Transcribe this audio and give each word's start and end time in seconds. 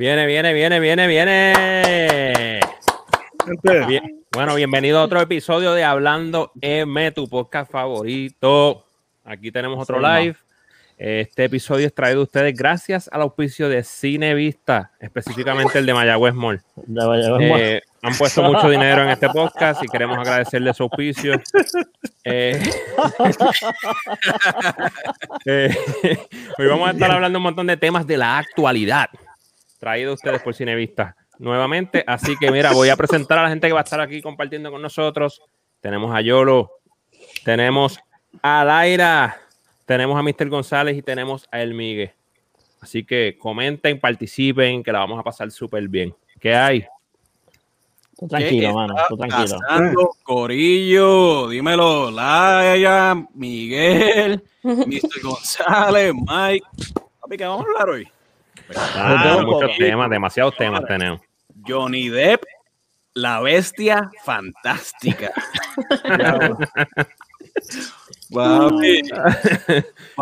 Viene, 0.00 0.24
viene, 0.24 0.54
viene, 0.54 0.80
viene, 0.80 1.06
viene. 1.06 2.60
Bien. 3.86 4.24
Bueno, 4.32 4.54
bienvenido 4.54 4.98
a 4.98 5.02
otro 5.02 5.20
episodio 5.20 5.74
de 5.74 5.84
Hablando 5.84 6.52
M, 6.62 7.12
tu 7.12 7.28
podcast 7.28 7.70
favorito. 7.70 8.86
Aquí 9.26 9.52
tenemos 9.52 9.78
otro 9.78 10.00
live. 10.00 10.36
Este 10.96 11.44
episodio 11.44 11.86
es 11.86 11.94
traído 11.94 12.20
a 12.20 12.22
ustedes 12.22 12.56
gracias 12.56 13.10
al 13.12 13.20
auspicio 13.20 13.68
de 13.68 13.84
Cine 13.84 14.32
Vista, 14.32 14.92
específicamente 15.00 15.78
el 15.78 15.84
de 15.84 15.92
Mayagüez 15.92 16.32
Mall. 16.32 16.62
Eh, 17.50 17.82
han 18.00 18.16
puesto 18.16 18.42
mucho 18.42 18.70
dinero 18.70 19.02
en 19.02 19.10
este 19.10 19.28
podcast 19.28 19.84
y 19.84 19.88
queremos 19.88 20.16
agradecerles 20.16 20.78
su 20.78 20.84
auspicio. 20.84 21.34
Eh, 22.24 22.58
eh, 25.44 25.76
hoy 26.58 26.66
vamos 26.66 26.88
a 26.88 26.92
estar 26.92 27.10
hablando 27.10 27.38
un 27.38 27.42
montón 27.42 27.66
de 27.66 27.76
temas 27.76 28.06
de 28.06 28.16
la 28.16 28.38
actualidad, 28.38 29.10
traído 29.80 30.12
a 30.12 30.14
ustedes 30.14 30.40
por 30.42 30.54
Cine 30.54 30.76
Vista 30.76 31.16
nuevamente. 31.40 32.04
Así 32.06 32.36
que 32.36 32.52
mira, 32.52 32.70
voy 32.72 32.90
a 32.90 32.96
presentar 32.96 33.38
a 33.38 33.42
la 33.42 33.48
gente 33.48 33.66
que 33.66 33.72
va 33.72 33.80
a 33.80 33.82
estar 33.82 34.00
aquí 34.00 34.22
compartiendo 34.22 34.70
con 34.70 34.80
nosotros. 34.80 35.42
Tenemos 35.80 36.14
a 36.14 36.20
Yolo, 36.20 36.70
tenemos 37.44 37.98
a 38.42 38.64
Daira 38.64 39.40
tenemos 39.90 40.16
a 40.16 40.22
Mr. 40.22 40.48
González 40.48 40.96
y 40.96 41.02
tenemos 41.02 41.48
a 41.50 41.60
El 41.60 41.74
Migue. 41.74 42.14
Así 42.80 43.02
que 43.02 43.36
comenten, 43.36 43.98
participen, 43.98 44.84
que 44.84 44.92
la 44.92 45.00
vamos 45.00 45.18
a 45.18 45.24
pasar 45.24 45.50
súper 45.50 45.88
bien. 45.88 46.14
¿Qué 46.38 46.54
hay? 46.54 46.86
tranquilo, 48.28 48.72
mano. 48.72 48.94
tranquilo. 49.18 49.58
Pasando, 49.58 50.10
Corillo, 50.22 51.48
dímelo, 51.48 52.08
Laia, 52.12 53.16
Miguel, 53.34 54.44
Mr. 54.62 55.22
González, 55.24 56.14
Mike. 56.14 56.66
Papi, 57.20 57.36
¿qué 57.36 57.44
vamos 57.44 57.66
a 57.66 57.70
hablar 57.70 57.88
hoy? 57.88 58.08
Ah, 58.76 59.42
muchos 59.44 59.76
temas, 59.78 60.10
demasiados 60.10 60.56
temas 60.56 60.84
tenemos. 60.86 61.20
Johnny 61.66 62.08
Depp, 62.08 62.44
la 63.14 63.40
bestia 63.40 64.10
fantástica. 64.24 65.32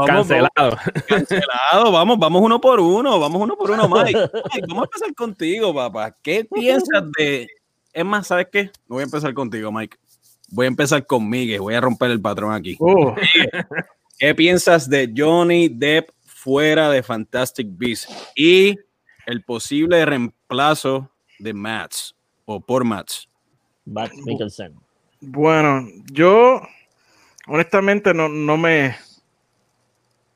cancelado. 0.06 0.78
cancelado. 1.06 1.92
Vamos, 1.92 2.18
vamos 2.18 2.42
uno 2.42 2.60
por 2.60 2.80
uno. 2.80 3.20
Vamos 3.20 3.42
uno 3.42 3.56
por 3.56 3.70
uno, 3.70 3.88
Mike. 3.88 4.30
vamos 4.68 4.82
a 4.82 4.84
empezar 4.84 5.14
contigo, 5.14 5.74
papá. 5.74 6.16
¿Qué 6.22 6.44
piensas 6.44 7.04
de. 7.18 7.48
Es 7.92 8.04
más, 8.04 8.26
¿sabes 8.26 8.48
qué? 8.52 8.64
No 8.88 8.96
voy 8.96 9.02
a 9.02 9.04
empezar 9.04 9.34
contigo, 9.34 9.70
Mike. 9.72 9.96
Voy 10.50 10.64
a 10.66 10.68
empezar 10.68 11.04
con 11.06 11.28
Miguel. 11.28 11.60
Voy 11.60 11.74
a 11.74 11.80
romper 11.80 12.10
el 12.10 12.20
patrón 12.20 12.54
aquí. 12.54 12.76
Uh. 12.78 13.14
¿Qué 14.18 14.34
piensas 14.34 14.88
de 14.88 15.12
Johnny 15.14 15.68
Depp 15.68 16.10
fuera 16.38 16.88
de 16.90 17.02
Fantastic 17.02 17.66
Beasts 17.70 18.32
y 18.36 18.78
el 19.26 19.42
posible 19.42 20.04
reemplazo 20.06 21.10
de 21.40 21.52
Mats 21.52 22.14
o 22.44 22.60
por 22.60 22.84
Mats? 22.84 23.28
Bueno, 25.20 25.84
yo 26.12 26.62
honestamente 27.48 28.14
no, 28.14 28.28
no 28.28 28.56
me 28.56 28.94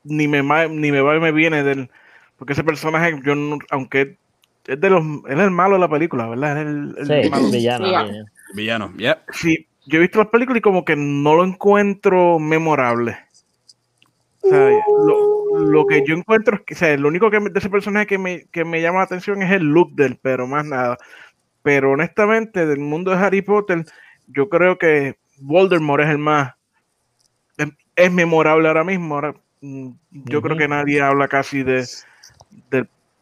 ni 0.04 0.26
me 0.26 0.42
ni 0.68 0.90
me 0.90 1.00
va 1.00 1.14
ni 1.14 1.20
me 1.20 1.30
viene 1.30 1.62
del 1.62 1.88
porque 2.36 2.54
ese 2.54 2.64
personaje 2.64 3.20
yo 3.24 3.34
aunque 3.70 4.16
es 4.66 4.80
de 4.80 4.90
los 4.90 5.04
es 5.28 5.38
el 5.38 5.50
malo 5.52 5.74
de 5.74 5.80
la 5.80 5.88
película 5.88 6.26
verdad 6.26 6.60
es 6.60 6.66
el, 6.66 6.94
el 6.98 7.50
villano 7.52 8.26
villano 8.54 8.92
sí 9.30 9.68
yo 9.86 9.98
he 9.98 10.00
visto 10.00 10.18
las 10.18 10.28
películas 10.28 10.58
y 10.58 10.62
como 10.62 10.84
que 10.84 10.96
no 10.96 11.36
lo 11.36 11.44
encuentro 11.44 12.40
memorable 12.40 13.16
o 14.42 14.48
sea, 14.48 14.70
lo, 15.60 15.86
que 15.86 16.04
yo 16.06 16.14
encuentro 16.14 16.56
es 16.56 16.62
que 16.62 16.74
o 16.74 16.76
sea, 16.76 16.96
lo 16.96 17.08
único 17.08 17.30
que 17.30 17.38
de 17.38 17.58
ese 17.58 17.70
personaje 17.70 18.06
que 18.06 18.18
me, 18.18 18.46
que 18.46 18.64
me 18.64 18.80
llama 18.80 18.98
la 18.98 19.04
atención 19.04 19.42
es 19.42 19.50
el 19.52 19.62
look 19.62 19.94
del 19.94 20.18
pero 20.20 20.46
más 20.46 20.64
nada 20.64 20.98
pero 21.62 21.92
honestamente 21.92 22.66
del 22.66 22.80
mundo 22.80 23.10
de 23.12 23.18
Harry 23.18 23.42
Potter 23.42 23.84
yo 24.26 24.48
creo 24.48 24.78
que 24.78 25.16
Voldemort 25.38 26.02
es 26.02 26.10
el 26.10 26.18
más 26.18 26.54
es 27.96 28.12
memorable 28.12 28.68
ahora 28.68 28.84
mismo. 28.84 29.14
Ahora, 29.14 29.34
mm, 29.60 29.90
yo 30.10 30.42
creo 30.42 30.56
que 30.56 30.68
nadie 30.68 31.00
habla 31.00 31.28
casi 31.28 31.62
de, 31.62 31.84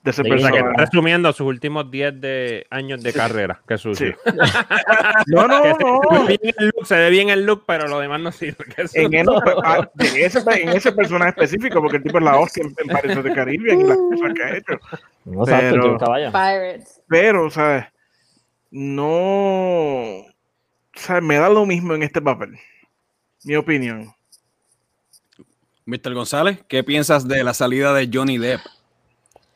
de, 0.03 0.11
ese 0.11 0.23
personaje. 0.23 0.63
resumiendo 0.77 1.33
sus 1.33 1.47
últimos 1.47 1.91
10 1.91 2.21
de 2.21 2.67
años 2.71 3.03
de 3.03 3.13
carrera. 3.13 3.61
Qué 3.69 3.77
sucio. 3.77 4.17
no, 5.27 5.47
no, 5.47 5.63
no. 5.79 6.85
Se 6.85 6.97
ve, 6.97 7.11
bien 7.11 7.29
el 7.29 7.45
look, 7.45 7.65
pero 7.67 7.87
lo 7.87 8.01
demás 8.01 8.21
no 8.21 8.33
sirve. 8.33 8.65
En, 8.95 9.29
ah, 9.65 9.91
ese, 9.99 10.43
en, 10.63 10.69
ese, 10.71 10.93
personaje 10.93 11.31
específico, 11.31 11.81
porque 11.81 11.99
el 11.99 12.03
tipo 12.03 12.19
es 12.19 12.25
la 12.25 12.39
hostia 12.39 12.65
en, 12.65 12.75
Pirates 12.75 13.23
de 13.23 13.35
Caribe 13.35 13.75
y 13.75 13.83
las 13.83 13.97
cosas 13.97 14.33
que 14.35 14.43
ha 14.43 14.57
hecho. 14.57 14.79
No 15.27 15.45
pero, 15.45 15.99
pero, 17.09 17.51
¿sabes? 17.51 17.85
No. 18.71 20.25
¿sabes? 20.95 21.23
Me 21.23 21.37
da 21.37 21.51
lo 21.51 21.67
mismo 21.67 21.95
en 21.95 22.03
este 22.03 22.23
papel. 22.23 22.59
Mi 23.45 23.57
opinión. 23.57 24.13
Mr. 25.85 26.15
González, 26.15 26.63
¿qué 26.69 26.85
piensas 26.85 27.27
de 27.27 27.43
la 27.45 27.53
salida 27.53 27.93
de 27.93 28.09
Johnny 28.13 28.39
Depp 28.39 28.61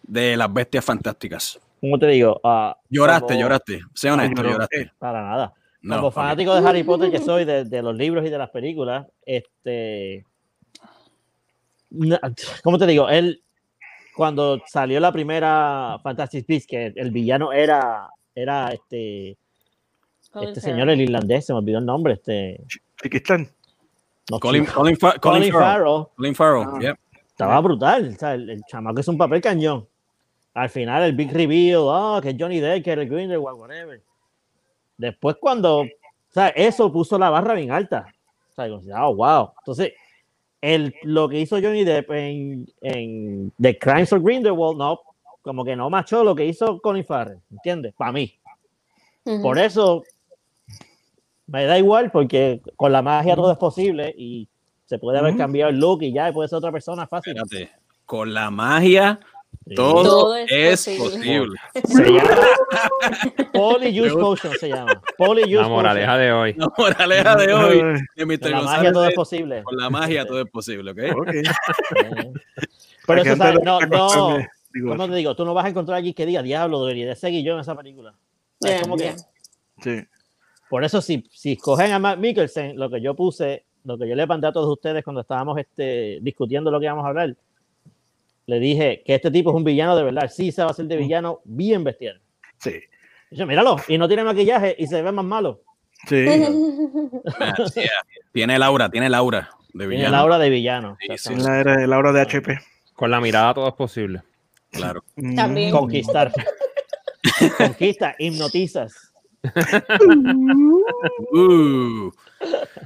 de 0.07 0.37
las 0.37 0.53
bestias 0.53 0.85
fantásticas? 0.85 1.61
¿Cómo 1.81 1.99
te 1.99 2.07
digo? 2.07 2.41
Uh, 2.43 2.73
lloraste, 2.89 3.39
lloraste. 3.39 3.81
Sé 3.95 4.11
honesto, 4.11 4.43
lloraste. 4.43 4.91
Para 4.99 5.23
nada. 5.23 5.53
como 5.87 6.11
fanático 6.11 6.55
de 6.55 6.67
Harry 6.67 6.83
Potter 6.83 7.11
que 7.11 7.19
soy, 7.19 7.45
de, 7.45 7.83
los 7.83 7.95
libros 7.95 8.25
y 8.25 8.31
de 8.31 8.39
las 8.39 8.49
películas, 8.49 9.07
este. 9.27 10.25
¿Cómo 12.63 12.79
te 12.79 12.87
digo? 12.87 13.09
Él, 13.11 13.43
cuando 14.17 14.63
salió 14.67 14.99
la 14.99 15.13
primera 15.13 15.99
Fantastic 16.03 16.47
Beasts, 16.47 16.67
que 16.67 16.93
el 16.97 17.11
villano 17.11 17.53
era, 17.53 18.09
era 18.35 18.71
este. 18.71 19.37
Este 20.41 20.61
señor, 20.63 20.89
el 20.89 21.03
irlandés, 21.03 21.45
se 21.45 21.53
me 21.53 21.59
olvidó 21.59 21.81
el 21.81 21.87
nombre. 21.87 22.15
Este. 22.15 22.65
están? 23.03 23.51
Colin, 24.41 24.65
Colin, 24.65 24.97
Farrell. 24.97 25.21
Colin 26.17 26.35
Farrell, 26.35 26.89
ah. 26.89 26.99
Estaba 27.29 27.61
brutal. 27.61 28.09
O 28.09 28.19
sea, 28.19 28.35
el, 28.35 28.49
el, 28.49 28.63
chamaco 28.65 29.01
es 29.01 29.09
un 29.09 29.19
papel 29.19 29.43
cañón. 29.43 29.87
Al 30.55 30.71
final, 30.71 31.03
el 31.03 31.15
big 31.15 31.33
reveal, 31.33 31.81
oh, 31.81 32.21
que 32.23 32.37
Johnny 32.39 32.61
Depp, 32.61 32.85
que 32.85 32.93
el 32.93 33.09
Grindelwald, 33.09 33.59
whatever. 33.59 34.01
Después, 34.97 35.37
cuando, 35.41 35.81
o 35.81 35.89
sea, 36.31 36.49
eso 36.49 36.93
puso 36.93 37.19
la 37.19 37.29
barra 37.29 37.55
bien 37.55 37.73
alta. 37.73 38.07
O 38.57 38.81
sea, 38.81 39.07
oh, 39.07 39.17
wow. 39.17 39.53
Entonces, 39.59 39.93
el, 40.61 40.95
lo 41.03 41.29
que 41.29 41.41
hizo 41.41 41.57
Johnny 41.61 41.85
Depp 41.85 42.11
en, 42.13 42.67
en 42.81 43.53
The 43.61 43.79
Crimes 43.79 44.13
of 44.13 44.23
Grindelwald, 44.23 44.79
no, 44.79 45.01
como 45.43 45.65
que 45.65 45.77
no 45.77 45.91
machó 45.91 46.23
lo 46.23 46.35
que 46.35 46.47
hizo 46.47 46.81
Colin 46.81 47.05
Farrell, 47.05 47.41
¿entiendes? 47.51 47.93
Para 47.95 48.13
mí. 48.13 48.39
Por 49.43 49.59
eso 49.59 50.05
me 51.47 51.65
da 51.65 51.79
igual 51.79 52.11
porque 52.11 52.61
con 52.77 52.93
la 52.93 53.03
magia 53.03 53.35
todo 53.35 53.53
es 53.53 53.59
posible 53.59 54.15
y 54.17 54.49
se 54.87 54.99
puede 54.99 55.19
haber 55.19 55.37
cambiado 55.37 55.71
el 55.71 55.79
look 55.79 56.03
y 56.03 56.13
ya 56.13 56.33
puede 56.33 56.49
ser 56.49 56.59
otra 56.59 56.73
persona 56.73 57.07
fácil. 57.07 57.37
Con 58.07 58.35
la 58.35 58.51
magia 58.51 59.19
todo, 59.75 60.37
es, 60.37 60.89
posible. 60.99 61.59
Se 61.87 62.05
llama 62.05 62.31
Poly 63.53 64.01
Use 64.01 64.15
Potion 64.15 64.53
se 64.59 64.69
llama. 64.69 65.01
Poly 65.17 65.51
la 65.51 65.69
moraleja 65.69 66.19
de 66.19 66.33
hoy. 66.33 66.55
La 66.55 66.71
moraleja 66.77 67.37
de 67.37 67.53
hoy. 67.55 67.81
con 68.39 68.51
la 68.51 68.63
magia 68.63 68.93
todo 68.93 69.09
es 69.09 69.15
posible. 69.15 69.63
Con 69.63 69.77
la 69.77 69.91
magia 69.91 70.27
todo 70.27 70.41
es 70.43 70.51
posible, 70.51 70.91
¿ok? 70.91 71.19
okay. 71.19 71.43
Pero 73.07 73.23
eso, 73.23 73.37
no, 73.37 73.81
no, 73.81 74.39
¿cómo 74.87 75.09
te 75.09 75.15
digo? 75.15 75.35
Tú 75.35 75.45
no 75.45 75.55
vas 75.55 75.65
a 75.65 75.69
encontrar 75.69 75.99
allí 75.99 76.13
que 76.13 76.27
diga, 76.27 76.43
diablo, 76.43 76.83
debería 76.85 77.09
de 77.09 77.17
seguir 77.17 77.45
yo 77.45 77.55
en 77.55 77.61
esa 77.61 77.75
película. 77.75 78.15
Es 78.61 78.83
como 78.83 78.97
que... 78.97 79.15
Sí. 79.83 80.05
Por 80.69 80.85
eso, 80.85 81.01
si, 81.01 81.25
si 81.31 81.53
escogen 81.53 81.93
a 81.93 81.99
Matt 81.99 82.19
Mikkelsen, 82.19 82.77
lo 82.79 82.91
que 82.91 83.01
yo 83.01 83.15
puse, 83.15 83.65
lo 83.85 83.99
que 83.99 84.09
yo 84.09 84.15
le 84.15 84.27
mandé 84.27 84.49
a 84.49 84.53
todos 84.53 84.71
ustedes 84.71 85.05
cuando 85.05 85.21
estábamos 85.21 85.59
este, 85.59 86.19
discutiendo 86.23 86.71
lo 86.71 86.81
que 86.81 86.87
íbamos 86.87 87.05
a 87.05 87.09
hablar, 87.09 87.37
le 88.47 88.61
dije 88.61 89.03
que 89.05 89.15
este 89.15 89.31
tipo 89.31 89.51
es 89.51 89.57
un 89.57 89.65
villano 89.65 89.97
de 89.97 90.03
verdad. 90.03 90.31
Sí, 90.33 90.53
se 90.53 90.63
va 90.63 90.69
a 90.69 90.71
hacer 90.73 90.87
de 90.87 90.97
villano 90.97 91.41
bien 91.45 91.85
bestial. 91.85 92.21
Sí. 92.59 92.81
Yo, 93.31 93.47
míralo, 93.47 93.77
y 93.89 93.99
no 93.99 94.07
tiene 94.07 94.25
maquillaje 94.25 94.77
y 94.79 94.87
se 94.87 95.03
ve 95.03 95.11
más 95.11 95.25
malo. 95.25 95.63
Sí. 96.07 96.27
tiene 98.33 98.57
el 98.57 98.63
aura, 98.63 98.91
tiene 98.91 99.07
el 99.07 99.15
aura 99.15 99.51
de 99.73 99.87
villano. 99.87 100.05
Tiene 100.05 100.09
el 100.09 100.15
aura 100.15 100.39
de 100.39 100.51
villano. 100.51 100.97
Sí, 101.17 101.35
La, 101.37 101.97
aura 101.97 102.13
de 102.13 102.21
HP. 102.21 102.59
Con 102.95 103.11
la 103.11 103.21
mirada 103.21 103.55
todo 103.55 103.69
es 103.69 103.75
posible. 103.75 104.23
Claro. 104.71 105.03
También. 105.35 105.71
Conquistar. 105.71 106.33
Conquista, 107.59 108.15
hipnotizas. 108.19 109.13
uh. 111.33 112.11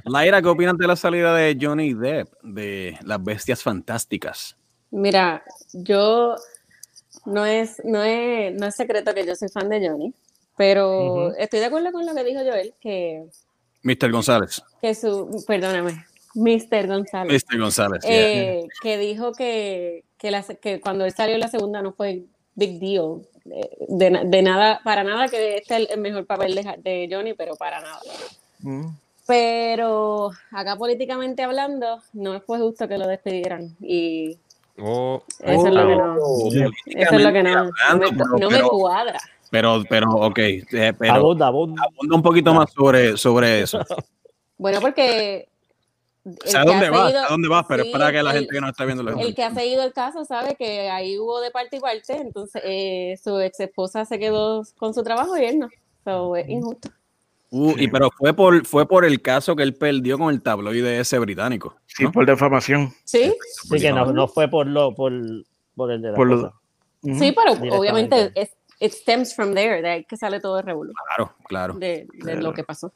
Laira, 0.05 0.41
¿qué 0.41 0.47
opinas 0.47 0.77
de 0.77 0.87
la 0.87 0.95
salida 0.95 1.33
de 1.33 1.57
Johnny 1.59 1.93
Depp 1.93 2.29
de 2.41 2.97
Las 3.03 3.23
Bestias 3.23 3.63
Fantásticas? 3.63 4.58
Mira, 4.91 5.43
yo 5.73 6.35
no 7.25 7.45
es, 7.45 7.81
no 7.83 8.03
es, 8.03 8.53
no 8.53 8.67
es 8.67 8.75
secreto 8.75 9.13
que 9.13 9.25
yo 9.25 9.35
soy 9.35 9.49
fan 9.49 9.69
de 9.69 9.87
Johnny, 9.87 10.13
pero 10.57 11.33
estoy 11.35 11.59
de 11.59 11.65
acuerdo 11.67 11.91
con 11.91 12.05
lo 12.05 12.13
que 12.15 12.23
dijo 12.23 12.41
Joel, 12.41 12.73
que... 12.79 13.25
Mr. 13.83 14.11
González. 14.11 14.61
Que 14.81 14.93
su, 14.95 15.43
perdóname, 15.47 16.05
Mr. 16.35 16.87
González. 16.87 17.45
Mr. 17.49 17.59
González. 17.59 18.03
Eh, 18.05 18.67
que 18.81 18.97
dijo 18.97 19.31
que, 19.31 20.03
que, 20.17 20.43
que 20.61 20.81
cuando 20.81 21.05
él 21.05 21.13
salió 21.13 21.37
la 21.37 21.47
segunda 21.47 21.81
no 21.81 21.93
fue 21.93 22.25
big 22.55 22.79
deal 22.79 23.21
de, 23.45 24.21
de 24.25 24.41
nada, 24.41 24.81
para 24.83 25.03
nada 25.03 25.27
que 25.27 25.57
este 25.57 25.83
es 25.83 25.89
el 25.89 25.99
mejor 25.99 26.25
papel 26.25 26.55
de, 26.55 26.75
de 26.79 27.09
Johnny, 27.11 27.33
pero 27.33 27.55
para 27.55 27.79
nada. 27.79 27.99
Mm. 28.59 28.87
Pero 29.25 30.31
acá 30.51 30.75
políticamente 30.75 31.43
hablando, 31.43 32.01
no 32.13 32.39
fue 32.41 32.59
justo 32.59 32.87
que 32.87 32.97
lo 32.97 33.07
despidieran. 33.07 33.75
Y 33.79 34.37
Oh, 34.81 35.23
eso 35.39 35.67
es 35.67 35.73
lo 35.73 35.87
que 35.87 35.95
no. 35.95 36.15
Oh, 36.21 36.49
Eso 36.85 37.15
es 37.15 37.21
lo 37.23 37.31
que 37.33 37.43
no, 37.43 37.49
no 37.53 37.63
me, 37.65 37.71
Hablando, 37.89 38.25
no 38.37 38.49
me 38.49 38.55
pero- 38.57 38.69
cuadra. 38.69 39.19
Pero, 39.51 39.83
pero, 39.89 40.11
ok, 40.11 40.37
eh, 40.39 40.93
pero 40.97 41.13
Abunda, 41.13 41.47
abunda. 41.47 41.83
abunda 41.83 42.15
un 42.15 42.21
poquito 42.21 42.53
más 42.53 42.71
sobre, 42.71 43.17
sobre 43.17 43.61
eso. 43.61 43.79
Bueno, 44.57 44.81
porque. 44.81 45.47
el 46.25 46.33
O 46.33 46.47
sea, 46.47 46.61
¿a 46.61 46.63
que 46.65 46.69
dónde 46.71 46.85
ha 46.87 46.91
vas? 46.91 47.11
seguido- 47.13 47.25
¿A 47.25 47.29
dónde 47.29 47.47
vas? 47.47 47.65
Pero 47.69 47.83
sí, 47.83 47.89
es 47.89 47.93
para 47.97 48.11
que 48.11 48.21
la 48.21 48.31
el- 48.31 48.37
gente 48.39 48.53
que 48.53 48.61
no 48.61 48.69
está 48.69 48.83
viendo 48.85 49.03
lo 49.03 49.17
El 49.17 49.33
que 49.33 49.43
ha 49.43 49.53
seguido 49.53 49.83
el 49.83 49.93
caso 49.93 50.25
sabe 50.25 50.55
que 50.55 50.89
ahí 50.89 51.17
hubo 51.17 51.39
de 51.39 51.49
parte 51.49 51.77
y 51.77 51.79
parte, 51.79 52.17
entonces 52.17 52.61
eh, 52.65 53.17
su 53.23 53.39
ex 53.39 53.59
esposa 53.61 54.03
se 54.03 54.19
quedó 54.19 54.63
con 54.77 54.93
su 54.93 55.01
trabajo 55.01 55.37
y 55.37 55.45
él 55.45 55.59
no. 55.59 55.69
So, 56.03 56.35
es 56.35 56.47
injusto. 56.49 56.89
Uh, 57.51 57.73
y 57.77 57.87
pero 57.87 58.11
fue 58.15 58.33
por, 58.35 58.65
fue 58.65 58.87
por 58.87 59.05
el 59.05 59.21
caso 59.21 59.55
que 59.55 59.63
él 59.63 59.73
perdió 59.73 60.17
con 60.19 60.31
el 60.33 60.41
tabloide 60.41 60.99
ese 60.99 61.17
británico. 61.17 61.75
Sí, 61.87 62.07
por 62.07 62.25
defamación. 62.25 62.93
Sí, 63.03 63.33
Sí, 63.63 63.79
que 63.79 63.91
no, 63.91 64.05
no 64.13 64.27
fue 64.27 64.47
por 64.47 64.67
lo, 64.67 64.93
por, 64.93 65.11
por 65.75 65.91
el 65.91 66.01
de 66.01 66.09
la 66.11 66.15
Por 66.15 66.27
lo- 66.27 66.53
sí, 67.01 67.33
pero 67.35 67.53
obviamente 67.75 68.31
es, 68.35 68.49
it 68.79 68.91
stems 68.91 69.33
from 69.35 69.55
there, 69.55 69.81
de 69.81 69.89
ahí 69.89 70.03
que 70.05 70.15
sale 70.15 70.39
todo 70.39 70.59
el 70.59 70.65
revuelo 70.65 70.93
Claro, 71.07 71.33
claro. 71.47 71.73
de, 71.73 72.07
de 72.13 72.35
lo 72.35 72.53
que 72.53 72.63
pasó. 72.63 72.93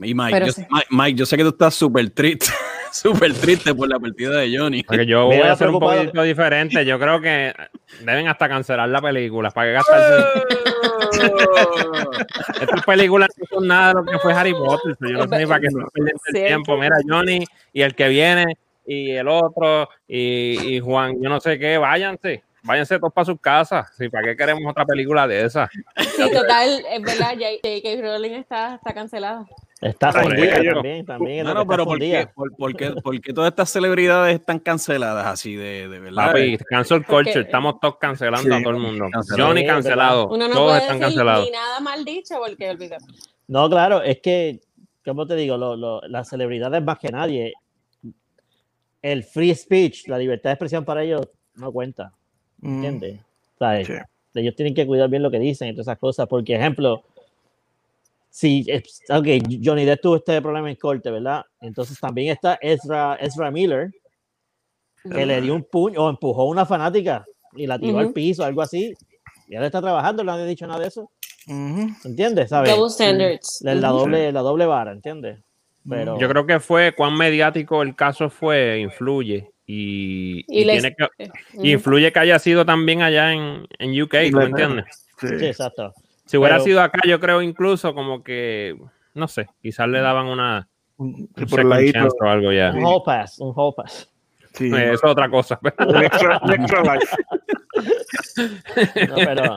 Y 0.00 0.14
Mike, 0.14 0.30
Pero 0.30 0.46
yo, 0.46 0.52
sí. 0.52 0.62
Mike, 0.70 0.86
Mike, 0.90 1.18
yo 1.18 1.26
sé 1.26 1.36
que 1.36 1.42
tú 1.42 1.48
estás 1.48 1.74
súper 1.74 2.08
triste, 2.10 2.46
súper 2.92 3.34
triste 3.34 3.74
por 3.74 3.88
la 3.88 3.98
partida 3.98 4.36
de 4.38 4.56
Johnny. 4.56 4.84
porque 4.84 5.04
yo 5.06 5.26
voy 5.26 5.38
Mira, 5.38 5.52
a 5.52 5.56
ser 5.56 5.70
un 5.70 5.80
poquito 5.80 6.22
diferente. 6.22 6.84
Yo 6.86 7.00
creo 7.00 7.20
que 7.20 7.52
deben 8.04 8.28
hasta 8.28 8.48
cancelar 8.48 8.88
la 8.88 9.02
película. 9.02 9.50
¿Para 9.50 9.66
qué 9.66 9.72
gastarse? 9.74 10.24
Estas 12.60 12.84
películas 12.84 13.28
no 13.36 13.46
son 13.50 13.68
nada 13.68 13.88
de 13.88 13.94
lo 13.94 14.04
que 14.04 14.18
fue 14.18 14.32
Harry 14.32 14.52
Potter. 14.52 14.96
Yo 15.00 15.08
no 15.18 15.28
sé 15.28 15.38
ni 15.38 15.46
para 15.46 15.60
qué 15.60 15.66
están 15.66 15.88
perdiendo 15.92 16.20
el 16.26 16.34
tiempo. 16.34 16.76
Mira, 16.76 16.96
Johnny 17.08 17.44
y 17.72 17.82
el 17.82 17.94
que 17.94 18.08
viene 18.08 18.56
y 18.86 19.10
el 19.10 19.28
otro 19.28 19.88
y, 20.06 20.76
y 20.76 20.80
Juan, 20.80 21.20
yo 21.22 21.28
no 21.28 21.40
sé 21.40 21.58
qué, 21.58 21.78
váyanse. 21.78 22.42
Váyanse 22.62 22.98
todos 22.98 23.12
para 23.12 23.24
sus 23.24 23.40
casas. 23.40 23.88
Sí, 23.96 24.08
¿Para 24.08 24.24
qué 24.24 24.36
queremos 24.36 24.62
otra 24.68 24.84
película 24.84 25.26
de 25.26 25.44
esa? 25.44 25.70
Sí, 25.96 26.30
total, 26.32 26.84
es 26.90 27.02
verdad, 27.02 27.34
J.K. 27.34 28.02
Rowling 28.02 28.32
está, 28.32 28.74
está 28.74 28.92
cancelada. 28.92 29.46
Está 29.80 30.10
Por 30.10 30.22
fundida 30.24 30.56
también, 30.72 31.06
también. 31.06 31.44
No, 31.46 31.54
no, 31.54 31.64
pero 31.66 31.84
¿por 31.84 31.98
qué, 32.00 32.28
por, 32.34 32.56
por 32.56 32.74
qué, 32.74 32.90
por 33.02 33.20
qué 33.20 33.32
todas 33.32 33.50
estas 33.50 33.70
celebridades 33.70 34.34
están 34.34 34.58
canceladas 34.58 35.24
así 35.26 35.54
de, 35.54 35.88
de 35.88 36.00
verdad? 36.00 36.26
Papi, 36.28 36.58
cancel 36.58 37.04
culture. 37.06 37.24
Porque- 37.32 37.40
Estamos 37.40 37.78
todos 37.80 37.96
cancelando 37.98 38.48
Sí. 38.48 38.60
a 38.60 38.62
todo 38.62 38.70
el 38.74 38.80
mundo. 38.80 39.06
Cancelado. 39.12 39.48
Johnny 39.48 39.66
cancelado. 39.66 40.28
Uno 40.28 40.48
no 40.48 40.54
todos 40.54 40.66
puede 40.70 40.78
están 40.80 40.98
decir 40.98 41.14
cancelados. 41.14 41.44
ni 41.44 41.50
nada 41.52 41.80
mal 41.80 42.04
dicho 42.04 42.34
porque 42.44 42.70
olvídate. 42.70 43.04
No, 43.46 43.70
claro, 43.70 44.02
es 44.02 44.20
que, 44.20 44.60
como 45.04 45.26
te 45.28 45.36
digo, 45.36 45.56
lo- 45.56 45.76
lo- 45.76 46.00
las 46.08 46.28
celebridades 46.28 46.82
más 46.82 46.98
que 46.98 47.10
nadie, 47.10 47.54
el 49.02 49.22
free 49.24 49.54
speech, 49.54 50.08
la 50.08 50.18
libertad 50.18 50.50
de 50.50 50.54
expresión 50.54 50.84
para 50.84 51.02
ellos 51.04 51.28
no 51.54 51.70
cuenta, 51.72 52.12
Mm. 52.60 52.74
¿entiendes? 52.84 53.20
O 53.54 53.58
sea, 53.58 53.84
Sí. 53.84 53.92
Ellos 54.34 54.54
tienen 54.54 54.74
que 54.74 54.86
cuidar 54.86 55.08
bien 55.08 55.22
lo 55.22 55.30
que 55.32 55.38
dicen 55.40 55.68
y 55.68 55.72
todas 55.72 55.86
esas 55.88 55.98
cosas, 55.98 56.28
porque, 56.28 56.54
ejemplo, 56.54 57.02
si, 58.30 58.64
es- 58.68 59.02
ok, 59.08 59.26
Johnny 59.62 59.84
Depp 59.84 60.00
tuvo 60.02 60.16
este 60.16 60.40
problema 60.42 60.70
en 60.70 60.76
corte, 60.76 61.10
¿verdad? 61.10 61.42
Entonces 61.60 61.98
también 61.98 62.32
está 62.32 62.58
Ezra, 62.60 63.16
Ezra 63.20 63.50
Miller, 63.50 63.90
que 65.02 65.24
le 65.24 65.40
dio 65.40 65.54
un 65.54 65.64
puño 65.64 66.04
o 66.04 66.10
empujó 66.10 66.42
a 66.42 66.46
una 66.46 66.66
fanática 66.66 67.24
y 67.52 67.66
la 67.66 67.78
tiró 67.78 67.98
al 67.98 68.06
Ujú. 68.06 68.14
piso, 68.14 68.44
algo 68.44 68.62
así. 68.62 68.94
Y 69.46 69.54
él 69.54 69.64
está 69.64 69.80
trabajando, 69.80 70.22
no 70.22 70.32
ha 70.32 70.44
dicho 70.44 70.66
nada 70.66 70.80
de 70.80 70.88
eso. 70.88 71.10
¿entiendes? 72.04 72.50
¿Sabes? 72.50 72.70
Double 72.70 72.90
standards. 72.90 73.60
La, 73.62 73.74
la 73.74 73.88
doble, 73.88 74.32
la 74.32 74.40
doble 74.40 74.66
vara, 74.66 74.92
¿entiendes? 74.92 75.38
Pero, 75.88 76.18
Yo 76.20 76.28
creo 76.28 76.46
que 76.46 76.60
fue 76.60 76.92
cuán 76.94 77.16
mediático 77.16 77.80
el 77.82 77.96
caso 77.96 78.28
fue, 78.28 78.80
influye. 78.80 79.50
Y, 79.64 80.44
Y 80.46 80.62
y 80.62 80.64
les- 80.64 80.82
tiene 80.82 80.94
que, 80.94 81.24
y 81.54 81.58
ujú. 81.58 81.66
influye 81.68 82.12
que 82.12 82.18
haya 82.18 82.38
sido 82.38 82.66
también 82.66 83.00
allá 83.00 83.32
en, 83.32 83.66
en 83.78 84.02
UK, 84.02 84.30
¿tú 84.30 84.36
me 84.36 84.44
entiendes? 84.44 84.84
Sí. 85.18 85.28
sí, 85.38 85.46
exacto. 85.46 85.94
Si 86.28 86.36
hubiera 86.36 86.56
Pero- 86.56 86.64
sido 86.64 86.80
acá, 86.82 87.00
yo 87.06 87.18
creo 87.18 87.42
incluso 87.42 87.94
como 87.94 88.22
que, 88.22 88.76
no 89.14 89.26
sé, 89.28 89.46
quizás 89.62 89.88
le 89.88 90.00
daban 90.00 90.26
una 90.26 90.68
Un- 90.98 91.28
un 91.36 91.46
por 91.48 91.60
o 91.66 92.28
algo 92.30 92.52
ya. 92.52 92.70
Un 92.72 92.84
hall 92.84 93.02
pass, 93.04 93.38
un 93.40 93.52
hall 93.56 93.72
pass. 93.74 94.10
Sí. 94.54 94.66
Eh, 94.74 94.92
Eso 94.92 95.06
es 95.06 95.12
otra 95.12 95.30
cosa. 95.30 95.58
Un 95.86 95.96
extra, 96.04 96.40
un 96.42 96.52
extra 96.52 96.82
life. 96.94 97.16
No, 99.08 99.14
pero, 99.16 99.56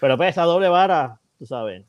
pero 0.00 0.16
pues 0.16 0.30
esa 0.30 0.42
doble 0.44 0.68
vara, 0.68 1.18
tú 1.38 1.46
sabes. 1.46 1.84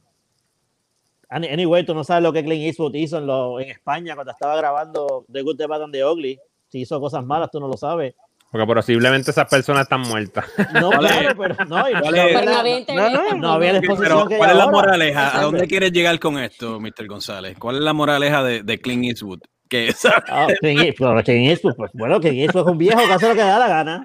Any- 1.29 1.47
Anyway, 1.51 1.85
tú 1.85 1.93
no 1.95 2.03
sabes 2.03 2.23
lo 2.23 2.33
que 2.33 2.43
Clint 2.43 2.63
Eastwood 2.65 2.93
hizo 2.95 3.17
en, 3.17 3.27
lo, 3.27 3.59
en 3.59 3.69
España 3.69 4.15
cuando 4.15 4.31
estaba 4.33 4.55
grabando 4.55 5.25
The 5.31 5.41
Good, 5.41 5.57
The 5.57 5.67
Bad 5.67 5.83
and 5.83 5.93
The 5.93 6.05
Ugly. 6.05 6.39
Si 6.67 6.81
hizo 6.81 6.99
cosas 6.99 7.23
malas, 7.25 7.49
tú 7.51 7.59
no 7.59 7.67
lo 7.67 7.77
sabes. 7.77 8.15
Porque 8.53 8.65
posiblemente 8.73 9.31
esas 9.31 9.49
personas 9.49 9.81
están 9.83 10.01
muertas. 10.01 10.45
No, 10.73 10.91
claro, 10.91 11.35
pero 11.37 11.55
no. 11.65 11.89
y 11.89 11.93
no 11.93 11.99
¿Cuál 12.01 12.19
había 12.19 12.25
es? 12.27 12.33
Pero 12.33 12.45
no 12.45 12.51
la- 12.51 12.59
había 12.59 12.79
internet. 12.79 13.05
no, 13.11 13.11
tampoco. 13.17 13.35
no 13.37 13.51
había 13.51 13.73
la 13.73 13.79
Pero, 13.81 13.91
exposición 13.93 14.27
que 14.29 14.33
hay 14.35 14.37
¿cuál 14.37 14.49
es 14.51 14.55
la 14.55 14.63
ahora. 14.63 14.77
moraleja? 14.77 15.37
¿A 15.37 15.41
dónde 15.41 15.67
quieres 15.67 15.91
llegar 15.91 16.19
con 16.19 16.37
esto, 16.39 16.79
Mr. 16.79 17.07
González? 17.07 17.57
¿Cuál 17.59 17.75
es 17.77 17.81
la 17.81 17.93
moraleja 17.93 18.43
de, 18.43 18.63
de 18.63 18.79
Clint 18.79 19.03
Eastwood? 19.05 19.39
Que 19.67 19.91
Ah, 20.29 20.47
Clint 20.61 20.81
Eastwood, 20.81 21.23
Clint 21.23 21.49
Eastwood, 21.49 21.75
pues, 21.75 21.91
bueno, 21.95 22.19
Clint 22.19 22.37
Eastwood 22.37 22.65
es 22.67 22.71
un 22.71 22.77
viejo 22.77 22.99
que 23.07 23.13
hace 23.13 23.27
lo 23.27 23.33
que 23.33 23.41
le 23.41 23.47
da 23.47 23.59
la 23.59 23.67
gana. 23.67 24.03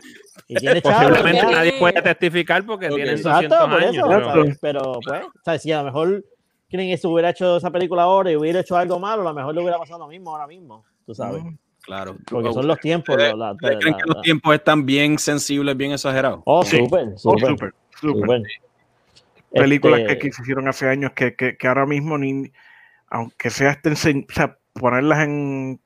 Y 0.49 0.55
tiene. 0.57 0.81
Posiblemente 0.81 1.43
nadie 1.47 1.73
puede 1.79 2.01
testificar 2.01 2.65
porque 2.65 2.87
Exacto, 2.87 3.55
200 3.55 3.59
por 3.69 3.83
años. 3.83 3.97
eso, 3.97 4.09
pero- 4.09 4.45
pero 4.63 4.93
pues, 5.05 5.21
¿sabes? 5.45 5.63
si 5.63 5.73
a 5.73 5.79
lo 5.79 5.85
mejor 5.85 6.25
Clint 6.71 6.91
Eastwood 6.91 7.13
hubiera 7.13 7.31
hecho 7.31 7.59
esa 7.59 7.71
película 7.71 8.05
ahora 8.05 8.31
y 8.31 8.37
hubiera 8.37 8.61
hecho 8.61 8.77
algo 8.77 8.99
malo, 8.99 9.21
a 9.23 9.25
lo 9.27 9.35
mejor 9.35 9.55
le 9.55 9.61
hubiera 9.61 9.79
pasado 9.79 9.99
lo 10.01 10.09
mismo 10.09 10.31
ahora 10.31 10.47
mismo, 10.47 10.85
tú 11.05 11.15
sabes. 11.15 11.43
Claro. 11.89 12.17
Porque 12.31 12.53
son 12.53 12.67
los 12.67 12.79
tiempos. 12.81 13.17
¿Ustedes- 13.17 13.35
la- 13.35 13.53
ustedes 13.53 13.79
creen 13.81 13.93
la- 13.93 13.99
que 13.99 14.07
los 14.09 14.17
la- 14.17 14.23
tiempos 14.23 14.55
están 14.55 14.85
bien 14.87 15.19
sensibles, 15.19 15.75
bien 15.75 15.93
exagerados? 15.93 16.43
Oh, 16.45 16.63
Sí. 16.63 16.77
súper, 16.77 17.09
Oh, 17.25 17.39
súper. 17.39 18.43
Películas 19.51 20.01
Este, 20.01 20.19
que, 20.19 20.27
que 20.29 20.33
se 20.33 20.43
hicieron 20.43 20.69
hace 20.69 20.87
años 20.89 21.13
que, 21.13 21.35
que, 21.35 21.57
que 21.57 21.67
ahora 21.67 21.87
mismo, 21.87 22.19
ni, 22.19 22.53
aunque 23.09 23.49
sea, 23.49 23.71
este 23.71 23.91
o 23.93 23.97
sea, 23.97 24.59
ponerlas 24.75 25.21
en, 25.25 25.81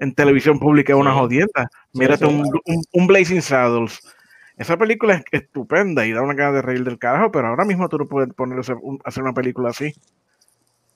en 0.00 0.14
televisión 0.14 0.58
pública 0.58 0.92
es 0.92 0.98
una 0.98 1.12
Sí. 1.12 1.18
jodienda. 1.18 1.70
Sí, 1.92 1.98
Mírate 2.00 2.26
sí. 2.26 2.34
un, 2.34 2.40
un, 2.64 2.82
un 2.92 3.06
Blazing 3.06 3.40
Saddles. 3.42 4.00
Esa 4.56 4.76
película 4.76 5.14
es 5.14 5.24
estupenda 5.30 6.04
y 6.06 6.12
da 6.12 6.22
una 6.22 6.34
gana 6.34 6.50
de 6.52 6.62
reír 6.62 6.82
del 6.82 6.98
carajo, 6.98 7.30
pero 7.30 7.46
ahora 7.46 7.64
mismo 7.64 7.88
tú 7.88 7.98
no 7.98 8.06
puedes 8.06 8.32
poner 8.34 8.58
hacer 8.58 9.22
una 9.22 9.32
película 9.34 9.68
así. 9.70 9.94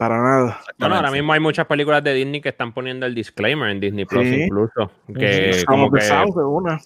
Para 0.00 0.16
nada. 0.22 0.60
Bueno, 0.78 0.94
ahora 0.94 1.10
mismo 1.10 1.30
hay 1.34 1.40
muchas 1.40 1.66
películas 1.66 2.02
de 2.02 2.14
Disney 2.14 2.40
que 2.40 2.48
están 2.48 2.72
poniendo 2.72 3.04
el 3.04 3.14
disclaimer 3.14 3.68
en 3.68 3.80
Disney 3.80 4.06
Plus 4.06 4.24
Sí. 4.26 4.42
incluso. 4.44 4.90
Que 5.14 5.52
Sound 5.52 5.64
como 5.66 5.84
of 5.88 5.92
the 5.92 5.98
que 5.98 6.04
es 6.06 6.34
una. 6.36 6.80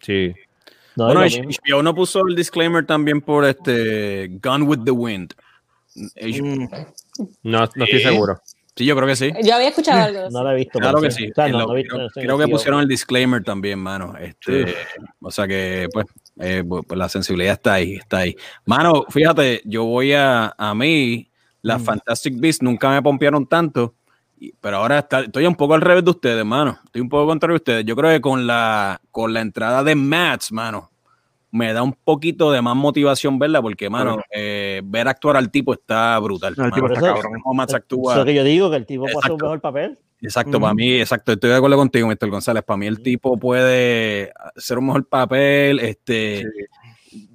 sí. 0.00 0.32
no, 0.94 1.06
Bueno, 1.06 1.20
lo. 1.22 1.26
HBO 1.26 1.82
no 1.82 1.94
puso 1.96 2.24
el 2.28 2.36
disclaimer 2.36 2.86
también 2.86 3.20
por 3.22 3.44
este 3.44 4.28
Gone 4.40 4.64
with 4.66 4.84
the 4.84 4.92
Wind. 4.92 5.34
Mm, 5.96 6.64
No, 7.42 7.58
no 7.58 7.64
estoy 7.64 7.86
Sí. 7.88 8.00
seguro. 8.04 8.38
Sí, 8.76 8.84
yo 8.84 8.94
creo 8.96 9.08
que 9.08 9.16
sí. 9.16 9.32
Yo 9.42 9.54
había 9.56 9.68
escuchado 9.70 10.02
algo. 10.04 10.22
de 10.22 10.30
no 10.30 10.44
la 10.44 10.52
he 10.52 10.56
visto. 10.56 10.78
Claro 10.78 10.98
pero 11.00 11.08
que 11.08 11.10
sí. 11.14 11.28
O 11.30 11.34
sea, 11.34 11.48
no, 11.48 11.58
lo- 11.58 11.66
no 11.66 11.74
he 11.74 11.82
visto, 11.82 11.96
creo 12.14 12.38
que 12.38 12.46
pusieron 12.46 12.80
el 12.80 12.86
disclaimer 12.88 13.42
también, 13.42 13.80
mano. 13.80 14.14
Este, 14.16 14.74
o 15.20 15.30
sea 15.32 15.48
que, 15.48 15.88
pues, 15.92 16.06
eh, 16.38 16.62
pues, 16.68 16.84
la 16.96 17.08
sensibilidad 17.08 17.54
está 17.54 17.74
ahí, 17.74 17.94
está 17.94 18.18
ahí. 18.18 18.36
Mano, 18.64 19.04
fíjate, 19.10 19.60
yo 19.64 19.84
voy 19.84 20.12
a, 20.12 20.54
a 20.56 20.72
mí, 20.76 21.28
las 21.64 21.80
Mm. 21.80 21.84
Fantastic 21.86 22.38
Beasts 22.38 22.62
nunca 22.62 22.90
me 22.90 23.00
pompearon 23.02 23.46
tanto, 23.46 23.94
y- 24.38 24.52
pero 24.60 24.76
ahora 24.76 24.98
está- 25.00 25.20
estoy 25.22 25.46
un 25.46 25.54
poco 25.54 25.74
al 25.74 25.80
revés 25.80 26.04
de 26.04 26.10
ustedes, 26.10 26.44
mano. 26.44 26.78
Estoy 26.84 27.00
un 27.00 27.08
poco 27.08 27.26
contrario 27.26 27.54
de 27.54 27.56
ustedes. 27.56 27.84
Yo 27.86 27.96
creo 27.96 28.10
que 28.10 28.20
con 28.20 28.46
la, 28.46 29.00
con 29.10 29.32
la 29.32 29.40
entrada 29.40 29.82
de 29.82 29.94
Mats, 29.94 30.52
mano, 30.52 30.90
me 31.50 31.72
da 31.72 31.82
un 31.82 31.92
poquito 31.92 32.50
de 32.52 32.60
más 32.60 32.74
motivación 32.76 33.38
verla, 33.38 33.62
porque, 33.62 33.88
mano, 33.88 34.18
eh, 34.30 34.82
ver 34.84 35.06
actuar 35.08 35.36
al 35.36 35.50
tipo 35.50 35.72
está 35.72 36.18
brutal. 36.18 36.52
No, 36.56 36.64
el 36.66 36.72
tipo 36.72 36.86
está 36.88 37.00
Por 37.00 37.08
eso- 37.08 37.14
cabrón. 37.22 37.40
Cómo 37.42 37.54
Mats 37.54 37.70
Eso 37.70 37.76
actúa. 37.78 38.12
es 38.12 38.18
lo 38.18 38.24
que 38.24 38.34
yo 38.34 38.44
digo, 38.44 38.70
que 38.70 38.76
el 38.76 38.86
tipo 38.86 39.04
puede 39.04 39.16
hacer 39.18 39.30
un 39.30 39.36
Exacto. 39.36 39.44
mejor 39.46 39.60
papel. 39.60 39.98
Exacto, 40.20 40.50
Ujú. 40.56 40.60
para 40.62 40.74
mí, 40.74 40.92
exacto, 41.00 41.32
estoy 41.32 41.50
de 41.50 41.56
acuerdo 41.56 41.76
contigo, 41.76 42.08
Mr. 42.08 42.28
González. 42.30 42.62
Para 42.64 42.76
mí 42.78 42.86
el 42.86 43.02
tipo 43.02 43.36
puede 43.38 44.32
hacer 44.56 44.78
un 44.78 44.86
mejor 44.86 45.06
papel. 45.06 45.80
Este, 45.80 46.44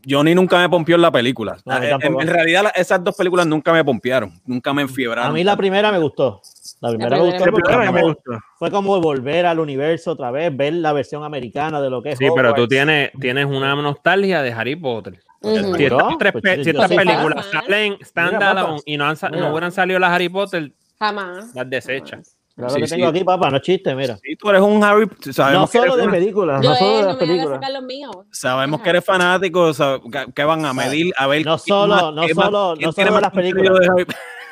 Johnny 0.08 0.34
nunca 0.34 0.58
me 0.58 0.70
pompió 0.70 0.96
en 0.96 1.02
la 1.02 1.12
película. 1.12 1.58
Eh, 1.66 1.96
en, 2.02 2.28
realidad, 2.28 2.72
esas 2.76 3.04
dos 3.04 3.16
películas 3.16 3.46
nunca 3.48 3.72
me 3.74 3.84
pompearon, 3.84 4.34
nunca 4.46 4.74
me 4.74 4.82
enfiebraron. 4.82 5.32
A 5.32 5.34
mí 5.34 5.44
la 5.44 5.56
primera 5.56 5.92
me 5.92 6.00
gustó. 6.00 6.42
La 6.82 6.90
primera 6.90 7.18
me 7.18 7.22
primera 7.22 7.38
gustó 7.40 7.46
La 7.46 7.52
primera 7.52 7.76
fue 7.76 7.92
me 7.92 8.02
como, 8.02 8.14
gusta. 8.14 8.46
fue 8.58 8.72
como 8.72 9.02
volver 9.02 9.46
al 9.46 9.60
universo 9.60 10.12
otra 10.12 10.32
vez, 10.32 10.56
ver 10.56 10.74
la 10.74 10.94
versión 10.94 11.24
americana 11.24 11.82
de 11.82 11.90
lo 11.90 12.02
que 12.02 12.12
es 12.12 12.18
Sí, 12.18 12.28
pero 12.36 12.54
tú 12.54 12.68
tienes, 12.68 13.12
tienes 13.20 13.46
una 13.46 13.76
nostalgia 13.76 14.42
de 14.42 14.52
Harry 14.52 14.76
Potter. 14.76 15.20
Ujú. 15.42 15.76
Si 15.76 15.86
estas, 15.86 16.18
tres 16.18 16.32
pues, 16.34 16.64
si 16.64 16.70
estas 16.70 16.90
películas 16.90 17.46
salen 17.52 17.98
standalone 18.02 18.82
y 18.86 18.98
no, 18.98 19.06
han 19.06 19.18
no 19.32 19.52
hubieran 19.52 19.72
salido 19.72 20.00
las 20.00 20.12
Harry 20.12 20.30
Potter, 20.30 20.72
Jamás. 21.00 21.54
las 21.56 21.70
desechas. 21.70 22.39
Claro 22.60 22.74
Sí, 22.74 22.82
que 22.82 22.88
sí. 22.88 22.96
tengo 22.96 23.08
aquí, 23.08 23.24
papá, 23.24 23.50
no 23.50 23.60
chiste, 23.60 23.96
mira. 23.96 24.18
Sí, 24.18 24.36
tú 24.36 24.50
eres 24.50 24.62
un 24.62 24.84
Harry. 24.84 25.06
No 25.26 25.32
Sabemos, 25.34 25.72
que, 25.72 25.78
solo 25.78 25.96
de 25.96 26.04
eres, 26.04 26.14
películas, 26.14 26.62
no 26.62 26.76
solo 26.76 26.98
de 26.98 27.04
las 27.04 27.06
no 27.06 27.06
me 27.06 27.12
hagas 27.14 27.18
películas. 27.30 27.56
sacar 27.56 27.72
los 27.72 27.84
míos. 27.84 28.16
sabemos 28.32 28.82
que 28.82 28.90
eres 28.90 29.06
fanático. 29.06 29.70
sab- 29.70 30.02
que- 30.12 30.34
que 30.34 30.44
van 30.44 30.66
a 30.66 30.74
medir? 30.74 31.14
A 31.18 31.28
ver. 31.28 31.46
No 31.46 31.58
solo- 31.58 31.96
más- 31.96 32.14
no 32.14 32.28
solo- 32.44 32.76
no 32.76 32.92
solo 32.92 33.12
más 33.14 33.22
las 33.22 33.32
películas. 33.32 33.80
de 33.80 33.88
Harry- 33.88 34.06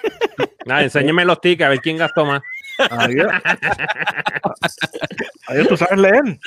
Nada, 0.66 0.84
enséñeme 0.84 1.26
los 1.26 1.42
tickets 1.42 1.66
a 1.66 1.70
ver 1.70 1.82
quién 1.82 1.98
gastó 1.98 2.24
más. 2.26 2.42
Adiós. 2.92 3.28
Adiós, 5.48 5.68
tú 5.68 5.78
sabes 5.78 6.00
leer. 6.00 6.24
No, 6.24 6.38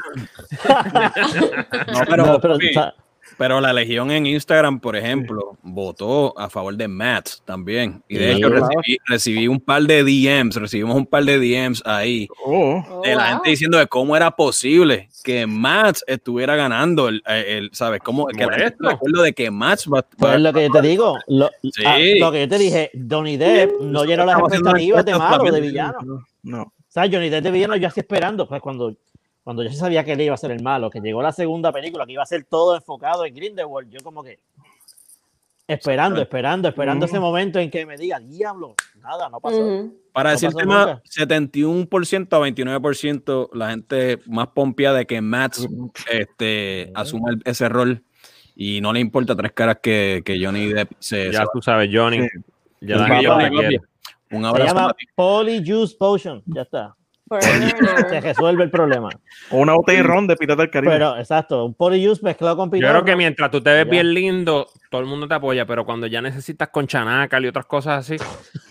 pero, 2.09 2.27
No, 2.27 2.41
pero, 2.41 2.55
o 2.55 2.59
sea, 2.61 2.95
pero 3.41 3.59
la 3.59 3.73
Legión 3.73 4.11
en 4.11 4.27
Instagram, 4.27 4.81
por 4.81 4.97
ejemplo, 4.97 5.57
votó 5.63 6.39
a 6.39 6.51
favor 6.51 6.77
de 6.77 6.87
Matt 6.89 7.29
también. 7.47 8.03
Y 8.07 8.19
de 8.19 8.33
Sí, 8.35 8.37
hecho 8.39 8.51
recibí, 8.51 8.99
recibí 9.07 9.49
un 9.49 9.61
par 9.61 9.83
de 9.85 10.05
DMs, 10.05 10.57
recibimos 10.57 10.95
un 10.95 11.07
par 11.07 11.25
de 11.25 11.39
DMs 11.39 11.83
ahí 11.87 12.29
Oh, 12.45 12.85
Oh, 12.91 13.01
de 13.03 13.15
la 13.15 13.23
wow. 13.23 13.33
gente 13.37 13.51
diciendo 13.51 13.79
de 13.79 13.87
cómo 13.87 14.15
era 14.15 14.31
posible 14.33 15.09
que 15.25 15.47
Matt 15.47 16.01
estuviera 16.07 16.55
ganando 16.55 17.09
el, 17.09 17.23
el- 17.27 17.71
¿sabes? 17.73 18.01
Cómo 18.05 18.27
que 18.27 18.45
acuerda 18.45 19.23
de 19.23 19.33
que 19.33 19.51
Matt 19.51 19.81
va, 19.91 20.03
pues 20.03 20.33
va- 20.35 20.39
lo 20.39 20.53
que 20.53 20.67
yo 20.67 20.71
te 20.73 20.83
digo, 20.83 21.17
lo, 21.29 21.49
Sí. 21.63 21.83
ah, 21.87 21.97
lo 22.19 22.33
que 22.33 22.41
yo 22.41 22.49
te 22.49 22.59
dije, 22.59 22.91
Johnny 23.11 23.39
Depp 23.39 23.81
no 23.81 24.05
llenó 24.05 24.27
las 24.27 24.39
expectativas 24.39 25.03
de 25.03 25.19
malo, 25.19 25.51
de 25.51 25.61
villano. 25.63 25.99
no, 26.05 26.27
no. 26.43 26.63
O 26.65 26.93
sea, 26.93 27.05
Johnny 27.11 27.31
Depp 27.31 27.45
de 27.45 27.51
villano 27.53 27.77
yo 27.77 27.89
así 27.89 28.01
esperando, 28.01 28.47
pues 28.47 28.61
cuando, 28.61 28.95
cuando 29.45 29.63
yo 29.63 29.71
sabía 29.73 30.05
que 30.05 30.13
él 30.13 30.21
iba 30.21 30.35
a 30.35 30.39
ser 30.39 30.51
el 30.51 30.63
malo, 30.63 30.91
que 30.91 31.01
llegó 31.01 31.23
la 31.23 31.33
segunda 31.33 31.73
película, 31.73 32.07
que 32.07 32.13
iba 32.13 32.23
a 32.23 32.27
ser 32.27 32.45
todo 32.45 32.77
enfocado 32.77 33.25
en 33.25 33.35
Grindelwald, 33.35 33.91
yo 33.91 34.01
como 34.03 34.23
que 34.23 34.39
esperando, 35.67 36.21
esperando, 36.21 36.69
esperando 36.69 37.07
ese 37.07 37.21
momento 37.21 37.59
en 37.61 37.71
que 37.71 37.87
me 37.87 37.97
diga, 37.97 38.19
diablo, 38.19 38.75
nada, 39.01 39.29
no 39.29 39.39
pasó. 39.41 39.59
Ujú. 39.61 39.97
Para 40.13 40.31
No 40.31 40.35
decirte 40.35 40.67
más, 40.67 40.87
nunca. 40.87 41.03
71% 41.05 42.37
a 42.37 42.41
29% 42.41 43.51
la 43.53 43.71
gente 43.71 44.19
más 44.27 44.49
pompía 44.49 44.93
de 44.93 45.07
que 45.07 45.21
Matt 45.21 45.59
este, 46.11 46.91
asuma 46.95 47.31
el- 47.31 47.43
ese 47.45 47.69
rol 47.69 48.03
y 48.57 48.81
no 48.81 48.93
le 48.93 48.99
importa 49.01 49.37
tres 49.37 49.53
caras 49.53 49.79
que, 49.81 50.23
que 50.25 50.45
Johnny 50.45 50.67
Depp 50.73 50.91
se... 50.99 51.31
Ya 51.33 51.41
se- 51.43 51.47
tú 51.53 51.63
sabes, 51.63 51.89
Johnny. 51.93 52.19
Sí. 52.19 52.29
Ya 52.81 52.97
Un. 52.97 53.81
Un 54.33 54.43
Se 54.43 54.49
abrazo 54.49 54.75
llama. 54.75 54.95
Polyjuice 55.15 55.97
Potion, 55.97 56.43
ya 56.47 56.63
está. 56.63 56.95
Se 57.39 58.21
resuelve 58.21 58.65
el 58.65 58.71
problema. 58.71 59.09
O 59.51 59.59
una 59.59 59.75
botella 59.75 59.99
de 59.99 60.03
ron 60.03 60.27
de 60.27 60.37
Pirata 60.37 60.63
del 60.63 60.71
Caribe. 60.71 60.93
Pero, 60.95 61.17
exacto, 61.17 61.65
un 61.65 61.75
Polyjuice 61.75 62.25
mezclado 62.25 62.57
con 62.57 62.69
Yo 62.69 62.73
piloto. 62.73 62.93
creo 62.93 63.05
que 63.05 63.17
mientras 63.17 63.51
tú 63.53 63.61
te 63.63 63.71
ves 63.71 63.85
Ya. 63.85 63.91
bien 63.91 64.13
lindo, 64.15 64.67
todo 64.91 65.01
el 65.01 65.07
mundo 65.07 65.29
te 65.29 65.35
apoya, 65.35 65.65
pero 65.65 65.85
cuando 65.85 66.07
ya 66.09 66.21
necesitas 66.21 66.69
con 66.71 66.87
chanacal 66.89 67.45
y 67.45 67.49
otras 67.49 67.67
cosas 67.67 68.01
así, 68.11 68.17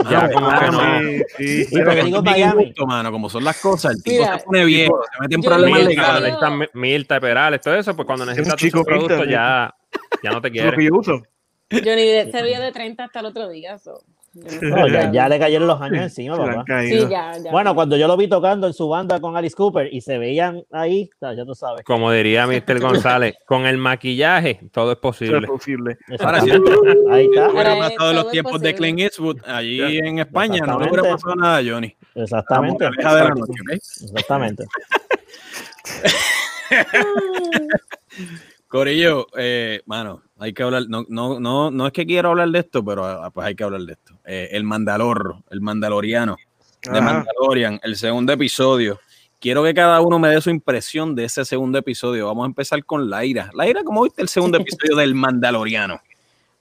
ya 0.09 0.25
Ah, 0.25 0.29
como 0.33 0.49
que 0.59 0.65
no. 0.71 0.99
Sí, 0.99 1.23
sí. 1.37 1.65
Sí, 1.65 1.81
porque 1.85 2.03
digo 2.03 2.21
Miami. 2.21 2.63
injusto, 2.63 2.85
mano, 2.85 3.11
como 3.11 3.29
son 3.29 3.43
las 3.45 3.61
cosas, 3.61 3.95
el 3.95 4.03
tipo 4.03 4.23
Mira, 4.23 4.39
se 4.39 4.45
pone 4.45 4.65
viejo, 4.65 5.01
se 5.13 5.21
mete 5.21 5.35
en 5.35 5.41
yo 5.41 5.49
problemas 5.49 5.83
legales. 5.85 6.33
Milta, 6.73 7.19
Perales, 7.21 7.61
todo 7.61 7.75
eso, 7.75 7.95
pues 7.95 8.05
cuando 8.05 8.25
necesitas 8.25 8.55
tus 8.55 8.61
chico 8.67 8.83
productos 8.83 9.19
Milta, 9.19 9.31
ya, 9.31 9.73
ya 10.21 10.31
no 10.31 10.41
te 10.41 10.49
Es 10.49 10.65
lo 10.65 10.71
que 10.71 10.77
quiere. 10.77 10.89
yo 10.89 11.95
Depp 11.95 12.31
se 12.31 12.43
veía 12.43 12.59
de 12.59 12.71
30 12.73 13.05
hasta 13.05 13.19
el 13.21 13.25
otro 13.27 13.47
día. 13.47 13.77
so, 13.77 13.93
yo 14.01 14.18
no 14.33 14.87
ya, 14.87 15.11
ya 15.11 15.29
le 15.29 15.39
cayeron 15.39 15.67
los 15.67 15.81
años 15.81 16.03
encima, 16.03 16.37
papá. 16.37 16.63
Sí, 16.83 16.99
ya, 17.09 17.37
ya. 17.37 17.51
Bueno, 17.51 17.75
cuando 17.75 17.97
yo 17.97 18.07
lo 18.07 18.17
vi 18.17 18.27
tocando 18.27 18.67
en 18.67 18.73
su 18.73 18.87
banda 18.87 19.19
con 19.19 19.35
Alice 19.35 19.55
Cooper 19.55 19.89
y 19.91 20.01
se 20.01 20.17
veían 20.17 20.63
ahí, 20.71 21.09
ya 21.21 21.45
tú 21.45 21.55
sabes. 21.55 21.83
Como 21.83 22.11
diría 22.11 22.47
Mr. 22.47 22.79
González, 22.81 23.35
con 23.45 23.65
el 23.65 23.77
maquillaje 23.77 24.59
todo 24.71 24.91
es 24.91 24.97
Eso 24.97 24.99
es 24.99 24.99
posible. 25.01 25.47
posible. 25.47 25.97
Ahora 26.19 26.41
sí, 26.41 26.49
Exactamente. 26.49 26.99
Ahí 27.11 27.25
está. 27.25 27.49
hubiera 27.51 27.77
pasado 27.77 28.13
los 28.13 28.21
todo 28.23 28.31
tiempos 28.31 28.61
de 28.61 28.71
posible. 28.71 28.75
Clint 28.77 28.99
Eastwood 28.99 29.37
allí 29.45 29.97
en 29.97 30.19
España, 30.19 30.65
no 30.65 30.79
le 30.79 30.85
Exactamente. 30.85 30.89
hubiera 31.01 31.15
pasado 31.15 31.35
nada 31.35 31.57
a 31.57 31.63
Johnny. 31.63 31.95
Exactamente. 32.15 32.83
moraleja 32.85 33.15
de 33.15 33.23
la 33.23 33.29
noche, 33.29 33.53
¿ok? 33.61 33.71
Exactamente. 33.71 34.65
Corillo, 38.69 39.25
eh, 39.35 39.81
mano, 39.87 40.21
hay 40.37 40.53
que 40.53 40.61
hablar, 40.61 40.83
no, 40.87 41.03
no, 41.09 41.39
no, 41.39 41.71
no 41.71 41.87
es 41.87 41.91
que 41.91 42.05
quiero 42.05 42.29
hablar 42.29 42.49
de 42.49 42.59
esto, 42.59 42.85
pero 42.85 43.03
ah, 43.03 43.31
pues 43.31 43.47
hay 43.47 43.55
que 43.55 43.63
hablar 43.63 43.81
de 43.81 43.93
esto. 43.93 44.13
Eh, 44.25 44.49
el 44.51 44.63
Mandalor, 44.63 45.37
el 45.49 45.59
Mandaloriano, 45.59 46.37
de 46.83 46.91
Ajá. 46.91 47.01
Mandalorian, 47.01 47.79
el 47.81 47.95
segundo 47.95 48.31
episodio. 48.31 48.99
Quiero 49.39 49.63
que 49.63 49.73
cada 49.73 49.99
uno 50.01 50.19
me 50.19 50.29
dé 50.29 50.39
su 50.39 50.51
impresión 50.51 51.15
de 51.15 51.25
ese 51.25 51.45
segundo 51.45 51.79
episodio. 51.79 52.27
Vamos 52.27 52.43
a 52.43 52.45
empezar 52.45 52.85
con 52.85 53.09
Laira. 53.09 53.49
Laira, 53.55 53.83
¿cómo 53.83 54.03
viste 54.03 54.21
el 54.21 54.29
segundo 54.29 54.57
episodio 54.61 54.97
del 54.97 55.15
Mandaloriano? 55.15 55.99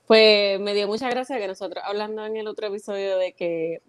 Pues 0.06 0.58
me 0.60 0.72
dio 0.72 0.86
mucha 0.88 1.10
gracia 1.10 1.36
que 1.36 1.46
nosotros 1.46 1.84
hablando 1.86 2.24
en 2.24 2.38
el 2.38 2.48
otro 2.48 2.68
episodio 2.68 3.18
de 3.18 3.34
que, 3.34 3.82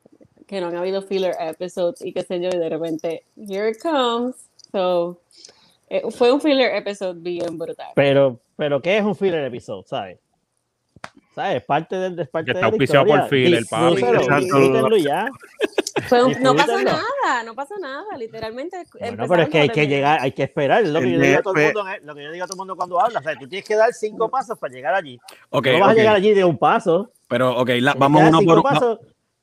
que 0.46 0.60
no 0.60 0.68
han 0.68 0.76
habido 0.76 1.02
filler 1.04 1.36
episodes 1.40 2.02
y 2.04 2.12
qué 2.12 2.24
sé 2.24 2.42
yo, 2.42 2.50
y 2.50 2.58
de 2.58 2.68
repente, 2.68 3.24
here 3.38 3.70
it 3.70 3.78
comes. 3.82 4.36
So, 4.74 5.22
eh, 5.90 6.04
fue 6.12 6.32
un 6.32 6.40
filler 6.42 6.76
episode 6.76 7.20
bien 7.20 7.58
brutal. 7.58 7.88
Pero, 7.96 8.40
pero 8.56 8.82
¿qué 8.82 8.98
es 8.98 9.04
un 9.04 9.16
filler 9.16 9.44
episode? 9.46 9.84
¿Sabes? 9.88 10.20
¿Sabes? 11.34 11.64
Parte 11.64 11.96
del 11.96 12.20
es 12.20 12.28
parte 12.28 12.48
Que 12.48 12.54
de 12.54 12.60
está 12.60 12.68
la 12.68 12.72
auspiciado 12.72 13.06
historia. 13.06 13.22
por 13.22 13.30
filler, 13.30 13.64
papi. 13.70 13.96
Disfrútenlo 14.44 14.98
ya. 14.98 15.26
No 16.12 16.28
Disfrútenlo. 16.28 16.54
nada, 16.84 17.44
no 17.46 17.56
pasó 17.56 17.76
nada, 17.80 18.18
literalmente. 18.18 18.78
Bueno, 19.00 19.26
pero 19.28 19.44
es 19.44 19.50
que 19.50 19.60
hay 19.60 19.70
que 19.70 19.88
llegar, 19.88 20.20
hay 20.22 20.32
que 20.32 20.44
esperar. 20.44 20.84
Es 20.84 20.90
lo 20.90 21.00
que 21.00 21.06
El 21.06 21.14
yo 21.14 21.20
digo 21.22 21.40
a 21.40 21.42
todo 21.44 21.54
el 21.56 21.62
DF. 21.62 21.74
mundo, 21.76 21.90
eh, 21.92 22.00
lo 22.04 22.16
que 22.16 22.24
yo 22.24 22.32
digo 22.32 22.44
a 22.44 22.48
todo 22.48 22.56
el 22.56 22.58
mundo 22.60 22.76
cuando 22.76 23.00
habla. 23.00 23.20
O 23.20 23.24
sea, 23.24 23.36
tú 23.38 23.48
tienes 23.48 23.68
que 23.68 23.76
dar 23.76 23.94
cinco 23.94 24.30
pasos 24.30 24.58
para 24.58 24.74
llegar 24.74 24.94
allí. 24.94 25.18
No 25.52 25.62
vas 25.62 25.90
a 25.90 25.94
llegar 25.94 26.16
allí 26.16 26.34
de 26.34 26.44
un 26.44 26.58
paso. 26.58 27.12
Pero, 27.28 27.58
ok, 27.58 27.70
la- 27.80 27.94
vamos 27.94 28.24
uno 28.28 28.42
por 28.42 28.60
uno. 28.60 29.00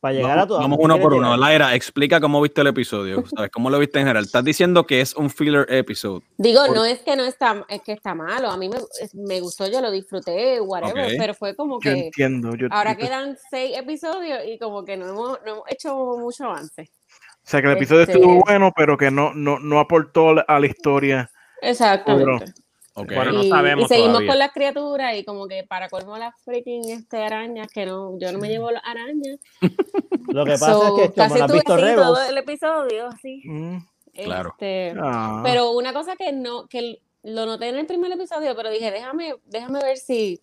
Para 0.06 0.14
llegar 0.14 0.30
Vamos, 0.36 0.44
a 0.44 0.48
todo. 0.48 0.58
vamos 0.60 0.78
uno 0.80 0.98
por 1.00 1.14
uno. 1.14 1.24
llegar. 1.24 1.38
Laira, 1.38 1.74
explica 1.74 2.20
cómo 2.20 2.40
viste 2.40 2.60
el 2.60 2.68
episodio. 2.68 3.24
¿Sabes? 3.34 3.50
¿Cómo 3.50 3.70
lo 3.70 3.78
viste 3.78 3.98
en 3.98 4.04
general? 4.06 4.24
Estás 4.24 4.44
diciendo 4.44 4.86
que 4.86 5.00
es 5.00 5.14
un 5.14 5.30
filler 5.30 5.66
episode. 5.68 6.24
Digo, 6.36 6.64
Por- 6.66 6.76
no 6.76 6.84
es 6.84 7.00
que 7.00 7.16
no 7.16 7.24
está, 7.24 7.64
es 7.68 7.82
que 7.82 7.92
está 7.92 8.14
malo. 8.14 8.50
A 8.50 8.56
mí 8.56 8.68
me, 8.68 8.76
me 9.14 9.40
gustó, 9.40 9.66
yo 9.68 9.80
lo 9.80 9.90
disfruté, 9.90 10.60
whatever, 10.60 11.06
Ok. 11.06 11.12
pero 11.18 11.34
fue 11.34 11.56
como 11.56 11.74
Yo 11.76 11.80
que 11.80 11.90
entiendo. 12.06 12.54
Yo, 12.54 12.68
ahora 12.70 12.92
yo- 12.92 12.98
quedan 12.98 13.36
seis 13.50 13.76
episodios 13.76 14.40
y 14.46 14.58
como 14.58 14.84
que 14.84 14.96
no 14.96 15.08
hemos, 15.08 15.38
no 15.44 15.52
hemos 15.52 15.64
hecho 15.70 15.94
mucho 16.18 16.44
avance. 16.44 16.82
O 16.82 17.48
sea, 17.48 17.60
que 17.60 17.68
el 17.68 17.76
episodio 17.76 18.02
Este- 18.02 18.12
estuvo 18.14 18.42
bueno, 18.44 18.72
pero 18.76 18.96
que 18.96 19.10
no, 19.10 19.32
no, 19.34 19.58
no 19.58 19.80
aportó 19.80 20.34
a 20.46 20.60
la 20.60 20.66
historia. 20.66 21.30
Exactamente. 21.62 22.52
Bueno, 22.96 23.32
no 23.32 23.44
y, 23.44 23.48
sabemos 23.50 23.84
y 23.84 23.88
seguimos 23.88 24.12
todavía. 24.12 24.30
con 24.30 24.38
las 24.38 24.52
criaturas 24.52 25.16
y 25.16 25.24
como 25.24 25.46
que 25.46 25.64
para 25.64 25.88
colmo 25.88 26.16
las 26.16 26.34
freaking 26.44 26.88
este, 26.88 27.18
arañas, 27.18 27.68
que 27.68 27.84
no, 27.84 28.18
yo 28.18 28.32
no 28.32 28.38
me 28.38 28.48
llevo 28.48 28.70
las 28.70 28.82
arañas. 28.84 29.38
Lo 30.28 30.44
que 30.44 30.52
pasa 30.52 30.72
So, 30.72 30.98
es 30.98 31.08
que 31.08 31.14
casi 31.14 31.34
visto 31.52 31.74
así 31.74 31.82
Rebels, 31.82 32.06
todo 32.06 32.22
el 32.22 32.38
episodio, 32.38 33.06
así. 33.08 33.42
Mm. 33.44 33.78
Claro. 34.24 34.50
Este, 34.50 34.94
Ah. 34.98 35.42
Pero 35.44 35.72
una 35.72 35.92
cosa 35.92 36.16
que 36.16 36.32
no, 36.32 36.66
que 36.68 37.00
lo 37.22 37.44
noté 37.44 37.68
en 37.68 37.76
el 37.76 37.86
primer 37.86 38.10
episodio, 38.12 38.56
pero 38.56 38.70
dije, 38.70 38.90
déjame, 38.90 39.34
déjame 39.46 39.80
ver 39.80 39.98
si. 39.98 40.40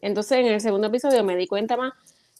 Entonces 0.00 0.38
en 0.38 0.46
el 0.46 0.60
segundo 0.60 0.86
episodio 0.86 1.22
me 1.24 1.36
di 1.36 1.46
cuenta 1.46 1.76
más 1.76 1.92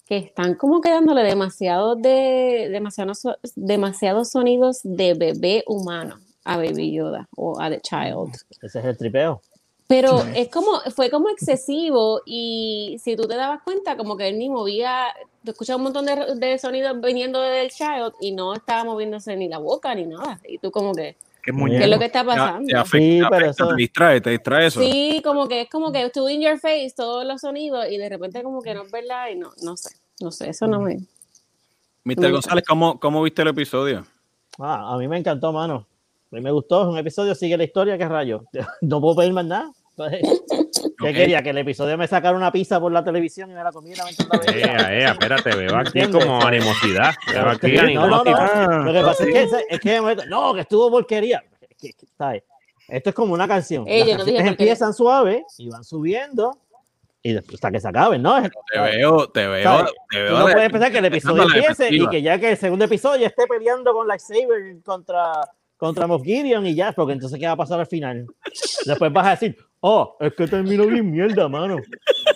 que 0.06 0.16
están 0.16 0.54
como 0.54 0.80
quedándole 0.80 1.22
demasiado 1.22 1.94
de 1.96 2.68
demasiados 2.70 3.22
demasiados 3.54 4.30
sonidos 4.30 4.80
de 4.82 5.14
bebé 5.14 5.64
humano 5.66 6.18
a 6.44 6.56
Baby 6.56 6.92
Yoda 6.92 7.28
o 7.36 7.60
a 7.60 7.70
The 7.70 7.80
Child. 7.80 8.34
ese 8.62 8.78
es 8.80 8.84
el 8.84 8.96
tripeo. 8.96 9.40
Pero 9.88 10.24
es 10.34 10.48
como, 10.48 10.80
fue 10.94 11.10
como 11.10 11.28
excesivo 11.28 12.22
y 12.24 12.96
si 13.02 13.14
tú 13.14 13.28
te 13.28 13.36
dabas 13.36 13.60
cuenta, 13.62 13.96
como 13.96 14.16
que 14.16 14.28
él 14.28 14.38
ni 14.38 14.48
movía, 14.48 15.08
te 15.44 15.50
escuchas 15.50 15.76
un 15.76 15.82
montón 15.82 16.06
de, 16.06 16.34
de 16.36 16.58
sonidos 16.58 16.98
viniendo 17.00 17.40
del 17.42 17.70
child 17.70 18.14
y 18.20 18.32
no 18.32 18.54
estaba 18.54 18.84
moviéndose 18.84 19.36
ni 19.36 19.48
la 19.48 19.58
boca 19.58 19.94
ni 19.94 20.06
nada. 20.06 20.40
Y 20.48 20.56
tú 20.58 20.70
como 20.70 20.94
que, 20.94 21.16
Qué 21.42 21.50
¿Qué 21.52 21.70
¿qué 21.76 21.84
es 21.84 21.90
lo 21.90 21.98
que 21.98 22.04
está 22.06 22.24
pasando? 22.24 22.66
Te 22.68 22.76
afecta, 22.76 22.96
Sí, 22.98 23.18
te 23.20 23.26
pero 23.28 23.34
afecta, 23.46 23.50
eso- 23.64 23.68
te 23.68 23.74
distrae, 23.74 24.20
te 24.20 24.30
distrae 24.30 24.66
eso. 24.68 24.80
Sí, 24.80 25.20
como 25.24 25.48
que 25.48 25.62
es 25.62 25.68
como 25.68 25.92
que 25.92 26.02
estuvo 26.04 26.30
in 26.30 26.40
your 26.40 26.58
face 26.58 26.92
todos 26.96 27.26
los 27.26 27.40
sonidos 27.40 27.84
y 27.90 27.98
de 27.98 28.08
repente 28.08 28.42
como 28.42 28.62
que 28.62 28.72
no 28.74 28.84
es 28.84 28.90
verdad 28.92 29.28
y 29.28 29.34
no, 29.34 29.50
no 29.62 29.76
sé, 29.76 29.90
no 30.20 30.30
sé, 30.30 30.50
eso 30.50 30.66
no 30.68 30.80
me... 30.80 31.00
Mr. 32.04 32.30
González, 32.32 32.64
¿cómo, 32.66 32.98
¿cómo 32.98 33.22
viste 33.22 33.42
el 33.42 33.48
episodio? 33.48 34.06
Ah, 34.58 34.94
a 34.94 34.98
mí 34.98 35.06
me 35.08 35.18
encantó, 35.18 35.52
mano. 35.52 35.86
A 36.32 36.36
mí 36.36 36.40
me 36.40 36.50
gustó, 36.50 36.82
es 36.82 36.88
un 36.88 36.96
episodio, 36.98 37.34
sigue 37.34 37.56
la 37.56 37.64
historia, 37.64 37.98
qué 37.98 38.08
rayo. 38.08 38.44
No 38.80 39.00
puedo 39.00 39.16
pedir 39.16 39.32
más 39.32 39.44
nada. 39.44 39.70
Entonces, 39.90 40.42
¿Qué 40.98 41.12
quería? 41.12 41.42
Que 41.42 41.50
el 41.50 41.58
episodio 41.58 41.98
me 41.98 42.08
sacara 42.08 42.34
una 42.34 42.50
pizza 42.50 42.80
por 42.80 42.90
la 42.92 43.04
televisión 43.04 43.50
y 43.50 43.54
me 43.54 43.62
la 43.62 43.70
comiera 43.70 44.04
mientras 44.04 44.28
la. 44.46 44.52
Ea, 44.56 44.98
ea, 45.00 45.10
espérate, 45.12 45.54
veo 45.54 45.76
aquí 45.76 45.98
¿Entiendes? 45.98 46.24
como 46.24 46.42
animosidad. 46.42 47.12
Veo 47.30 47.48
aquí 47.50 47.72
No, 47.72 47.82
no, 47.82 48.06
no. 48.08 48.20
animosidad. 48.22 48.84
Lo 48.84 48.92
que 48.92 49.00
pasa 49.02 49.24
es 49.24 49.30
que, 49.30 49.64
es 49.68 49.80
que 49.80 50.00
no, 50.28 50.54
que 50.54 50.60
estuvo 50.62 50.90
porquería. 50.90 51.44
Esto 52.88 53.10
es 53.10 53.14
como 53.14 53.34
una 53.34 53.46
canción. 53.46 53.84
Ey, 53.86 54.14
Las 54.14 54.26
no 54.26 54.32
empiezan 54.32 54.94
suave 54.94 55.44
y 55.58 55.68
van 55.68 55.84
subiendo 55.84 56.56
y 57.22 57.34
después 57.34 57.54
hasta 57.56 57.70
que 57.70 57.78
se 57.80 57.88
acaben, 57.88 58.20
¿no? 58.22 58.42
Te 58.72 58.80
veo, 58.80 59.28
te 59.28 59.46
veo, 59.46 59.62
¿sabes? 59.62 59.92
te 60.10 60.16
Tú 60.18 60.22
veo. 60.24 60.38
no 60.38 60.46
de- 60.46 60.52
puedes 60.54 60.70
pensar 60.72 60.90
que 60.92 60.98
el 60.98 61.04
episodio 61.04 61.42
empiece 61.44 61.88
y 61.94 62.08
que 62.08 62.20
ya 62.22 62.38
que 62.38 62.50
el 62.50 62.56
segundo 62.56 62.84
episodio 62.86 63.26
esté 63.26 63.46
peleando 63.46 63.92
con 63.92 64.08
Lightsaber 64.08 64.82
contra, 64.84 65.32
contra 65.82 66.06
Moff 66.06 66.22
Gideon 66.22 66.64
y 66.64 66.76
ya, 66.76 66.92
porque 66.92 67.12
entonces 67.14 67.40
¿qué 67.40 67.46
va 67.46 67.52
a 67.52 67.56
pasar 67.56 67.80
al 67.80 67.86
final? 67.88 68.24
Después 68.86 69.12
vas 69.12 69.26
a 69.26 69.30
decir, 69.30 69.56
oh, 69.80 70.16
es 70.20 70.32
que 70.34 70.46
terminó 70.46 70.86
bien 70.86 71.10
mierda, 71.10 71.48
mano. 71.48 71.76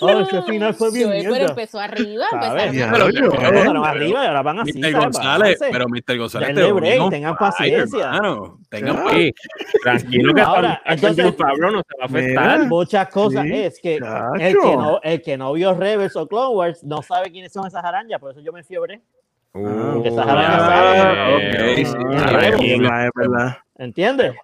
Oh, 0.01 0.11
ese 0.21 0.43
final 0.43 0.75
fue 0.75 0.91
bien 0.91 1.07
Joel, 1.07 1.21
pero 1.23 1.35
mierda. 1.37 1.51
empezó 1.51 1.79
arriba. 1.79 2.25
¿Sabes? 2.29 2.65
empezaron 2.65 2.75
Ya, 2.75 2.89
a- 2.89 2.93
pero- 3.31 3.31
Pero 3.63 3.85
arriba 3.85 4.25
y 4.25 4.27
ahora 4.27 4.43
van 4.43 4.59
así. 4.59 4.73
Mr. 4.81 4.93
González, 4.95 5.59
pero 5.71 5.87
Mr. 5.89 6.19
González, 6.19 6.49
Denle 6.49 6.65
te 6.65 6.73
break, 6.73 7.11
tengan 7.11 7.37
paciencia. 7.37 8.05
hermano. 8.07 8.59
Tengan. 8.69 9.11
Sí, 9.13 9.33
tranquilo 9.81 10.35
que 10.35 10.41
Ahora, 10.41 10.83
entonces- 10.85 11.33
Pablo 11.37 11.71
no 11.71 11.79
se 11.89 11.99
va 11.99 12.03
a 12.03 12.07
afectar. 12.07 12.59
Mira. 12.59 12.69
Muchas 12.69 13.09
cosas 13.11 13.45
Sí, 13.45 13.53
es 13.55 13.81
que 13.81 13.95
el 13.95 14.01
que, 14.61 14.77
no, 14.77 15.01
el 15.05 15.23
que 15.23 15.37
no 15.39 15.53
vio 15.53 15.73
Rebels 15.73 16.17
o 16.17 16.27
Clone 16.27 16.53
Wars 16.57 16.83
no 16.83 17.01
sabe 17.01 17.31
quiénes 17.31 17.53
son 17.53 17.65
esas 17.69 17.85
arañas, 17.85 18.19
por 18.21 18.33
eso 18.33 18.41
yo 18.41 18.53
me 18.53 18.65
fiebre. 18.65 19.01
Uh, 19.57 20.03
sí, 20.03 20.11
Ah, 20.19 21.29
verdad, 22.33 23.11
verdad. 23.15 23.57
¿Entiendes? 23.79 24.35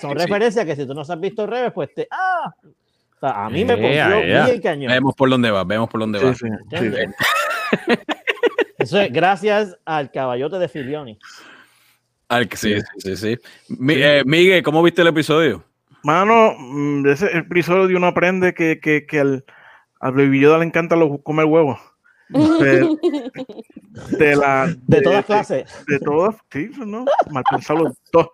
Son 0.00 0.10
sí. 0.12 0.18
referencias 0.18 0.64
que 0.66 0.76
si 0.76 0.86
tú 0.86 0.94
no 0.94 1.00
has 1.02 1.20
visto 1.20 1.46
Rebels, 1.46 1.72
pues 1.72 1.92
te. 1.94 2.06
¡Ah! 2.10 2.52
O 2.62 3.20
sea, 3.20 3.44
a 3.46 3.50
mí 3.50 3.64
me 3.64 3.76
Yeah, 3.76 4.10
pompió 4.10 4.26
yeah. 4.26 4.46
bien 4.46 4.60
cañón. 4.60 4.92
Vemos 4.92 5.14
por 5.14 5.30
dónde 5.30 5.50
va, 5.50 5.64
vemos 5.64 5.88
por 5.88 6.00
dónde 6.00 6.18
va. 6.22 6.34
Sí. 6.34 6.46
¿Entiendes? 6.46 7.14
Eso 8.78 9.00
es 9.00 9.12
gracias 9.12 9.76
al 9.84 10.10
caballote 10.10 10.58
de 10.58 10.68
Filioni. 10.68 11.18
Al 12.28 12.48
que- 12.48 12.56
sí, 12.56 12.74
sí, 12.98 13.00
sí, 13.16 13.16
sí. 13.16 13.38
Mi- 13.78 13.94
eh, 13.96 14.22
Miguel, 14.26 14.62
¿cómo 14.62 14.82
viste 14.82 15.02
el 15.02 15.08
episodio? 15.08 15.64
Mano, 16.02 16.54
mm, 16.58 17.06
ese 17.08 17.38
episodio 17.38 17.96
uno 17.96 18.08
aprende 18.08 18.52
que, 18.52 18.78
que, 18.80 19.06
que 19.06 19.20
al, 19.20 19.44
al 20.00 20.12
Baby 20.12 20.40
Yoda 20.40 20.58
le 20.58 20.64
encanta 20.66 20.96
lo, 20.96 21.18
comer 21.22 21.46
huevos. 21.46 21.78
De, 22.34 22.98
de 24.18 24.36
la, 24.36 24.74
De 24.86 25.00
todas 25.00 25.24
clases. 25.24 25.64
De 25.86 25.98
todas, 26.00 26.36
sí, 26.52 26.70
¿no? 26.84 27.04
Mal 27.30 27.44
pensado 27.50 27.84
los 27.84 27.92
dos. 28.12 28.28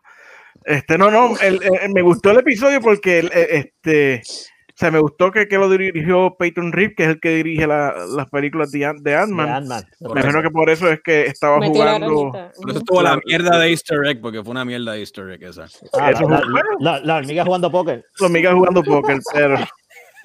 Este, 0.65 0.99
no, 0.99 1.11
no, 1.11 1.39
el- 1.41 1.61
el- 1.63 1.93
me 1.93 2.03
gustó 2.03 2.31
el 2.31 2.39
episodio 2.39 2.81
porque 2.81 3.21
el- 3.21 3.33
el- 3.33 3.47
este, 3.51 4.23
o 4.25 4.73
sea, 4.81 4.91
me 4.91 4.99
gustó 5.01 5.31
que, 5.31 5.47
que 5.49 5.57
lo 5.59 5.69
dirigió 5.71 6.37
Peyton 6.39 6.73
Reed, 6.73 6.93
que 6.97 7.05
es 7.05 7.09
el 7.11 7.21
que 7.21 7.31
dirige 7.37 7.67
la- 7.67 7.95
las 8.17 8.29
películas 8.31 8.71
de, 8.71 8.81
Ant- 8.81 9.01
de 9.03 9.11
de 9.11 9.17
Ant-Man. 9.17 9.49
Ant-Man. 9.49 9.85
Me 10.01 10.21
imagino 10.21 10.43
que 10.43 10.51
por 10.51 10.71
eso 10.71 10.89
es 10.91 11.01
que 11.03 11.23
estaba 11.27 11.59
la 11.59 11.67
jugando. 11.67 12.31
Por 12.31 12.71
eso 12.71 12.79
estuvo 12.79 13.03
la 13.03 13.19
mierda 13.27 13.59
de 13.59 13.69
Easter 13.71 13.99
egg, 14.07 14.21
porque 14.21 14.43
fue 14.43 14.51
una 14.53 14.65
mierda 14.65 14.93
de 14.93 15.01
Easter 15.01 15.29
egg 15.31 15.43
esa. 15.45 15.67
Ah, 15.93 16.11
la, 16.13 16.21
la- 16.21 16.63
la- 16.79 17.01
la 17.01 17.17
hormiga 17.17 17.45
jugando 17.45 17.71
póker. 17.71 18.05
Los 18.19 18.31
migas 18.31 18.55
jugando 18.55 18.83
póker, 18.83 19.19
pero 19.35 19.57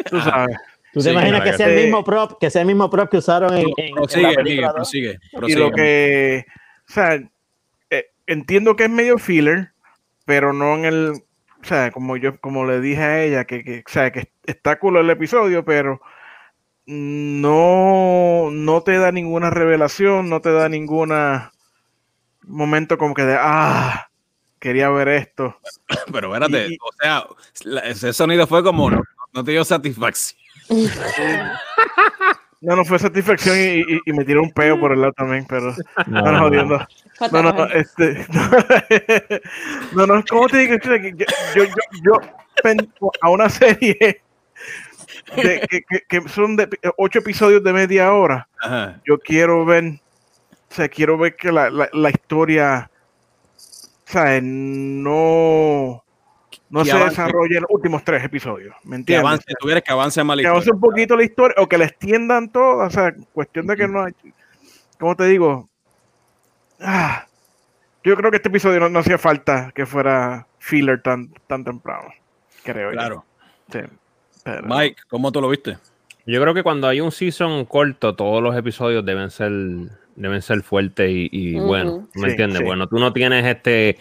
tú 0.09 0.19
sabes. 0.21 0.55
¿Tú 0.95 1.01
Sí, 1.01 1.07
te 1.07 1.11
imaginas 1.11 1.41
que 1.41 1.53
sea 1.57 1.67
el 1.67 1.75
mismo 1.83 2.03
prop, 2.05 2.39
que 2.39 2.49
sea 2.49 2.61
el 2.61 2.67
mismo 2.67 2.89
prop 2.89 3.09
que 3.11 3.17
usaron 3.17 3.53
en, 3.53 3.67
en- 3.75 3.75
en 3.89 3.95
la 3.95 4.01
Prosigue, 4.01 4.33
película? 4.35 4.67
dos? 4.69 4.75
prosigue, 4.75 5.19
Y 5.33 5.35
prosigue. 5.35 5.59
lo 5.59 5.71
que, 5.71 6.45
o 6.89 6.93
sea, 6.93 7.19
eh, 7.89 8.05
entiendo 8.27 8.77
que 8.77 8.85
es 8.85 8.89
medio 8.89 9.17
filler, 9.17 9.73
pero 10.23 10.53
no 10.53 10.73
en 10.75 10.85
el, 10.85 11.09
o 11.11 11.63
sea, 11.65 11.91
como 11.91 12.15
yo, 12.15 12.39
como 12.39 12.65
le 12.65 12.79
dije 12.79 13.01
a 13.03 13.23
ella, 13.23 13.43
que, 13.43 13.65
que 13.65 13.79
o 13.85 13.91
sea, 13.91 14.11
que 14.13 14.29
está 14.45 14.79
cool 14.79 14.95
el 14.95 15.09
episodio, 15.09 15.65
pero 15.65 15.99
no, 16.85 18.49
no 18.51 18.81
te 18.83 18.97
da 18.97 19.11
ninguna 19.11 19.49
revelación, 19.49 20.29
no 20.29 20.39
te 20.41 20.51
da 20.51 20.69
ninguna 20.69 21.51
momento 22.43 22.97
como 22.97 23.13
que 23.13 23.23
de, 23.23 23.35
ah, 23.37 24.07
quería 24.59 24.89
ver 24.89 25.09
esto. 25.09 25.57
Pero 26.13 26.33
espérate, 26.33 26.67
Y- 26.73 26.77
o 26.81 26.91
sea, 27.01 27.25
la- 27.63 27.81
ese 27.81 28.13
sonido 28.13 28.47
fue 28.47 28.63
como, 28.63 28.89
no, 28.91 29.01
no 29.33 29.43
te 29.43 29.51
dio 29.51 29.65
satisfacción. 29.65 30.39
No, 32.61 32.75
no 32.75 32.85
fue 32.85 32.97
satisfacción 32.97 33.57
y, 33.57 33.79
y- 33.81 33.99
y 34.07 34.13
me 34.13 34.25
tiró 34.25 34.41
un 34.41 34.51
peo 34.51 34.79
por 34.79 34.91
el 34.91 35.01
lado 35.01 35.13
también, 35.13 35.45
pero 35.47 35.75
no, 36.07 36.21
no, 36.21 36.39
jodiendo. 36.39 36.79
No, 37.31 37.41
no, 37.43 37.51
no, 37.53 37.65
este, 37.67 38.25
no, 39.93 40.07
no, 40.07 40.23
¿cómo 40.27 40.47
te 40.47 40.57
digo? 40.59 40.75
Yo, 40.83 40.95
yo, 40.95 41.63
yo, 41.65 41.73
yo 42.03 42.19
a 43.21 43.29
una 43.29 43.49
serie 43.49 43.95
de- 45.35 45.61
que, 45.69 45.81
que- 45.87 46.01
que 46.07 46.29
son 46.29 46.55
de 46.55 46.67
ocho 46.97 47.19
episodios 47.19 47.63
de 47.63 47.73
media 47.73 48.11
hora, 48.13 48.47
Ajá. 48.61 48.99
yo 49.05 49.19
quiero 49.19 49.63
ver, 49.65 49.83
o 50.71 50.73
sea, 50.73 50.87
quiero 50.89 51.17
ver 51.19 51.35
que 51.35 51.51
la, 51.51 51.69
la, 51.69 51.87
la 51.93 52.09
historia, 52.09 52.89
o 53.57 54.11
sea, 54.11 54.39
no, 54.41 56.03
no 56.75 56.83
Que 56.83 56.89
se 56.89 56.95
avance. 56.95 57.21
desarrolla 57.21 57.55
en 57.55 57.61
los 57.61 57.71
últimos 57.71 58.03
tres 58.03 58.23
episodios, 58.23 58.75
¿me 58.83 58.89
Que 58.91 58.95
entiendes? 58.97 59.25
avance, 59.27 59.53
tuvieras 59.59 59.83
que 59.83 59.91
avance 59.93 60.23
más 60.23 60.35
la 60.37 60.43
que 60.43 60.47
avance 60.47 60.65
historia. 60.69 60.75
un 60.75 60.81
poquito 60.81 61.15
la 61.15 61.23
historia 61.23 61.55
o 61.57 61.67
que 61.69 61.77
la 61.77 61.85
extiendan 61.85 62.49
toda, 62.51 62.87
o 62.87 62.89
sea, 62.89 63.13
cuestión 63.33 63.65
de 63.67 63.75
que 63.77 63.87
no 63.87 64.03
hay, 64.03 64.13
¿cómo 64.99 65.15
te 65.15 65.25
digo? 65.25 65.69
Ah, 66.79 67.25
yo 68.03 68.15
creo 68.15 68.29
que 68.29 68.37
este 68.37 68.49
episodio 68.49 68.79
no, 68.79 68.89
no 68.89 68.99
hacía 68.99 69.17
falta 69.17 69.71
que 69.73 69.85
fuera 69.85 70.47
filler 70.59 71.01
tan, 71.01 71.29
tan 71.47 71.63
temprano, 71.63 72.09
creo 72.63 72.91
yo. 72.91 72.97
Claro. 72.97 73.25
Sí, 73.71 73.79
pero- 74.43 74.67
Mike, 74.67 74.97
¿cómo 75.07 75.31
tú 75.31 75.41
lo 75.41 75.49
viste? 75.49 75.77
Yo 76.27 76.41
creo 76.41 76.53
que 76.53 76.63
cuando 76.63 76.87
hay 76.87 77.01
un 77.01 77.11
season 77.11 77.65
corto, 77.65 78.15
todos 78.15 78.41
los 78.43 78.55
episodios 78.57 79.05
deben 79.05 79.29
ser, 79.29 79.51
deben 80.15 80.41
ser 80.41 80.61
fuertes 80.63 81.09
y, 81.09 81.29
y 81.31 81.55
Ujú. 81.57 81.67
bueno, 81.67 82.07
¿me 82.15 82.21
Sí, 82.25 82.31
entiendes? 82.31 82.59
sí. 82.59 82.63
Bueno, 82.65 82.87
tú 82.87 82.97
no 82.99 83.13
tienes 83.13 83.45
este, 83.45 83.97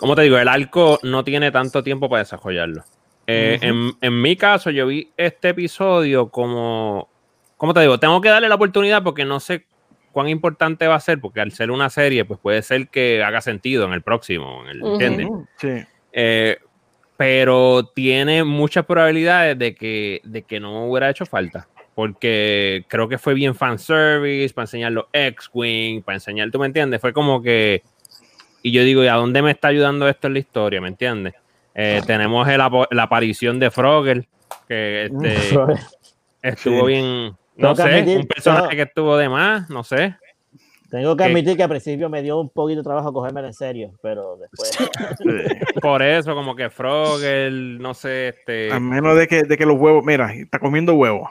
¿cómo 0.00 0.16
te 0.16 0.22
digo? 0.22 0.38
El 0.38 0.48
arco 0.48 0.98
no 1.04 1.22
tiene 1.22 1.52
tanto 1.52 1.82
tiempo 1.84 2.08
para 2.08 2.22
desarrollarlo. 2.22 2.82
Eh, 3.26 3.56
Ujú. 3.58 3.66
en, 3.66 3.92
en 4.00 4.22
mi 4.22 4.34
caso, 4.34 4.70
yo 4.70 4.86
vi 4.88 5.12
este 5.16 5.50
episodio 5.50 6.30
como, 6.30 7.08
¿cómo 7.56 7.72
te 7.74 7.80
digo? 7.80 8.00
Tengo 8.00 8.20
que 8.20 8.30
darle 8.30 8.48
la 8.48 8.56
oportunidad 8.56 9.02
porque 9.04 9.24
no 9.24 9.38
sé 9.38 9.66
cuán 10.10 10.28
importante 10.28 10.88
va 10.88 10.96
a 10.96 11.00
ser, 11.00 11.20
porque 11.20 11.40
al 11.40 11.52
ser 11.52 11.70
una 11.70 11.88
serie, 11.90 12.24
pues 12.24 12.40
puede 12.40 12.62
ser 12.62 12.88
que 12.88 13.22
haga 13.22 13.40
sentido 13.40 13.84
en 13.84 13.92
el 13.92 14.02
próximo, 14.02 14.62
en 14.64 14.70
el- 14.70 14.82
Ujú. 14.82 14.92
¿entiendes? 14.92 15.28
Sí, 15.58 15.86
Eh, 16.12 16.58
pero 17.16 17.84
tiene 17.94 18.42
muchas 18.44 18.86
probabilidades 18.86 19.56
de 19.58 19.74
que, 19.74 20.20
de 20.24 20.42
que 20.42 20.58
no 20.58 20.86
hubiera 20.86 21.10
hecho 21.10 21.26
falta. 21.26 21.68
Porque 21.94 22.86
creo 22.88 23.08
que 23.08 23.18
fue 23.18 23.34
bien 23.34 23.54
fanservice 23.54 24.54
para 24.54 24.62
enseñar 24.64 24.92
los 24.92 25.04
X-Wing, 25.12 26.02
para 26.02 26.16
enseñar, 26.16 26.50
¿tú 26.50 26.58
me 26.58 26.66
entiendes? 26.66 27.00
Fue 27.00 27.12
como 27.12 27.42
que. 27.42 27.82
Y 28.62 28.72
yo 28.72 28.84
digo, 28.84 29.02
¿y 29.02 29.08
a 29.08 29.14
dónde 29.14 29.42
me 29.42 29.50
está 29.50 29.68
ayudando 29.68 30.08
esto 30.08 30.26
en 30.26 30.34
la 30.34 30.38
historia? 30.38 30.80
¿Me 30.80 30.88
entiendes? 30.88 31.34
Eh, 31.74 32.00
tenemos 32.06 32.46
el 32.48 32.58
la 32.58 33.02
aparición 33.02 33.58
de 33.58 33.70
Frogger, 33.70 34.26
que 34.68 35.04
este, 35.04 35.34
estuvo 36.42 36.80
Sí. 36.80 36.86
bien. 36.86 37.32
No 37.56 37.76
sé, 37.76 37.82
admitir, 37.82 38.18
un 38.18 38.26
personaje 38.26 38.62
no. 38.62 38.70
que 38.70 38.82
estuvo 38.82 39.16
de 39.16 39.28
más, 39.28 39.68
no 39.68 39.84
sé. 39.84 40.16
Tengo 40.90 41.16
que 41.16 41.24
admitir 41.24 41.56
que 41.56 41.62
al 41.62 41.68
principio 41.68 42.08
me 42.08 42.20
dio 42.20 42.40
un 42.40 42.48
poquito 42.48 42.80
de 42.80 42.84
trabajo 42.84 43.12
cogérmelo 43.12 43.46
en 43.46 43.54
serio, 43.54 43.92
pero 44.02 44.36
después. 44.38 44.76
Por 45.82 46.02
eso, 46.02 46.34
como 46.34 46.56
que 46.56 46.68
Frogger, 46.68 47.52
no 47.52 47.94
sé, 47.94 48.28
este. 48.28 48.72
a 48.72 48.80
menos 48.80 49.16
de 49.16 49.28
que, 49.28 49.42
de 49.44 49.56
que 49.56 49.66
los 49.66 49.78
huevos, 49.78 50.04
mira, 50.04 50.34
está 50.34 50.58
comiendo 50.58 50.94
huevos. 50.94 51.30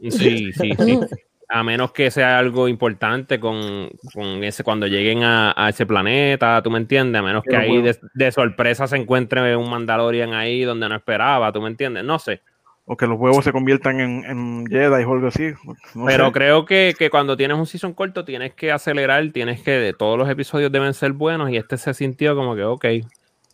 Sí, 0.00 0.52
sí, 0.52 0.72
sí. 0.78 1.00
A 1.54 1.62
menos 1.62 1.92
que 1.92 2.10
sea 2.10 2.38
algo 2.38 2.66
importante 2.66 3.38
con, 3.38 3.90
con 4.14 4.42
ese, 4.42 4.64
cuando 4.64 4.86
lleguen 4.86 5.22
a, 5.22 5.52
a 5.54 5.68
ese 5.68 5.84
planeta, 5.84 6.62
tú 6.62 6.70
me 6.70 6.78
entiendes, 6.78 7.20
a 7.20 7.22
menos 7.22 7.44
que 7.44 7.54
ahí 7.54 7.82
de, 7.82 7.94
de 8.14 8.32
sorpresa 8.32 8.86
se 8.86 8.96
encuentre 8.96 9.54
un 9.54 9.68
Mandalorian 9.68 10.32
ahí 10.32 10.62
donde 10.62 10.88
no 10.88 10.94
esperaba, 10.96 11.52
tú 11.52 11.60
me 11.60 11.68
entiendes, 11.68 12.04
no 12.04 12.18
sé. 12.18 12.40
O 12.86 12.96
que 12.96 13.06
los 13.06 13.18
huevos 13.18 13.44
se 13.44 13.52
conviertan 13.52 14.00
en, 14.00 14.24
en 14.24 14.66
Jedi 14.66 15.04
o 15.04 15.12
algo 15.12 15.26
así. 15.28 15.52
no 15.94 16.06
Pero 16.06 16.26
sé. 16.26 16.32
creo 16.32 16.64
que, 16.64 16.94
que 16.98 17.10
cuando 17.10 17.36
tienes 17.36 17.58
un 17.58 17.66
season 17.66 17.92
corto 17.92 18.24
tienes 18.24 18.54
que 18.54 18.72
acelerar, 18.72 19.30
tienes 19.30 19.62
que, 19.62 19.94
todos 19.96 20.18
los 20.18 20.28
episodios 20.30 20.72
deben 20.72 20.94
ser 20.94 21.12
buenos 21.12 21.50
y 21.50 21.58
este 21.58 21.76
se 21.76 21.92
sintió 21.92 22.34
como 22.34 22.56
que, 22.56 22.64
ok, 22.64 22.86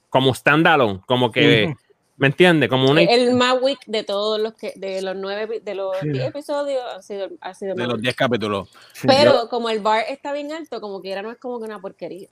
como 0.09 0.35
standalone, 0.35 1.01
como 1.07 1.31
que. 1.33 1.75
¿Me 2.19 2.27
entiendes? 2.29 2.69
Como 2.69 2.91
una... 2.91 3.01
El 3.03 3.35
más 3.35 3.57
weak 3.63 3.79
de 3.87 4.05
todos 4.05 4.39
los 4.41 4.53
que, 4.55 4.73
de 4.77 5.01
los 5.03 5.17
nueve, 5.17 5.61
de 5.65 5.75
los 5.75 5.97
Sí. 6.01 6.09
diez 6.11 6.27
episodios 6.29 6.83
ha 6.97 7.01
sido, 7.03 7.29
ha 7.41 7.55
sido 7.55 7.75
De 7.75 7.83
más 7.83 7.93
los. 7.95 8.03
10 8.03 8.15
capítulos. 8.15 8.69
Sí. 8.93 9.07
Pero 9.09 9.49
como 9.49 9.71
el 9.71 9.81
bar 9.81 10.05
está 10.09 10.33
bien 10.33 10.53
alto, 10.53 10.81
como 10.81 11.01
quiera 11.01 11.23
no 11.23 11.31
es 11.31 11.39
como 11.39 11.59
que 11.59 11.65
una 11.65 11.81
porquería. 11.81 12.29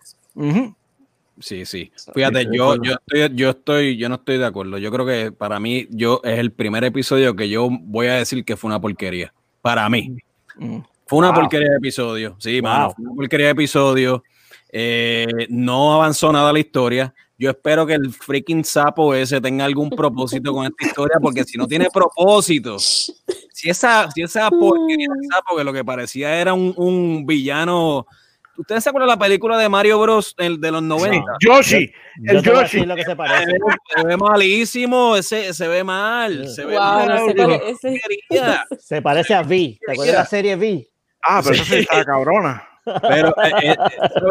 Sí, 1.38 1.66
sí. 1.66 1.92
Fíjate, 2.14 2.46
yo, 2.50 2.76
yo 2.82 2.92
estoy, 2.94 3.36
yo 3.36 3.50
estoy, 3.50 3.96
yo 3.98 4.08
no 4.08 4.14
estoy 4.14 4.38
de 4.38 4.46
acuerdo. 4.46 4.78
Yo 4.78 4.90
creo 4.90 5.04
que 5.04 5.32
para 5.32 5.60
mí, 5.60 5.86
yo 5.90 6.20
es 6.24 6.38
el 6.38 6.50
primer 6.50 6.82
episodio 6.84 7.36
que 7.36 7.48
yo 7.48 7.68
voy 7.70 8.06
a 8.06 8.14
decir 8.14 8.44
que 8.44 8.56
fue 8.56 8.68
una 8.68 8.80
porquería. 8.80 9.32
Para 9.60 9.88
mí. 9.90 10.16
Fue 11.06 11.18
una 11.18 11.28
Wow. 11.32 11.40
porquería 11.42 11.70
de 11.70 11.76
episodio. 11.76 12.36
Sí, 12.38 12.60
Wow. 12.60 12.70
mano. 12.70 12.90
Fue 12.96 13.04
una 13.04 13.14
porquería 13.14 13.46
de 13.48 13.52
episodio. 13.52 14.24
Eh, 14.72 15.46
no 15.50 15.92
avanzó 15.94 16.32
nada 16.32 16.52
la 16.52 16.58
historia. 16.58 17.14
Yo 17.38 17.50
espero 17.50 17.86
que 17.86 17.92
el 17.94 18.12
freaking 18.12 18.64
sapo 18.64 19.14
ese 19.14 19.40
tenga 19.40 19.64
algún 19.66 19.90
propósito 19.90 20.52
con 20.54 20.64
esta 20.66 20.86
historia, 20.86 21.16
porque 21.20 21.44
si 21.44 21.58
no 21.58 21.66
tiene 21.66 21.88
propósito, 21.92 22.78
si 22.78 23.68
esa, 23.68 24.10
si 24.10 24.22
esa 24.22 24.48
porquería 24.50 25.08
de 25.20 25.26
sapo 25.30 25.56
que 25.56 25.64
lo 25.64 25.72
que 25.72 25.84
parecía 25.84 26.40
era 26.40 26.54
un, 26.54 26.72
un 26.76 27.26
villano. 27.26 28.06
¿Ustedes 28.58 28.84
se 28.84 28.88
acuerdan 28.88 29.08
de 29.10 29.14
la 29.16 29.18
película 29.18 29.58
de 29.58 29.68
Mario 29.68 30.00
Bros. 30.00 30.34
el 30.38 30.58
de 30.58 30.70
los 30.72 30.82
90? 30.82 31.22
Yoshi, 31.40 31.92
Yo 32.22 32.32
el 32.32 32.38
a 32.38 32.40
Yoshi. 32.40 32.86
lo 32.86 32.94
que 32.96 33.02
se 33.02 33.10
Se 33.10 33.16
parece. 33.16 33.52
ve, 33.52 33.58
se 33.94 34.06
ve 34.06 34.16
malísimo, 34.16 35.14
ese, 35.14 35.52
se 35.52 35.68
ve 35.68 35.84
mal, 35.84 36.48
se 36.48 36.64
ve 36.64 36.72
Wow, 36.72 36.82
mal. 36.82 37.60
ese. 37.66 38.00
Se 38.78 39.02
parece 39.02 39.34
a 39.34 39.42
V. 39.42 39.78
¿Te 39.84 39.92
acuerdas 39.92 40.06
de 40.14 40.18
la 40.20 40.24
serie 40.24 40.56
V? 40.56 40.88
Ah, 41.22 41.42
pero 41.44 41.54
esa 41.54 41.64
sí 41.64 41.74
está 41.80 42.02
cabrona. 42.02 42.66
Pero 43.02 43.34
eh, 43.42 43.76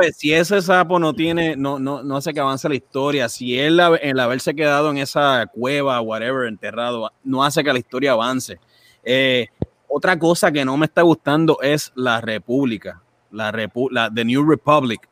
eh, 0.04 0.14
si 0.14 0.34
ese 0.34 0.62
sapo 0.62 0.98
no 0.98 1.14
tiene, 1.14 1.56
no, 1.56 1.78
no, 1.80 2.04
no 2.04 2.18
hace 2.18 2.34
que 2.34 2.40
avance 2.40 2.70
la 2.70 2.76
historia, 2.76 3.28
si 3.30 3.60
él 3.60 3.80
el 4.02 4.20
haberse 4.20 4.56
quedado 4.56 4.90
en 4.92 4.98
esa 4.98 5.46
cueva, 5.48 6.00
whatever, 6.02 6.48
enterrado, 6.48 7.12
no 7.24 7.44
hace 7.44 7.64
que 7.64 7.74
la 7.74 7.80
historia 7.80 8.14
avance. 8.14 8.60
Eh, 9.04 9.48
otra 9.88 10.18
cosa 10.18 10.52
que 10.52 10.66
no 10.66 10.78
me 10.78 10.86
está 10.86 11.02
gustando 11.02 11.60
es 11.62 11.92
la 11.96 12.22
República, 12.22 13.02
la, 13.32 13.52
Repu 13.52 13.90
la 13.90 14.10
The 14.10 14.26
New 14.26 14.50
Republic. 14.50 15.08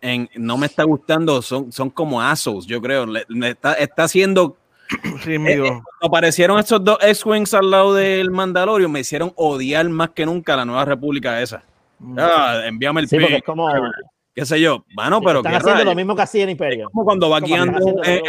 En, 0.00 0.28
no 0.36 0.56
me 0.56 0.66
está 0.66 0.84
gustando, 0.84 1.42
son, 1.42 1.72
son 1.72 1.90
como 1.90 2.20
assholes, 2.20 2.66
yo 2.66 2.80
creo. 2.80 3.06
Le, 3.06 3.24
le 3.28 3.50
está, 3.50 3.74
está 3.74 4.04
haciendo 4.04 4.56
Sí, 5.24 5.34
amigo. 5.34 5.82
aparecieron 6.00 6.58
estos 6.58 6.82
dos 6.82 6.98
X-Wings 7.00 7.52
al 7.54 7.70
lado 7.70 7.94
del 7.94 8.30
Mandalorian, 8.30 8.90
me 8.90 9.00
hicieron 9.00 9.32
odiar 9.36 9.88
más 9.88 10.10
que 10.10 10.24
nunca 10.24 10.56
la 10.56 10.64
nueva 10.64 10.84
república 10.84 11.40
esa. 11.42 11.62
Ah, 12.16 12.62
envíame 12.66 13.00
el 13.02 13.08
Sí, 13.08 13.16
pin, 13.18 13.26
es 13.34 13.42
como. 13.42 13.68
qué 14.34 14.44
sé 14.46 14.60
yo. 14.60 14.84
Bueno, 14.94 15.20
pero 15.20 15.38
están 15.40 15.52
qué 15.52 15.56
haciendo 15.56 15.74
rayos. 15.80 15.92
lo 15.92 15.94
mismo 15.96 16.14
que 16.16 16.22
hacía 16.22 16.44
en 16.44 16.50
Imperio. 16.50 16.88
como 16.90 17.04
cuando 17.04 17.28
va 17.28 17.40
guiando 17.40 17.78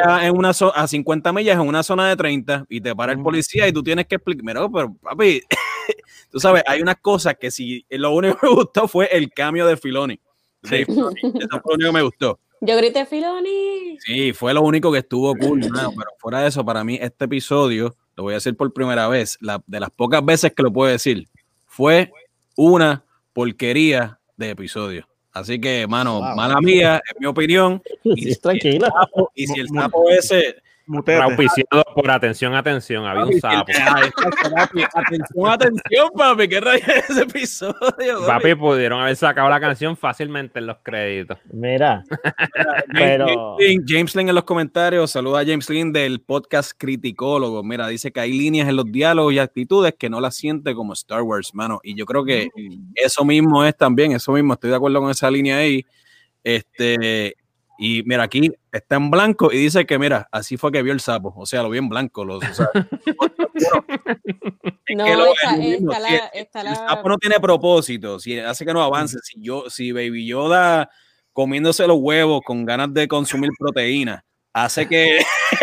a, 0.06 0.26
en 0.26 0.36
una 0.38 0.50
zo- 0.52 0.72
a 0.74 0.88
50 0.88 1.32
millas 1.34 1.56
en 1.56 1.68
una 1.68 1.84
zona 1.84 2.10
de 2.10 2.16
30 2.16 2.66
y 2.70 2.82
te 2.82 2.96
para 2.96 3.12
el 3.14 3.22
policía 3.22 3.68
y 3.68 3.72
tú 3.74 3.84
tienes 3.84 4.08
que 4.08 4.16
explicar, 4.16 4.44
mira, 4.44 4.68
pero 4.70 4.94
papi, 5.02 5.42
tú 6.32 6.40
sabes, 6.40 6.64
hay 6.68 6.82
unas 6.82 6.98
cosas 6.98 7.36
que 7.40 7.52
si 7.52 7.86
lo 7.90 8.12
único 8.12 8.38
que 8.40 8.48
me 8.48 8.54
gustó 8.56 8.88
fue 8.88 9.06
el 9.12 9.30
cambio 9.32 9.66
de 9.68 9.78
Filoni. 9.78 10.20
Sí. 10.64 10.84
Eso 10.88 10.94
fue 10.94 11.14
lo 11.32 11.76
único 11.76 11.90
que 11.90 11.92
me 11.94 12.02
gustó. 12.02 12.40
Yo 12.62 12.76
grité 12.76 13.06
Filoni. 13.06 13.98
Sí, 14.00 14.34
fue 14.34 14.54
lo 14.54 14.62
único 14.64 14.92
que 14.92 14.98
estuvo 15.00 15.34
cool, 15.36 15.62
pero 15.62 15.92
fuera 16.18 16.42
de 16.42 16.50
eso, 16.50 16.66
para 16.66 16.84
mí 16.84 16.98
este 17.00 17.24
episodio, 17.26 17.96
lo 18.18 18.24
voy 18.24 18.34
a 18.34 18.38
decir 18.38 18.58
por 18.58 18.74
primera 18.74 19.08
vez, 19.08 19.38
la, 19.40 19.64
de 19.66 19.80
las 19.80 19.90
pocas 19.92 20.26
veces 20.26 20.54
que 20.54 20.64
lo 20.64 20.74
puedo 20.74 20.92
decir, 20.92 21.30
fue 21.68 22.12
una 22.58 23.06
porquería 23.34 24.20
de 24.38 24.52
episodio. 24.52 25.08
Así 25.32 25.60
que, 25.62 25.86
mano, 25.88 26.20
Wow. 26.22 26.36
mala 26.36 26.60
mía, 26.62 27.02
en 27.08 27.16
mi 27.20 27.26
opinión, 27.28 27.82
Sí, 28.16 28.36
tranquila. 28.42 28.88
sapo, 28.88 29.32
y 29.36 29.48
si 29.48 29.60
el 29.60 29.68
Mu- 29.70 29.82
sapo 29.82 30.10
ese... 30.10 30.56
Mutete. 30.90 31.22
Auspiciado 31.22 31.84
por 31.94 32.10
atención, 32.10 32.56
atención. 32.56 33.06
Había 33.06 33.26
un 33.26 33.40
sapo. 33.40 33.72
Atención, 34.96 35.48
atención, 35.48 36.10
papi, 36.16 36.48
qué 36.48 36.60
rayos 36.60 36.88
es 36.88 37.10
ese 37.12 37.22
episodio. 37.22 38.26
Papi, 38.26 38.56
pudieron 38.56 39.00
haber 39.00 39.16
sacado 39.16 39.48
la 39.50 39.60
canción 39.60 39.96
fácilmente 39.96 40.58
en 40.58 40.66
los 40.66 40.78
créditos. 40.82 41.38
Mira, 41.54 42.04
James, 42.88 42.94
pero- 42.96 43.56
James 43.88 44.16
Lin 44.16 44.30
en 44.30 44.36
los 44.36 44.46
comentarios, 44.46 45.12
saluda 45.12 45.42
a 45.42 45.46
James 45.46 45.70
Lin 45.70 45.94
del 45.94 46.22
podcast 46.22 46.72
Criticólogo. 46.76 47.64
Mira, 47.64 47.88
dice 47.88 48.12
que 48.12 48.22
hay 48.22 48.36
líneas 48.36 48.68
en 48.68 48.76
los 48.76 48.92
diálogos 48.92 49.32
y 49.34 49.38
actitudes 49.38 49.94
que 49.98 50.10
no 50.10 50.20
las 50.20 50.36
siente 50.36 50.74
como 50.74 50.94
Star 50.94 51.22
Wars, 51.22 51.54
mano. 51.54 51.80
Y 51.84 51.94
yo 51.96 52.08
creo 52.08 52.26
que 52.26 52.50
eso 52.96 53.24
mismo 53.24 53.64
es 53.64 53.78
también, 53.78 54.14
eso 54.14 54.32
mismo, 54.32 54.54
estoy 54.54 54.72
de 54.72 54.78
acuerdo 54.78 55.02
con 55.02 55.12
esa 55.12 55.30
línea 55.30 55.58
ahí. 55.58 55.86
Este, 56.44 57.36
y 57.80 58.04
mira, 58.04 58.24
aquí 58.24 58.52
está 58.72 58.98
en 58.98 59.10
blanco 59.10 59.52
y 59.52 59.58
dice 59.58 59.86
que, 59.86 59.98
mira, 59.98 60.28
así 60.32 60.58
fue 60.58 60.72
que 60.72 60.84
vio 60.84 60.94
el 60.94 61.00
sapo. 61.00 61.34
O 61.38 61.46
sea, 61.46 61.64
lo 61.64 61.70
vio 61.70 61.80
en 61.80 61.90
blanco. 61.90 62.26
Los, 62.26 62.44
o 62.44 62.54
sea, 62.54 62.68
es 62.76 64.98
No, 64.98 65.06
que 65.06 65.16
lo- 65.16 65.34
si 65.36 65.80
la, 65.80 66.32
el 66.34 66.48
la- 66.64 66.76
sapo 66.76 67.10
no 67.10 67.18
tiene 67.18 67.40
propósito, 67.40 68.20
si 68.20 68.38
hace 68.40 68.66
que 68.66 68.74
no 68.74 68.84
avance, 68.84 69.18
si 69.24 69.42
yo, 69.42 69.70
si 69.70 69.92
Baby 69.92 70.26
Yoda 70.28 70.90
comiéndose 71.34 71.88
los 71.88 71.98
huevos 72.00 72.42
con 72.46 72.66
ganas 72.66 72.94
de 72.94 73.08
consumir 73.08 73.50
proteína, 73.58 74.26
hace 74.54 74.88
que, 74.88 75.20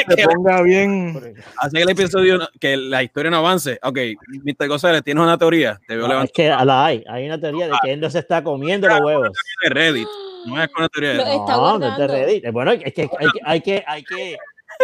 Se 0.09 0.25
ponga 0.27 0.63
bien. 0.63 1.35
hace 1.59 1.77
que 1.77 1.83
el 1.83 1.91
episodio, 1.91 2.49
que 2.61 2.77
la 2.77 3.03
historia 3.03 3.31
no 3.31 3.39
avance. 3.39 3.79
Ok, 3.83 3.99
Mr. 4.45 4.69
González, 4.69 5.03
¿tienes 5.03 5.23
una 5.23 5.37
teoría? 5.37 5.79
Te 5.87 5.97
veo 5.97 6.09
no, 6.09 6.23
es 6.23 6.33
que 6.33 6.49
la 6.49 6.87
hay. 6.87 7.05
Hay 7.09 7.27
una 7.27 7.39
teoría 7.41 7.67
de 7.67 7.75
que 7.83 7.93
él 7.93 8.01
no 8.01 8.09
se 8.11 8.21
está 8.21 8.43
comiendo 8.43 8.89
los 8.89 9.01
huevos. 9.01 9.31
de 9.63 9.69
Reddit. 9.71 10.09
No 10.47 10.63
es 10.63 10.71
una 10.77 10.89
teoría 10.89 11.11
de 11.11 11.17
Lo- 11.17 11.25
No, 11.25 11.31
no 11.31 11.35
es 11.35 11.47
de 11.47 11.87
guardando. 11.89 12.07
Reddit. 12.15 12.53
Bueno, 12.53 12.73
es 12.73 12.95
que 12.95 13.03
hay 13.03 13.09
que, 13.09 13.41
hay 13.45 13.61
que, 13.61 13.85
hay 13.87 14.03
que, 14.05 14.37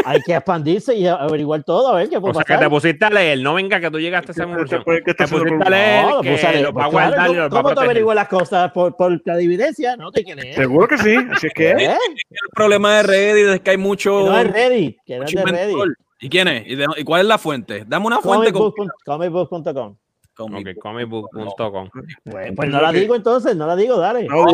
hay 0.05 0.20
que 0.22 0.35
expandirse 0.35 0.94
y 0.94 1.07
averiguar 1.07 1.62
todo, 1.64 1.88
a 1.88 1.96
ver 1.96 2.09
qué 2.09 2.20
puede 2.20 2.31
O 2.31 2.35
sea, 2.35 2.44
que 2.44 2.53
pasar. 2.55 2.64
te 2.66 2.70
pusiste 2.70 3.05
a 3.05 3.11
leer. 3.11 3.38
No 3.40 3.55
venga 3.55 3.79
que 3.81 3.90
tú 3.90 3.98
llegaste 3.98 4.31
a 4.31 4.33
esa 4.33 4.44
conclusión. 4.44 4.83
¿Qué 4.85 5.11
está 5.11 5.25
Te 5.27 5.31
pusiste 5.33 5.64
a 5.64 5.70
leer 5.70 6.05
No, 6.05 6.16
lo 6.16 6.22
que 6.22 6.29
a 6.31 6.53
leer. 6.53 6.64
va 6.66 6.68
a 6.68 6.72
Pues 6.72 6.75
claro, 6.75 6.90
guardar 6.90 7.12
y 7.12 7.29
¿cómo- 7.29 7.38
los 7.40 7.42
va 7.55 7.59
a 7.59 7.62
¿Cómo 7.62 7.75
te 7.75 7.81
averiguas 7.85 8.14
las 8.16 8.29
cosas? 8.29 8.72
¿Por, 8.72 8.96
por 8.96 9.20
la 9.25 9.40
evidencia? 9.40 9.96
No 9.96 10.11
te 10.11 10.25
crees. 10.25 10.57
Seguro 10.57 10.88
que 10.88 10.98
sí. 10.98 11.16
Así 11.33 11.46
es 11.48 11.53
que. 11.55 11.70
¿Eh? 11.72 11.90
El 12.31 12.48
problema 12.55 12.96
de 12.96 13.03
Reddit 13.03 13.46
es 13.55 13.61
que 13.61 13.70
hay 13.72 13.77
mucho. 13.77 14.25
Que 14.25 14.31
no 14.31 14.38
es 14.38 14.53
Reddit, 14.53 14.96
que 15.05 15.18
no 15.18 15.25
es 15.25 15.35
mucho 15.35 15.44
de 15.46 15.53
Reddit. 15.53 15.77
¿Y 16.20 16.29
quién 16.29 16.46
es? 16.48 16.66
¿Y, 16.68 16.77
de- 16.77 16.87
y 16.96 17.03
cuál 17.05 17.22
es 17.22 17.27
la 17.27 17.37
fuente? 17.38 17.85
Dame 17.87 18.07
una 18.07 18.20
fuente. 18.20 18.53
Comicbook.com. 18.53 19.96
comicbook.com. 20.35 21.88
Pues, 22.25 22.53
pues 22.55 22.68
no 22.68 22.81
la 22.81 22.92
digo 22.92 23.14
entonces, 23.14 23.57
no 23.57 23.66
la 23.66 23.77
digo, 23.77 23.99
dale. 23.99 24.27
No. 24.27 24.45
No, 24.45 24.53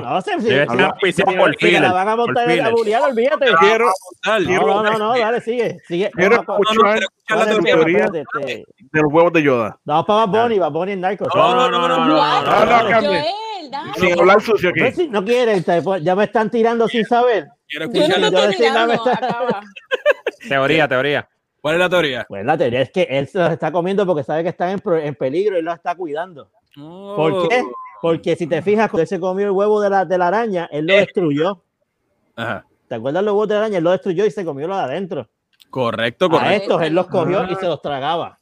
no, 0.00 0.22
si 0.22 1.66
me 1.66 1.80
la 1.80 1.92
van 1.92 2.08
a 2.08 2.16
montar 2.16 2.50
en 2.50 2.58
la 2.58 2.70
bulear, 2.70 3.02
olvídate. 3.02 3.46
Quiero. 3.60 3.90
No, 4.26 4.82
no, 4.82 4.82
no, 4.82 4.98
no, 4.98 5.18
dale, 5.18 5.40
sigue, 5.40 5.78
sigue. 5.86 6.10
quiero 6.12 6.36
No, 6.36 6.58
no, 6.58 6.94
escuchar 6.94 7.36
la 7.38 7.46
teoría. 7.46 7.74
teoría. 7.74 8.04
espérate, 8.04 8.20
este, 8.20 8.64
de 8.92 9.02
los 9.02 9.12
huevos 9.12 9.32
de 9.32 9.42
Yoda. 9.42 9.78
Vamos 9.84 10.06
para 10.06 10.26
Bunny, 10.26 10.58
Bad 10.58 10.72
Bunny 10.72 10.92
en 10.92 11.00
Narcos. 11.00 11.28
No, 11.34 11.54
no, 11.54 11.70
no, 11.70 11.88
no, 11.88 11.88
no, 11.88 12.06
no, 12.06 12.90
no, 12.90 13.00
no. 13.02 13.94
Sin 13.96 14.18
hablar 14.18 14.40
sucio 14.40 14.70
aquí. 14.70 14.80
Pues 14.80 15.08
no 15.10 15.24
quieren, 15.24 15.64
pues, 15.82 16.02
ya 16.02 16.14
me 16.14 16.24
están 16.24 16.50
tirando 16.50 16.88
sin 16.88 17.04
saber. 17.04 17.48
Quiero 17.66 17.86
no 17.86 17.92
escuchar 17.92 18.88
la 18.88 18.94
acaba. 18.94 19.60
Teoría, 20.48 20.88
teoría. 20.88 21.28
¿Cuál 21.62 21.76
es 21.76 21.78
la 21.80 21.88
teoría? 21.88 22.26
Pues 22.28 22.44
la 22.44 22.58
teoría 22.58 22.82
es 22.82 22.90
que 22.90 23.02
él 23.08 23.26
se 23.28 23.38
los 23.38 23.50
está 23.52 23.70
comiendo 23.72 24.04
porque 24.04 24.24
sabe 24.24 24.42
que 24.42 24.48
están 24.50 24.78
en, 24.84 25.14
peligro 25.14 25.56
y 25.58 25.62
los 25.62 25.74
está 25.74 25.94
cuidando. 25.94 26.50
¿Por 26.74 27.48
qué? 27.48 27.62
Oh. 27.62 27.72
Porque 28.02 28.34
si 28.34 28.46
te 28.48 28.60
fijas, 28.62 28.90
cuando 28.90 29.02
él 29.02 29.06
se 29.08 29.20
comió 29.20 29.46
el 29.46 29.52
huevo 29.52 29.80
de 29.80 29.88
la, 29.88 30.04
de 30.04 30.18
la 30.18 30.26
araña, 30.26 30.68
él 30.72 30.86
lo 30.86 30.92
Eh. 30.94 30.96
destruyó. 30.98 31.62
Ajá. 32.36 32.66
¿Te 32.88 32.96
acuerdas 32.96 33.22
los 33.22 33.32
huevos 33.32 33.48
de 33.48 33.54
la 33.54 33.60
araña? 33.60 33.78
Él 33.78 33.84
lo 33.84 33.92
destruyó 33.92 34.26
y 34.26 34.30
se 34.32 34.44
comió 34.44 34.66
los 34.66 34.76
de 34.76 34.82
adentro. 34.82 35.28
Correcto, 35.70 36.26
A 36.26 36.30
correcto. 36.30 36.62
estos 36.64 36.82
él 36.82 36.94
los 36.94 37.06
cogió 37.06 37.48
y 37.50 37.54
se 37.54 37.66
los 37.66 37.80
tragaba. 37.80 38.38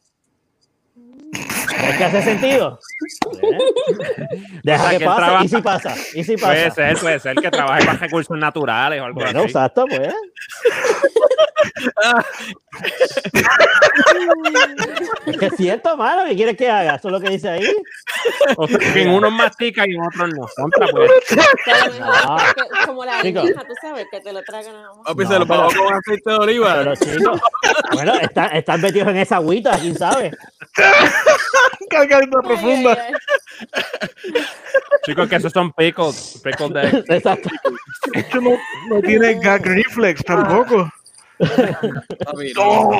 ¿Es 0.96 1.96
que 1.96 2.04
hace 2.04 2.22
sentido? 2.22 2.78
¿Eh? 3.42 3.58
Deja 4.64 4.84
O 4.84 4.88
sea, 4.88 4.98
que 4.98 5.04
pase. 5.04 5.16
trabaja- 5.20 5.44
¿Y 5.44 5.48
si 5.48 5.62
pasa? 5.62 5.94
¿Y 6.14 6.24
si 6.24 6.36
Puede 6.36 6.64
pasa? 6.68 6.74
ser, 6.74 6.98
puede 6.98 7.20
ser 7.20 7.36
que 7.36 7.50
trabaje 7.50 7.86
con 7.86 7.98
recursos 7.98 8.38
naturales 8.38 9.00
o 9.00 9.04
algo 9.04 9.20
Bueno, 9.20 9.40
así. 9.40 9.46
exacto, 9.48 9.84
pues. 9.88 10.12
Es 15.26 15.36
que 15.38 15.46
es 15.46 15.52
cierto, 15.56 15.96
mano. 15.96 16.24
¿Qué 16.28 16.36
quieres 16.36 16.56
que 16.56 16.70
haga? 16.70 16.96
Eso 16.96 17.08
es 17.08 17.12
lo 17.12 17.20
que 17.20 17.30
dice 17.30 17.48
ahí. 17.48 17.76
O 18.56 18.66
sea, 18.66 18.78
que 18.78 19.02
en 19.02 19.10
unos 19.10 19.32
mastica 19.32 19.84
y 19.86 19.94
en 19.94 20.02
otros 20.02 20.30
no. 20.34 20.46
Contra, 20.56 20.86
pues. 20.88 21.10
No. 22.00 22.36
como 22.86 23.04
la 23.04 23.22
lenteja, 23.22 23.60
tú 23.60 23.74
sabes, 23.80 24.06
que 24.10 24.20
te 24.20 24.32
lo 24.32 24.42
tragan 24.42 24.74
a 24.74 25.12
No, 25.14 25.28
se 25.28 25.38
lo 25.38 25.46
pagó 25.46 25.68
con 25.68 25.94
aceite 25.94 26.30
de 26.30 26.36
oliva. 26.36 26.74
Pero 26.78 26.96
chicos, 26.96 27.40
bueno, 27.92 28.14
están, 28.14 28.56
están 28.56 28.80
metidos 28.80 29.08
en 29.08 29.16
esa 29.18 29.36
agüita, 29.36 29.78
quién 29.78 29.96
sabe. 29.96 30.30
Cargadita 31.90 32.40
profunda. 32.42 33.06
Chicos, 35.04 35.28
que 35.28 35.36
esos 35.36 35.52
son 35.52 35.72
pickles. 35.72 36.40
Pickles 36.42 36.72
de. 36.72 37.04
Exacto. 37.16 37.48
Esto 38.12 38.40
no, 38.40 38.50
no 38.88 39.00
tiene 39.00 39.34
gag 39.40 39.64
reflex 39.64 40.22
tampoco. 40.24 40.90
No. 42.56 42.90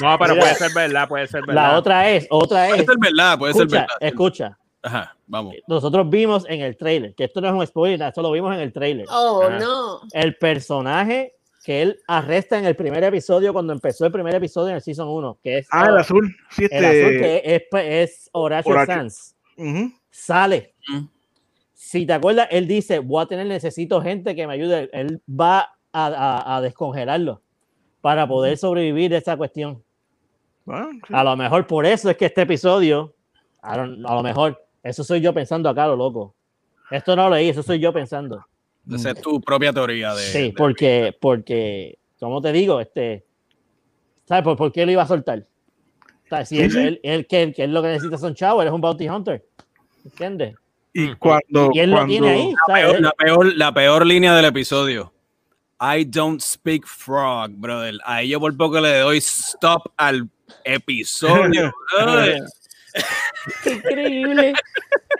No, 0.00 0.18
pero 0.18 0.36
puede 0.36 0.54
ser 0.54 0.72
verdad, 0.74 1.08
puede 1.08 1.26
ser 1.26 1.40
verdad. 1.46 1.70
La 1.72 1.78
otra 1.78 2.10
es, 2.10 2.26
otra 2.30 2.66
Puede 2.68 2.80
es. 2.80 2.86
ser 2.86 2.96
verdad, 2.98 3.38
puede 3.38 3.52
ser 3.54 3.62
Escucha, 3.62 3.80
verdad. 3.80 3.96
escucha. 4.00 4.58
Ajá, 4.84 5.16
vamos. 5.26 5.54
Nosotros 5.68 6.10
vimos 6.10 6.44
en 6.48 6.60
el 6.60 6.76
trailer, 6.76 7.14
que 7.14 7.24
esto 7.24 7.40
no 7.40 7.48
es 7.48 7.54
un 7.54 7.66
spoiler, 7.66 8.02
esto 8.08 8.20
lo 8.22 8.32
vimos 8.32 8.52
en 8.54 8.60
el 8.60 8.72
trailer. 8.72 9.06
Oh, 9.10 9.42
Ah. 9.48 9.58
no. 9.60 10.00
El 10.12 10.36
personaje 10.36 11.34
que 11.64 11.82
él 11.82 12.00
arresta 12.08 12.58
en 12.58 12.64
el 12.64 12.74
primer 12.74 13.04
episodio, 13.04 13.52
cuando 13.52 13.72
empezó 13.72 14.04
el 14.04 14.10
primer 14.12 14.34
episodio 14.34 14.70
en 14.70 14.76
el 14.76 14.82
Season 14.82 15.08
1, 15.08 15.38
que 15.42 15.58
es 15.58 15.68
Ah, 15.70 15.86
el 15.88 15.98
azul. 15.98 16.34
Sí, 16.50 16.66
el 16.68 16.84
azul, 16.84 16.96
este. 16.96 17.18
que 17.20 17.42
es, 17.54 17.62
es 18.10 18.30
Horacio, 18.32 18.72
Horacio. 18.72 18.94
Sanz. 18.94 19.34
ujú. 19.56 19.92
Sale. 20.10 20.74
Mm. 20.88 21.04
Si 21.72 22.04
te 22.06 22.12
acuerdas, 22.12 22.48
él 22.50 22.66
dice, 22.66 22.98
voy 22.98 23.22
a 23.22 23.26
tener, 23.26 23.46
necesito 23.46 24.00
gente 24.02 24.34
que 24.34 24.46
me 24.48 24.54
ayude. 24.54 24.90
Él 24.92 25.22
va 25.28 25.70
a, 25.92 26.06
a- 26.06 26.56
a 26.56 26.60
descongelarlo 26.60 27.42
para 28.02 28.26
poder 28.26 28.58
sobrevivir 28.58 29.14
esa 29.14 29.36
cuestión. 29.38 29.82
Ah, 30.68 30.88
sí. 30.92 31.14
A 31.14 31.24
lo 31.24 31.34
mejor 31.36 31.66
por 31.66 31.86
eso 31.86 32.10
es 32.10 32.16
que 32.18 32.26
este 32.26 32.42
episodio, 32.42 33.14
a 33.62 33.78
lo, 33.78 34.08
a 34.08 34.14
lo 34.16 34.22
mejor, 34.22 34.62
eso 34.82 35.02
soy 35.02 35.20
yo 35.22 35.32
pensando 35.32 35.68
acá, 35.70 35.86
lo 35.86 35.96
loco. 35.96 36.34
Esto 36.90 37.16
no 37.16 37.30
lo 37.30 37.36
leí, 37.36 37.48
eso 37.48 37.62
soy 37.62 37.78
yo 37.78 37.90
pensando. 37.92 38.44
Esa 38.92 39.12
es 39.12 39.20
tu 39.22 39.40
propia 39.40 39.72
teoría 39.72 40.12
de. 40.14 40.22
Sí, 40.22 40.42
de- 40.42 40.52
porque, 40.52 41.16
porque, 41.20 41.98
como 42.20 42.42
te 42.42 42.52
digo, 42.52 42.80
este, 42.80 43.24
¿sabes 44.26 44.44
por, 44.44 44.56
por 44.56 44.70
qué 44.72 44.84
lo 44.84 44.92
iba 44.92 45.02
a 45.02 45.06
soltar? 45.06 45.46
¿Sabes? 46.28 46.48
Si 46.48 46.56
Sí, 46.56 46.62
él, 46.62 46.70
sí. 46.70 46.78
él- 46.78 47.00
él- 47.02 47.26
que, 47.26 47.52
que 47.52 47.64
él 47.64 47.72
lo 47.72 47.80
que 47.82 47.88
necesita 47.88 48.18
son 48.18 48.34
chavos, 48.34 48.62
él 48.62 48.68
es 48.68 48.74
un 48.74 48.80
bounty 48.80 49.08
hunter. 49.08 49.44
¿Entiendes? 50.04 50.54
Y 50.92 51.14
cuando. 51.14 51.70
Y 51.72 51.78
él 51.78 51.90
lo 51.90 51.96
cuando- 51.98 52.10
tiene 52.12 52.28
ahí. 52.30 52.52
La 52.52 52.58
¿sabes? 52.66 52.84
peor, 52.84 53.00
la, 53.00 53.12
peor, 53.12 53.56
la 53.56 53.74
peor 53.74 54.06
línea 54.06 54.34
del 54.34 54.44
episodio. 54.46 55.12
I 55.84 56.04
don't 56.04 56.40
speak 56.40 56.86
frog, 56.86 57.50
brother. 57.56 57.94
Ahí 58.04 58.28
yo 58.28 58.38
por 58.38 58.56
poco 58.56 58.80
le 58.80 58.98
doy 59.00 59.18
stop 59.18 59.92
al 59.96 60.28
episodio. 60.64 61.72
brother. 61.92 62.40
Increíble. 63.66 64.52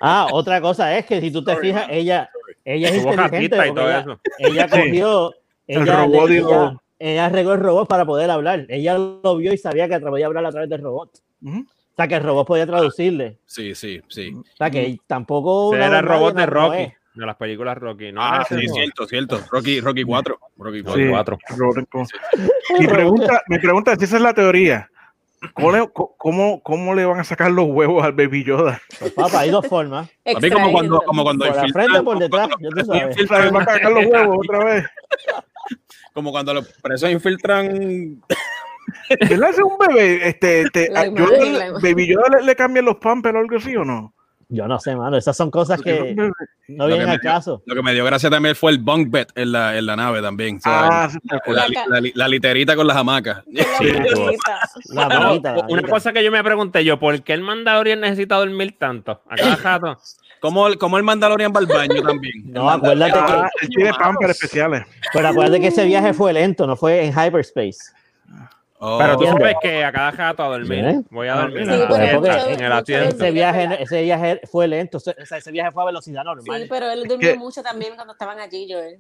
Ah, 0.01 0.29
otra 0.33 0.61
cosa 0.61 0.97
es 0.97 1.07
que 1.07 1.21
si 1.21 1.31
tú 1.31 1.43
te 1.43 1.57
fijas, 1.57 1.87
ella, 1.91 2.31
ella 2.65 2.89
es 2.91 2.97
inteligente. 3.05 3.45
y 3.47 3.49
todo 3.75 3.89
ella, 3.89 3.99
eso. 4.01 4.21
ella 4.39 4.69
cogió, 4.71 5.35
El 5.67 5.83
ella, 5.83 5.97
robot 6.05 6.29
ella, 6.31 6.35
dijo- 6.35 6.83
ella 6.99 7.27
arregló 7.27 7.53
el 7.55 7.61
robot 7.61 7.89
para 7.89 8.05
poder 8.05 8.31
hablar. 8.31 8.67
Ella 8.69 8.97
lo 8.99 9.37
vio 9.37 9.53
y 9.53 9.59
sabía 9.59 9.89
que 9.89 9.99
podía 9.99 10.27
hablar 10.27 10.47
a 10.47 10.51
través 10.51 10.69
del 10.71 10.83
robot. 10.83 11.11
O 11.45 11.95
sea, 11.97 12.07
que 12.09 12.15
el 12.15 12.23
robot 12.23 12.47
podía 12.47 12.67
traducirle. 12.67 13.39
Sí, 13.47 13.75
sí, 13.75 14.01
sí. 14.09 14.33
O 14.35 14.57
sea, 14.57 14.71
que 14.71 14.97
tampoco. 15.07 15.75
Era 15.75 15.99
el 15.99 16.05
robot 16.05 16.35
de 16.37 16.47
Rocky, 16.47 16.77
ve. 16.77 16.97
De 17.15 17.27
las 17.27 17.37
películas 17.37 17.77
Rocky. 17.79 18.11
No, 18.13 18.23
Ah, 18.23 18.45
sí, 18.49 18.55
no. 18.67 18.75
cierto, 18.75 19.07
cierto. 19.07 19.41
Rocky, 19.51 19.81
Rocky 19.81 20.03
4. 20.05 20.39
Rocky 20.59 20.83
4. 20.83 21.39
Sí, 21.49 22.75
Mi 22.79 22.87
pregunta, 22.87 23.43
mi 23.49 23.59
pregunta 23.59 23.93
es 23.93 23.99
si 23.99 24.05
esa 24.05 24.17
es 24.17 24.23
la 24.23 24.33
teoría. 24.35 24.89
¿Cómo 25.55 25.73
le, 25.73 25.89
cómo, 26.19 26.63
cómo 26.63 26.95
le 26.95 27.05
van 27.05 27.19
a 27.19 27.25
sacar 27.25 27.51
los 27.51 27.67
huevos 27.67 28.05
al 28.05 28.13
Baby 28.13 28.45
Yoda? 28.45 28.81
Pues, 29.01 29.13
papá, 29.13 29.41
hay 29.41 29.51
dos 29.51 29.67
formas. 29.67 30.09
A 30.37 30.39
mí 30.39 30.51
como 30.51 30.71
cuando, 30.71 31.01
como 31.01 31.25
cuando 31.25 31.47
Por 31.47 31.57
la 31.57 31.63
infiltran- 31.65 31.73
frente 31.73 31.99
o 31.99 32.05
por 32.05 32.19
detrás, 32.21 32.49
como 32.49 32.61
ya 32.63 32.69
tú 32.71 32.87
cuando 32.87 33.05
sabes. 33.27 33.53
Van 33.53 33.63
a 33.69 33.73
sacar 33.73 33.93
los 33.93 34.07
huevos 34.07 34.37
otra 34.49 34.65
vez. 34.65 34.85
Como 36.15 36.31
cuando 36.31 36.53
los 36.53 36.69
presos 36.83 37.11
infiltran. 37.11 38.23
¿Qué 39.27 39.37
le 39.39 39.47
hace 39.47 39.63
un 39.63 39.79
bebé? 39.79 40.29
Este, 40.29 40.61
este, 40.63 40.91
Yoda- 40.91 41.07
imagen. 41.07 41.73
Baby 41.83 42.07
Yoda 42.13 42.39
le, 42.39 42.43
le 42.45 42.55
cambian 42.57 42.85
los 42.85 42.97
pampers 42.97 43.35
o 43.35 43.39
algo 43.39 43.57
así 43.57 43.75
o 43.77 43.85
no? 43.85 44.15
Yo 44.55 44.69
no 44.69 44.79
sé, 44.79 44.95
mano. 44.95 45.17
Esas 45.17 45.35
son 45.35 45.51
cosas 45.51 45.81
que 45.81 46.15
no 46.69 46.87
vienen 46.87 47.09
al 47.09 47.21
caso. 47.21 47.63
Lo 47.65 47.75
que 47.75 47.83
me 47.83 47.95
dio 47.95 48.05
gracia 48.05 48.29
también 48.29 48.55
fue 48.55 48.71
el 48.73 48.79
bunk 48.79 49.11
bed 49.11 49.27
en 49.35 49.51
la, 49.51 49.79
en 49.79 49.87
la 49.87 49.97
nave 49.97 50.21
también. 50.21 50.61
Ah, 50.65 51.09
sí, 51.11 51.19
la, 51.25 51.37
acuerdo. 51.39 51.63
la- 51.89 52.01
la- 52.01 52.11
la 52.15 52.29
literita 52.29 52.77
con 52.77 52.87
las 52.87 52.97
hamacas. 52.99 53.43
La 54.91 55.09
la 55.09 55.67
una 55.69 55.83
cosa 55.83 56.13
que 56.13 56.23
yo 56.23 56.31
me 56.31 56.43
pregunté 56.45 56.85
yo, 56.85 56.99
¿por 56.99 57.23
qué 57.23 57.33
el 57.33 57.41
Mandalorian 57.41 58.01
necesita 58.01 58.37
dormir 58.37 58.77
tanto? 58.79 59.23
A 59.29 59.37
cada 59.37 59.57
rato. 59.81 59.99
Como 60.41 60.67
el, 60.67 60.77
como 60.77 60.99
el 60.99 61.03
Mandalorian 61.05 61.53
va 61.55 61.61
al 61.61 61.67
baño 61.67 62.03
también. 62.03 62.35
No, 62.53 62.69
acuérdate 62.69 63.13
Ah, 63.17 63.49
que. 63.59 63.67
él 63.67 63.73
tiene 63.75 63.93
pampers 63.95 64.33
especiales. 64.33 64.85
Pero 65.15 65.29
acuérdate 65.29 65.61
que 65.61 65.69
ese 65.69 65.85
viaje 65.87 66.13
fue 66.13 66.33
lento, 66.35 66.67
no 66.67 66.77
fue 66.77 67.05
en 67.07 67.13
hyperspace. 67.13 67.93
Oh, 68.85 68.99
Pero 68.99 69.17
tú 69.17 69.25
sabes 69.27 69.55
que 69.63 69.85
a 69.85 69.93
cada 69.93 70.11
rato 70.11 70.43
a 70.43 70.49
dormir. 70.49 70.85
¿Eh? 70.85 71.01
Voy 71.11 71.29
a 71.29 71.37
dormir 71.37 71.65
Sí, 71.67 71.73
en, 71.73 71.81
pero 71.89 71.95
en- 72.03 72.17
mucho- 72.21 72.33
en 72.33 72.61
el 72.65 72.71
mucho 72.71 72.75
asiento. 72.75 73.09
Ese 73.25 73.31
viaje, 73.31 73.83
ese 73.83 74.03
viaje 74.03 74.41
fue 74.51 74.67
lento, 74.67 74.97
o 74.99 75.01
sea, 75.01 75.15
ese 75.39 75.53
viaje 75.53 75.71
fue 75.71 75.85
a 75.85 75.87
velocidad 75.87 76.23
Sí, 76.23 76.27
normal. 76.27 76.67
pero 76.69 76.91
él 76.91 77.03
que- 77.03 77.09
durmió 77.09 77.37
mucho 77.37 77.63
también 77.63 77.95
cuando 77.95 78.13
estaban 78.15 78.41
allí, 78.41 78.67
Joel. 78.69 78.99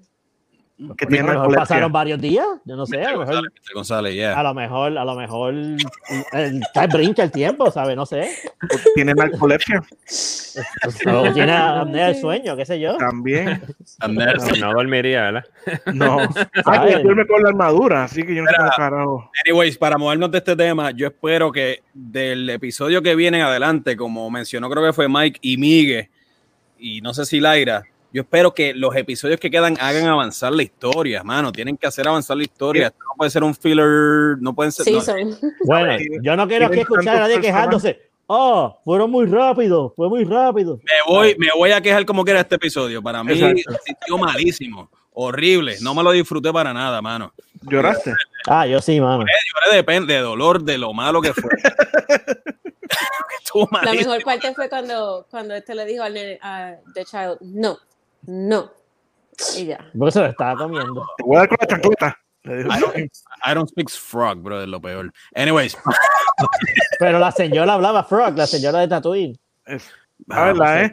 Que 0.96 1.06
tiene 1.06 1.28
a 1.28 1.34
lo 1.34 1.40
mejor 1.40 1.56
pasaron 1.56 1.92
varios 1.92 2.20
días, 2.20 2.46
yo 2.64 2.76
no 2.76 2.86
sé, 2.86 3.04
a 3.04 3.12
lo 3.12 3.20
mejor, 3.20 3.34
González, 3.34 3.52
Mr. 3.52 3.74
González, 3.74 4.14
yeah. 4.14 4.38
a 4.38 4.42
lo 4.42 4.54
mejor, 4.54 4.98
a 4.98 5.04
lo 5.04 5.14
mejor 5.14 5.54
el, 5.54 5.76
el 6.32 6.62
brinca 6.92 7.22
el 7.22 7.30
tiempo, 7.30 7.70
¿sabes? 7.70 7.96
No 7.96 8.06
sé. 8.06 8.30
Tiene 8.94 9.14
narcolepsia 9.14 9.82
O 11.06 11.32
tiene 11.32 11.52
apnea 11.52 12.08
del 12.08 12.16
sueño, 12.20 12.56
qué 12.56 12.66
sé 12.66 12.80
yo. 12.80 12.96
también. 12.96 13.62
No 14.60 14.72
dormiría, 14.72 15.22
¿verdad? 15.22 15.44
No. 15.92 16.18
Ah, 16.64 16.86
que 16.86 16.98
duerme 16.98 17.26
con 17.26 17.42
la 17.42 17.48
armadura, 17.48 18.04
así 18.04 18.22
que 18.22 18.34
yo 18.34 18.42
no 18.42 18.48
sé 18.48 18.56
carajo. 18.76 19.30
Anyways, 19.44 19.76
para 19.76 19.98
movernos 19.98 20.30
de 20.30 20.38
este 20.38 20.54
tema, 20.54 20.90
yo 20.92 21.08
espero 21.08 21.50
que 21.50 21.82
del 21.92 22.48
episodio 22.50 23.02
que 23.02 23.14
viene 23.14 23.38
en 23.38 23.44
adelante, 23.44 23.96
como 23.96 24.30
mencionó 24.30 24.70
creo 24.70 24.84
que 24.84 24.92
fue 24.92 25.08
Mike 25.08 25.38
y 25.42 25.56
Miguel, 25.56 26.08
y 26.78 27.00
no 27.00 27.14
sé 27.14 27.24
si 27.26 27.40
Laira, 27.40 27.84
yo 28.12 28.22
espero 28.22 28.52
que 28.52 28.74
los 28.74 28.94
episodios 28.94 29.40
que 29.40 29.50
quedan 29.50 29.76
hagan 29.80 30.06
avanzar 30.06 30.52
la 30.52 30.62
historia, 30.62 31.22
mano. 31.22 31.50
Tienen 31.50 31.76
que 31.76 31.86
hacer 31.86 32.06
avanzar 32.06 32.36
la 32.36 32.42
historia. 32.42 32.88
Esto 32.88 32.98
no 32.98 33.16
puede 33.16 33.30
ser 33.30 33.42
un 33.42 33.54
filler, 33.54 34.36
no 34.40 34.54
pueden 34.54 34.70
ser. 34.70 34.84
Sí, 34.84 34.92
no. 34.92 35.00
son. 35.00 35.38
Bueno, 35.64 35.96
yo 36.22 36.36
no 36.36 36.46
quiero 36.46 36.66
aquí 36.66 36.80
escuchar 36.80 37.16
a 37.16 37.20
nadie 37.20 37.40
quejándose. 37.40 38.12
Oh, 38.26 38.78
fueron 38.84 39.10
muy 39.10 39.26
rápido, 39.26 39.92
fue 39.94 40.08
muy 40.08 40.24
rápido. 40.24 40.78
Me 40.84 41.12
voy, 41.12 41.34
me 41.38 41.48
voy 41.56 41.72
a 41.72 41.80
quejar 41.80 42.06
como 42.06 42.24
quiera 42.24 42.40
este 42.40 42.54
episodio. 42.54 43.02
Para 43.02 43.22
mí, 43.24 43.36
sintió 43.36 44.18
malísimo, 44.18 44.90
horrible. 45.12 45.76
No 45.82 45.94
me 45.94 46.02
lo 46.02 46.12
disfruté 46.12 46.52
para 46.52 46.72
nada, 46.72 47.02
mano. 47.02 47.32
¿Lloraste? 47.62 48.12
Ah, 48.46 48.66
yo 48.66 48.80
sí, 48.80 49.00
mano. 49.00 49.20
Lloré 49.20 49.76
depende 49.76 50.14
de 50.14 50.20
dolor, 50.20 50.62
de 50.62 50.78
lo 50.78 50.92
malo 50.92 51.20
que 51.20 51.32
fue. 51.32 51.50
La 53.82 53.92
mejor 53.92 54.22
parte 54.24 54.54
fue 54.54 54.68
cuando, 54.68 55.26
cuando 55.30 55.54
este 55.54 55.74
le 55.74 55.84
dijo 55.84 56.02
al 56.02 56.14
nene, 56.14 56.38
The 56.94 57.04
Child, 57.04 57.38
no, 57.42 57.78
no. 58.22 58.70
Y 59.56 59.66
ya. 59.66 59.78
Porque 59.98 60.12
se 60.12 60.20
lo 60.20 60.26
estaba 60.26 60.56
comiendo. 60.56 61.06
Te 61.16 61.24
voy 61.24 61.36
a 61.36 61.38
dar 61.40 61.48
con 61.48 61.58
la 61.60 61.66
chancleta. 61.66 62.18
I 62.44 62.80
don't, 62.80 62.96
I 63.44 63.54
don't 63.54 63.68
speak 63.68 63.88
frog, 63.88 64.42
bro, 64.42 64.62
es 64.62 64.68
lo 64.68 64.80
peor. 64.80 65.12
Anyways, 65.34 65.76
Pero 66.98 67.18
la 67.18 67.30
señora 67.30 67.74
hablaba 67.74 68.04
Frog, 68.04 68.36
la 68.36 68.46
señora 68.46 68.80
de 68.80 68.88
Tatooine. 68.88 69.38
Ah, 70.28 70.46
¿verdad, 70.46 70.84
eh? 70.84 70.92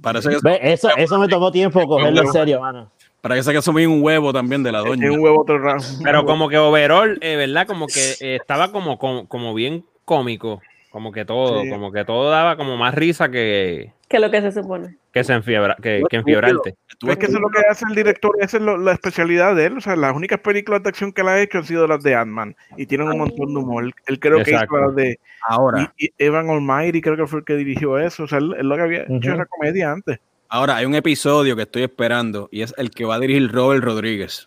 parece 0.00 0.30
que, 0.30 0.38
Ve, 0.42 0.60
eso, 0.62 0.88
eso 0.96 1.18
me 1.18 1.28
tomó 1.28 1.50
tiempo 1.50 1.86
cogerlo 1.86 2.22
en 2.22 2.32
serio, 2.32 2.60
mano. 2.60 2.90
parece 3.20 3.52
que 3.52 3.58
asumí 3.58 3.86
un 3.86 4.02
huevo 4.02 4.32
también 4.32 4.62
de 4.62 4.72
la 4.72 4.80
doña. 4.80 5.10
Un 5.10 5.20
huevo 5.20 5.42
otro. 5.42 5.60
Pero 6.02 6.24
como 6.24 6.48
que 6.48 6.58
overall, 6.58 7.18
eh, 7.20 7.36
¿verdad? 7.36 7.66
Como 7.66 7.86
que 7.86 8.16
eh, 8.20 8.36
estaba 8.40 8.72
como, 8.72 8.98
como, 8.98 9.28
como 9.28 9.54
bien 9.54 9.84
cómico. 10.04 10.60
Como 10.92 11.10
que 11.10 11.24
todo, 11.24 11.62
Sí. 11.62 11.70
como 11.70 11.90
que 11.90 12.04
todo 12.04 12.28
daba 12.30 12.56
como 12.56 12.76
más 12.76 12.94
risa 12.94 13.30
que, 13.30 13.92
Que 14.10 14.18
lo 14.20 14.30
que 14.30 14.42
se 14.42 14.52
supone. 14.52 14.96
que, 15.10 15.24
se 15.24 15.32
enfiebra, 15.32 15.74
que, 15.82 16.02
que 16.10 16.16
enfiebrarte. 16.18 16.74
Estuvo 16.88 17.10
Es 17.10 17.16
que 17.16 17.26
eso 17.26 17.36
es 17.36 17.40
lo 17.40 17.48
que 17.48 17.60
hace 17.66 17.86
el 17.88 17.94
director, 17.94 18.36
esa 18.40 18.58
es 18.58 18.62
lo- 18.62 18.76
la 18.76 18.92
especialidad 18.92 19.56
de 19.56 19.64
él. 19.66 19.78
O 19.78 19.80
sea, 19.80 19.96
las 19.96 20.14
únicas 20.14 20.40
películas 20.40 20.82
de 20.82 20.90
acción 20.90 21.10
que 21.12 21.22
él 21.22 21.28
ha 21.28 21.40
hecho 21.40 21.56
han 21.58 21.64
sido 21.64 21.86
las 21.86 22.02
de 22.02 22.14
Ant-Man 22.14 22.54
y 22.76 22.84
tienen 22.84 23.08
un 23.08 23.16
montón 23.18 23.54
de 23.54 23.60
humor. 23.60 23.84
Él, 23.84 23.94
él 24.06 24.20
creo 24.20 24.44
que 24.44 24.50
hizo 24.52 24.76
las 24.76 24.94
de 24.94 25.18
Ahora, 25.48 25.90
y- 25.96 26.04
y 26.06 26.10
Evan 26.18 26.50
Almighty, 26.50 27.00
creo 27.00 27.16
que 27.16 27.26
fue 27.26 27.38
el 27.38 27.44
que 27.46 27.54
dirigió 27.56 27.98
eso. 27.98 28.24
O 28.24 28.28
sea, 28.28 28.36
él, 28.38 28.54
él 28.58 28.68
lo 28.68 28.76
que 28.76 28.82
había 28.82 29.02
hecho 29.08 29.32
era 29.32 29.46
comedia 29.46 29.90
antes. 29.92 30.18
ahora 30.50 30.76
hay 30.76 30.84
un 30.84 30.94
episodio 30.94 31.56
que 31.56 31.62
estoy 31.62 31.84
esperando 31.84 32.50
y 32.52 32.60
es 32.60 32.74
el 32.76 32.90
que 32.90 33.06
va 33.06 33.14
a 33.14 33.18
dirigir 33.18 33.50
Robert 33.50 33.82
Rodríguez. 33.82 34.46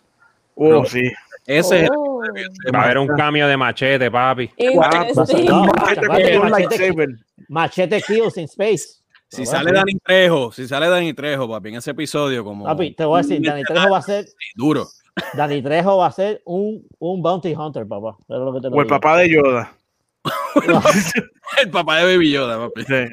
Oh, 0.54 0.84
sí. 0.84 1.02
Ese 1.44 1.82
es 1.84 1.90
Oh. 1.92 2.05
Va 2.74 2.80
a 2.80 2.84
haber 2.84 2.98
un 2.98 3.08
cambio 3.08 3.48
de 3.48 3.56
machete, 3.56 4.10
papi. 4.10 4.50
No, 5.46 5.66
Machete 7.48 8.02
Kills 8.02 8.36
in 8.38 8.44
Space. 8.44 9.02
Si 9.28 9.42
Ah, 9.42 9.46
sale. 9.46 9.72
Dani 9.72 9.94
Trejo, 10.04 10.52
si 10.52 10.68
sale 10.68 10.88
Dani 10.88 11.12
Trejo, 11.12 11.48
papi, 11.48 11.70
en 11.70 11.76
ese 11.76 11.90
episodio 11.90 12.44
como 12.44 12.64
Papi, 12.64 12.94
te 12.94 13.04
voy 13.04 13.18
a 13.18 13.22
decir, 13.22 13.40
Dani 13.44 13.64
Trejo 13.64 13.90
va 13.90 13.98
a 13.98 14.02
ser, 14.02 14.24
duro. 14.54 14.86
Dani 15.34 15.62
Trejo 15.62 15.98
va 15.98 16.06
a 16.06 16.12
ser 16.12 16.42
un, 16.44 16.86
un 16.98 17.22
bounty 17.22 17.54
hunter, 17.54 17.86
papá. 17.86 18.16
Es 18.20 18.26
lo 18.28 18.52
que 18.54 18.60
te 18.60 18.70
lo 18.70 18.76
O 18.76 18.80
el 18.80 18.86
papá 18.86 19.18
de 19.18 19.30
Yoda. 19.30 19.72
El 21.62 21.70
papá 21.70 21.98
de 21.98 22.16
Baby 22.16 22.32
Yoda, 22.32 22.58
papi. 22.58 22.82
Sí. 22.84 22.94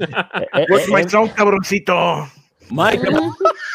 Eh, 0.00 0.46
eh, 0.54 0.66
Where's 0.68 0.88
my 0.88 1.00
eh, 1.02 1.08
son, 1.08 1.28
cabroncito? 1.28 2.28
Mike, 2.70 3.02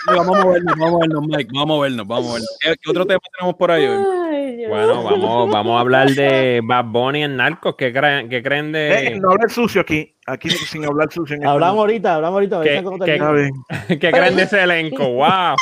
vamos 0.08 0.38
a 0.38 0.44
movernos, 0.44 0.76
vamos 0.78 0.86
a 0.88 0.92
movernos, 0.92 1.24
Mike, 1.28 1.50
vamos 1.54 1.64
a 1.64 1.68
movernos, 1.68 2.08
vamos 2.08 2.26
a 2.26 2.28
movernos. 2.30 2.58
¿Qué, 2.62 2.76
qué 2.82 2.90
otro 2.92 3.06
tema 3.06 3.20
tenemos 3.38 3.56
por 3.56 3.72
ahí 3.72 3.86
hoy? 3.86 4.04
Ay. 4.32 4.66
Bueno, 4.68 5.04
vamos, 5.04 5.50
vamos 5.52 5.78
a 5.78 5.82
hablar 5.82 6.10
de 6.12 6.62
Bad 6.64 6.86
Bunny 6.86 7.24
en 7.24 7.36
Narcos. 7.38 7.76
¿Qué 7.78 7.92
creen, 7.92 8.30
qué 8.30 8.42
creen 8.42 8.74
Eh, 8.76 9.10
de, 9.12 9.20
no 9.20 9.32
hablar 9.32 9.50
sucio 9.50 9.82
aquí. 9.82 10.16
Aquí 10.26 10.50
sin 10.50 10.86
hablar 10.86 11.12
sucio. 11.12 11.36
En 11.36 11.42
este 11.42 11.50
hablamos 11.52 11.80
ahorita, 11.80 12.16
hablamos 12.16 12.36
ahorita. 12.36 12.62
¿Qué- 12.62 12.84
qué- 13.90 14.00
qué 14.00 14.12
creen 14.12 14.36
de 14.38 14.44
ese 14.44 14.64
elenco? 14.64 15.04
¡Wow! 15.10 15.56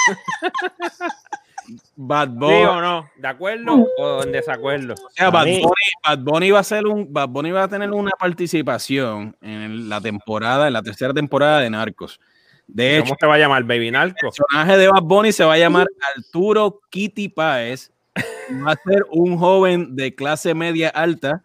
Bad 1.96 2.28
¿Sí 2.30 2.34
Bunny. 2.36 2.64
o 2.64 2.82
no? 2.82 3.10
¿De 3.18 3.28
acuerdo 3.28 3.88
o 3.98 4.24
en 4.24 4.32
desacuerdo? 4.32 4.94
O 4.94 5.10
sea, 5.12 5.30
Bad 5.30 5.46
Bunny, 5.46 5.64
Bad 6.06 6.20
Bunny 6.20 6.52
va 6.52 6.60
a 6.60 6.64
ser 6.64 6.86
un, 6.86 7.12
Bad 7.12 7.30
Bunny 7.30 7.52
va 7.52 7.64
a 7.64 7.68
tener 7.68 7.92
una 7.92 8.12
participación 8.20 9.36
en 9.42 9.88
la 9.90 10.02
temporada, 10.02 10.68
en 10.68 10.74
la 10.74 10.82
tercera 10.82 11.14
temporada 11.14 11.60
de 11.62 11.70
Narcos. 11.70 12.20
De 12.74 12.96
hecho, 12.98 13.04
¿Cómo 13.06 13.18
se 13.20 13.28
va 13.28 13.36
a 13.36 13.38
llamar? 13.38 13.64
¿Baby 13.64 13.88
el 13.88 13.94
Narco? 13.94 14.16
personaje 14.22 14.78
de 14.78 14.88
Bad 14.88 15.04
Bunny 15.04 15.32
se 15.32 15.44
va 15.44 15.54
a 15.54 15.58
llamar 15.58 15.88
Arturo 16.16 16.80
Kitty 16.90 17.30
Páez. 17.30 17.92
Va 18.66 18.72
a 18.74 18.76
ser 18.76 19.06
un 19.12 19.38
joven 19.38 19.96
de 19.96 20.14
clase 20.16 20.54
media 20.54 20.90
alta 20.90 21.44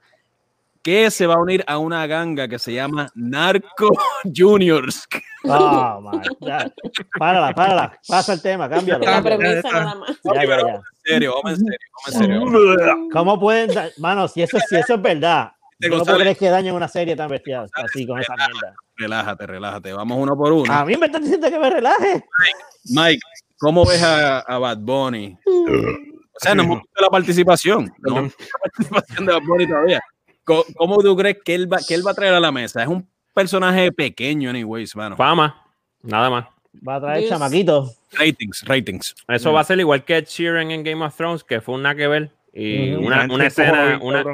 que 0.82 1.10
se 1.10 1.26
va 1.26 1.34
a 1.34 1.38
unir 1.40 1.64
a 1.66 1.78
una 1.78 2.06
ganga 2.06 2.46
que 2.46 2.60
se 2.60 2.72
llama 2.72 3.08
Narco 3.16 3.88
Juniors. 4.36 5.06
Oh, 5.44 6.00
my 6.00 6.18
God. 6.40 6.72
Párala, 7.18 7.52
párala. 7.54 7.98
Pasa 8.06 8.32
el 8.34 8.42
tema, 8.42 8.68
cámbialo. 8.68 9.04
La 9.04 9.20
premisa 9.22 9.70
nada 9.72 9.94
más. 9.96 10.10
Ya, 10.22 10.44
ya, 10.44 10.56
ya. 10.58 10.74
En 10.74 10.82
serio, 11.04 11.34
vamos 11.42 11.58
en 11.58 11.66
serio, 11.66 11.78
vamos 12.06 12.20
en 12.20 12.78
serio. 12.78 13.08
¿Cómo 13.12 13.40
pueden 13.40 13.74
dar- 13.74 13.90
Mano, 13.98 14.28
si 14.28 14.42
eso, 14.42 14.58
si 14.68 14.76
eso 14.76 14.94
es 14.94 15.02
verdad, 15.02 15.52
Te 15.78 15.90
yo 15.90 15.98
no 15.98 16.04
creer 16.04 16.36
que 16.36 16.48
dañen 16.50 16.74
una 16.74 16.88
serie 16.88 17.14
tan 17.16 17.28
bestial 17.30 17.68
así 17.74 18.06
con 18.06 18.20
esa 18.20 18.34
mierda. 18.36 18.74
Relájate, 18.96 19.46
relájate. 19.46 19.92
Vamos 19.92 20.18
uno 20.18 20.36
por 20.36 20.52
uno. 20.52 20.72
A 20.72 20.84
mí 20.84 20.96
me 20.96 21.06
están 21.06 21.22
diciendo 21.22 21.50
que 21.50 21.58
me 21.58 21.70
relaje. 21.70 22.24
Mike, 22.84 23.20
¿cómo 23.58 23.84
ves 23.84 24.02
a, 24.02 24.40
a 24.40 24.58
Bad 24.58 24.78
Bunny? 24.78 25.36
O 25.44 26.38
sea, 26.38 26.54
no 26.54 26.62
hemos 26.62 26.78
visto 26.78 27.02
la 27.02 27.10
participación. 27.10 27.92
No 27.98 28.18
hemos 28.18 28.24
visto 28.24 28.44
la 28.44 28.70
participación 28.70 29.26
de 29.26 29.32
Bad 29.32 29.42
Bunny 29.46 29.66
todavía. 29.66 30.00
¿Cómo, 30.44 30.64
cómo 30.76 30.98
tú 30.98 31.16
crees 31.16 31.38
que 31.44 31.54
él, 31.54 31.72
va, 31.72 31.78
que 31.86 31.94
él 31.94 32.06
va 32.06 32.12
a 32.12 32.14
traer 32.14 32.34
a 32.34 32.40
la 32.40 32.52
mesa? 32.52 32.82
Es 32.82 32.88
un 32.88 33.08
personaje 33.34 33.92
pequeño, 33.92 34.50
anyways, 34.50 34.94
mano. 34.96 35.16
Fama, 35.16 35.62
nada 36.02 36.30
más. 36.30 36.46
Va 36.86 36.96
a 36.96 37.00
traer 37.00 37.18
Dios. 37.20 37.30
chamaquitos. 37.30 37.98
Ratings, 38.12 38.64
ratings. 38.64 39.14
Eso 39.28 39.52
va 39.52 39.60
a 39.60 39.64
ser 39.64 39.78
igual 39.80 40.04
que 40.04 40.22
Sheeran 40.22 40.70
en 40.70 40.84
Game 40.84 41.04
of 41.04 41.14
Thrones, 41.16 41.44
que 41.44 41.60
fue 41.60 41.74
un 41.74 41.82
nada 41.82 41.94
que 41.94 42.06
ver. 42.06 42.30
Y 42.52 42.92
una, 42.92 43.26
una 43.30 43.46
escena, 43.46 43.98
una, 44.00 44.24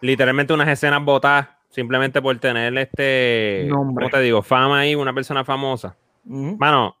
literalmente 0.00 0.52
unas 0.52 0.68
escenas 0.68 1.04
botadas, 1.04 1.48
simplemente 1.70 2.20
por 2.20 2.36
tener 2.38 2.76
este, 2.76 3.66
Nombre. 3.68 4.04
¿cómo 4.04 4.10
te 4.10 4.20
digo? 4.20 4.42
Fama 4.42 4.80
ahí, 4.80 4.94
una 4.94 5.14
persona 5.14 5.44
famosa. 5.44 5.96
Ujú. 6.26 6.56
Mano, 6.58 6.96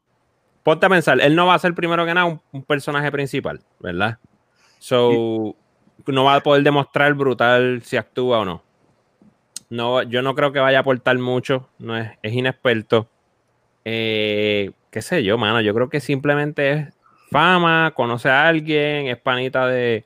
ponte 0.62 0.86
a 0.86 0.88
pensar, 0.88 1.20
él 1.20 1.36
no 1.36 1.46
va 1.46 1.54
a 1.54 1.58
ser 1.58 1.74
primero 1.74 2.06
que 2.06 2.14
nada 2.14 2.26
un, 2.26 2.40
un 2.52 2.62
personaje 2.62 3.10
principal, 3.12 3.60
¿verdad? 3.80 4.18
So, 4.78 5.54
no 6.06 6.24
va 6.24 6.36
a 6.36 6.40
poder 6.40 6.62
demostrar 6.62 7.12
brutal 7.14 7.82
si 7.82 7.96
actúa 7.96 8.40
o 8.40 8.44
no. 8.44 8.62
No, 9.68 10.02
yo 10.02 10.22
no 10.22 10.34
creo 10.34 10.52
que 10.52 10.58
vaya 10.58 10.78
a 10.78 10.80
aportar 10.80 11.18
mucho, 11.18 11.68
no 11.78 11.96
es, 11.96 12.10
es 12.22 12.32
inexperto. 12.32 13.08
Eh, 13.84 14.72
qué 14.90 15.02
sé 15.02 15.22
yo, 15.22 15.38
mano, 15.38 15.60
yo 15.60 15.74
creo 15.74 15.88
que 15.88 16.00
simplemente 16.00 16.72
es 16.72 16.94
fama, 17.30 17.92
conoce 17.94 18.28
a 18.28 18.48
alguien, 18.48 19.06
es 19.06 19.18
panita 19.18 19.66
de, 19.68 20.04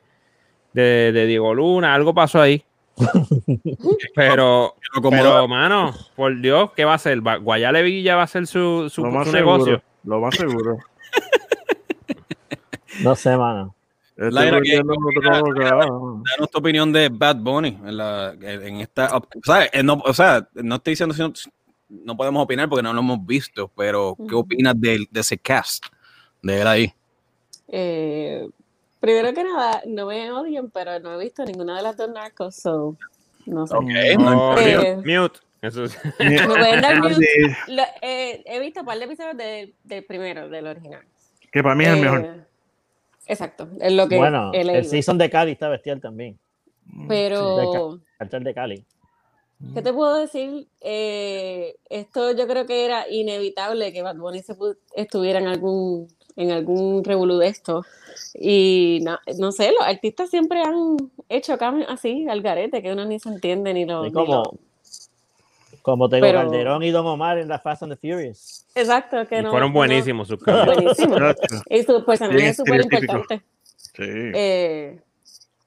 de, 0.73 1.11
de 1.11 1.25
Diego 1.25 1.53
Luna, 1.53 1.95
algo 1.95 2.13
pasó 2.13 2.41
ahí. 2.41 2.63
pero, 4.15 4.75
Pero 4.79 5.01
como 5.01 5.09
pero, 5.09 5.47
mano, 5.47 5.93
por 6.15 6.39
Dios, 6.39 6.71
¿qué 6.75 6.85
va 6.85 6.93
a 6.93 6.95
hacer? 6.95 7.19
Guayale 7.21 7.81
Villa 7.83 8.15
va 8.15 8.23
a 8.23 8.27
ser 8.27 8.47
su, 8.47 8.89
su, 8.89 9.03
Lo 9.03 9.11
más 9.11 9.25
su 9.27 9.31
seguro. 9.33 9.57
negocio. 9.57 9.83
Lo 10.03 10.19
más 10.21 10.35
seguro. 10.35 10.77
No 13.03 13.15
sé, 13.15 13.35
mano. 13.35 13.75
Laira, 14.17 14.61
¿qué- 14.61 14.77
perdiendo 14.81 14.93
qué 14.93 15.27
otro 15.27 15.51
opina- 15.51 15.53
que- 15.53 16.31
danos 16.31 16.51
tu 16.51 16.57
opinión 16.59 16.93
de 16.93 17.09
Bad 17.09 17.35
Bunny 17.37 17.77
en, 17.85 17.97
la, 17.97 18.33
en 18.39 18.77
esta. 18.77 19.17
O 19.17 19.27
sea, 19.43 19.65
eh, 19.73 19.83
no, 19.83 20.01
o 20.05 20.13
sea, 20.13 20.47
no 20.53 20.75
estoy 20.75 20.91
diciendo 20.91 21.13
si 21.13 21.21
no, 21.21 21.33
no 21.89 22.15
podemos 22.15 22.41
opinar 22.43 22.69
porque 22.69 22.83
no 22.83 22.93
lo 22.93 23.01
hemos 23.01 23.25
visto, 23.25 23.69
pero 23.75 24.15
¿qué 24.29 24.35
opinas 24.35 24.79
de, 24.79 25.05
de 25.11 25.19
ese 25.19 25.37
cast? 25.37 25.85
De 26.41 26.61
él 26.61 26.67
ahí. 26.67 26.93
Eh, 27.67 28.47
primero 29.05 29.33
que 29.33 29.43
nada, 29.43 29.81
no 29.85 30.07
me 30.07 30.31
odien, 30.31 30.71
pero 30.71 30.99
no 30.99 31.13
he 31.19 31.23
visto 31.23 31.45
ninguna 31.45 31.77
de 31.77 31.83
las 31.83 31.95
dos 31.95 32.09
narcos, 32.09 32.55
so 32.55 32.95
no 33.45 33.67
sé. 33.67 33.75
Ok, 33.75 33.83
Mm. 34.17 34.23
no 34.23 34.57
Eh, 34.59 34.95
mute. 34.97 35.39
Eso 35.61 35.83
es- 35.83 35.97
¿Me 36.19 36.47
pueden 36.47 36.81
dar 36.81 36.99
mute? 37.01 37.27
Lo- 37.67 37.83
eh, 38.01 38.41
he 38.45 38.59
visto 38.59 38.79
un 38.79 38.85
par 38.87 38.97
de 38.97 39.05
episodios 39.05 39.37
de- 39.37 39.73
del 39.83 40.03
primero, 40.05 40.49
del 40.49 40.65
original. 40.67 41.03
que 41.51 41.61
para 41.63 41.75
mí 41.75 41.83
es 41.85 41.91
el 41.91 41.97
Eh, 41.99 42.01
mejor. 42.01 42.47
Exacto, 43.27 43.67
es 43.79 43.93
lo 43.93 44.07
que 44.07 44.17
Bueno, 44.17 44.51
he 44.53 44.61
el 44.61 44.85
season 44.85 45.17
de 45.17 45.29
Cali 45.29 45.51
está 45.53 45.69
bestial 45.69 46.01
también. 46.01 46.37
Pero, 47.07 47.99
Cartel 48.17 48.43
de 48.43 48.53
Cali. 48.53 48.85
¿qué 49.73 49.81
te 49.81 49.93
puedo 49.93 50.15
decir? 50.17 50.67
Eh, 50.81 51.75
esto 51.89 52.31
yo 52.33 52.45
creo 52.47 52.65
que 52.65 52.85
era 52.85 53.09
inevitable 53.09 53.93
que 53.93 54.01
Bad 54.01 54.17
Bunny 54.17 54.41
se 54.43 54.53
estuviera 54.95 55.39
en 55.39 55.47
algún, 55.47 56.07
en 56.35 56.51
algún 56.51 57.03
revolú 57.03 57.37
de 57.37 57.47
esto. 57.47 57.85
Y 58.33 58.99
no, 59.03 59.17
no 59.37 59.51
sé, 59.51 59.71
los 59.71 59.81
artistas 59.87 60.29
siempre 60.29 60.61
han 60.61 60.97
hecho 61.29 61.57
cambios 61.57 61.89
así, 61.89 62.27
al 62.29 62.41
garete, 62.41 62.81
que 62.81 62.91
uno 62.91 63.05
ni 63.05 63.19
se 63.19 63.29
entiende 63.29 63.73
ni 63.73 63.85
lo... 63.85 64.11
Como, 64.11 64.33
lo- 64.35 64.53
como 65.81 66.09
tengo 66.09 66.21
Pero- 66.25 66.39
Calderón 66.39 66.83
y 66.83 66.91
Don 66.91 67.05
Omar 67.05 67.37
en 67.37 67.47
la 67.47 67.59
Fast 67.59 67.83
and 67.83 67.93
the 67.93 67.97
Furious. 67.97 68.65
Exacto, 68.75 69.25
que 69.27 69.39
y 69.39 69.43
no... 69.43 69.51
fueron 69.51 69.69
no- 69.69 69.75
buenísimos 69.75 70.27
sus 70.27 70.41
cambios. 70.43 70.75
buenísimos. 70.75 71.21
Y 71.69 71.83
su 71.83 72.03
personaje 72.05 72.47
es 72.49 72.57
súper 72.57 72.81
importante. 72.81 73.41
Sí. 73.77 74.03
Eh, 74.03 74.99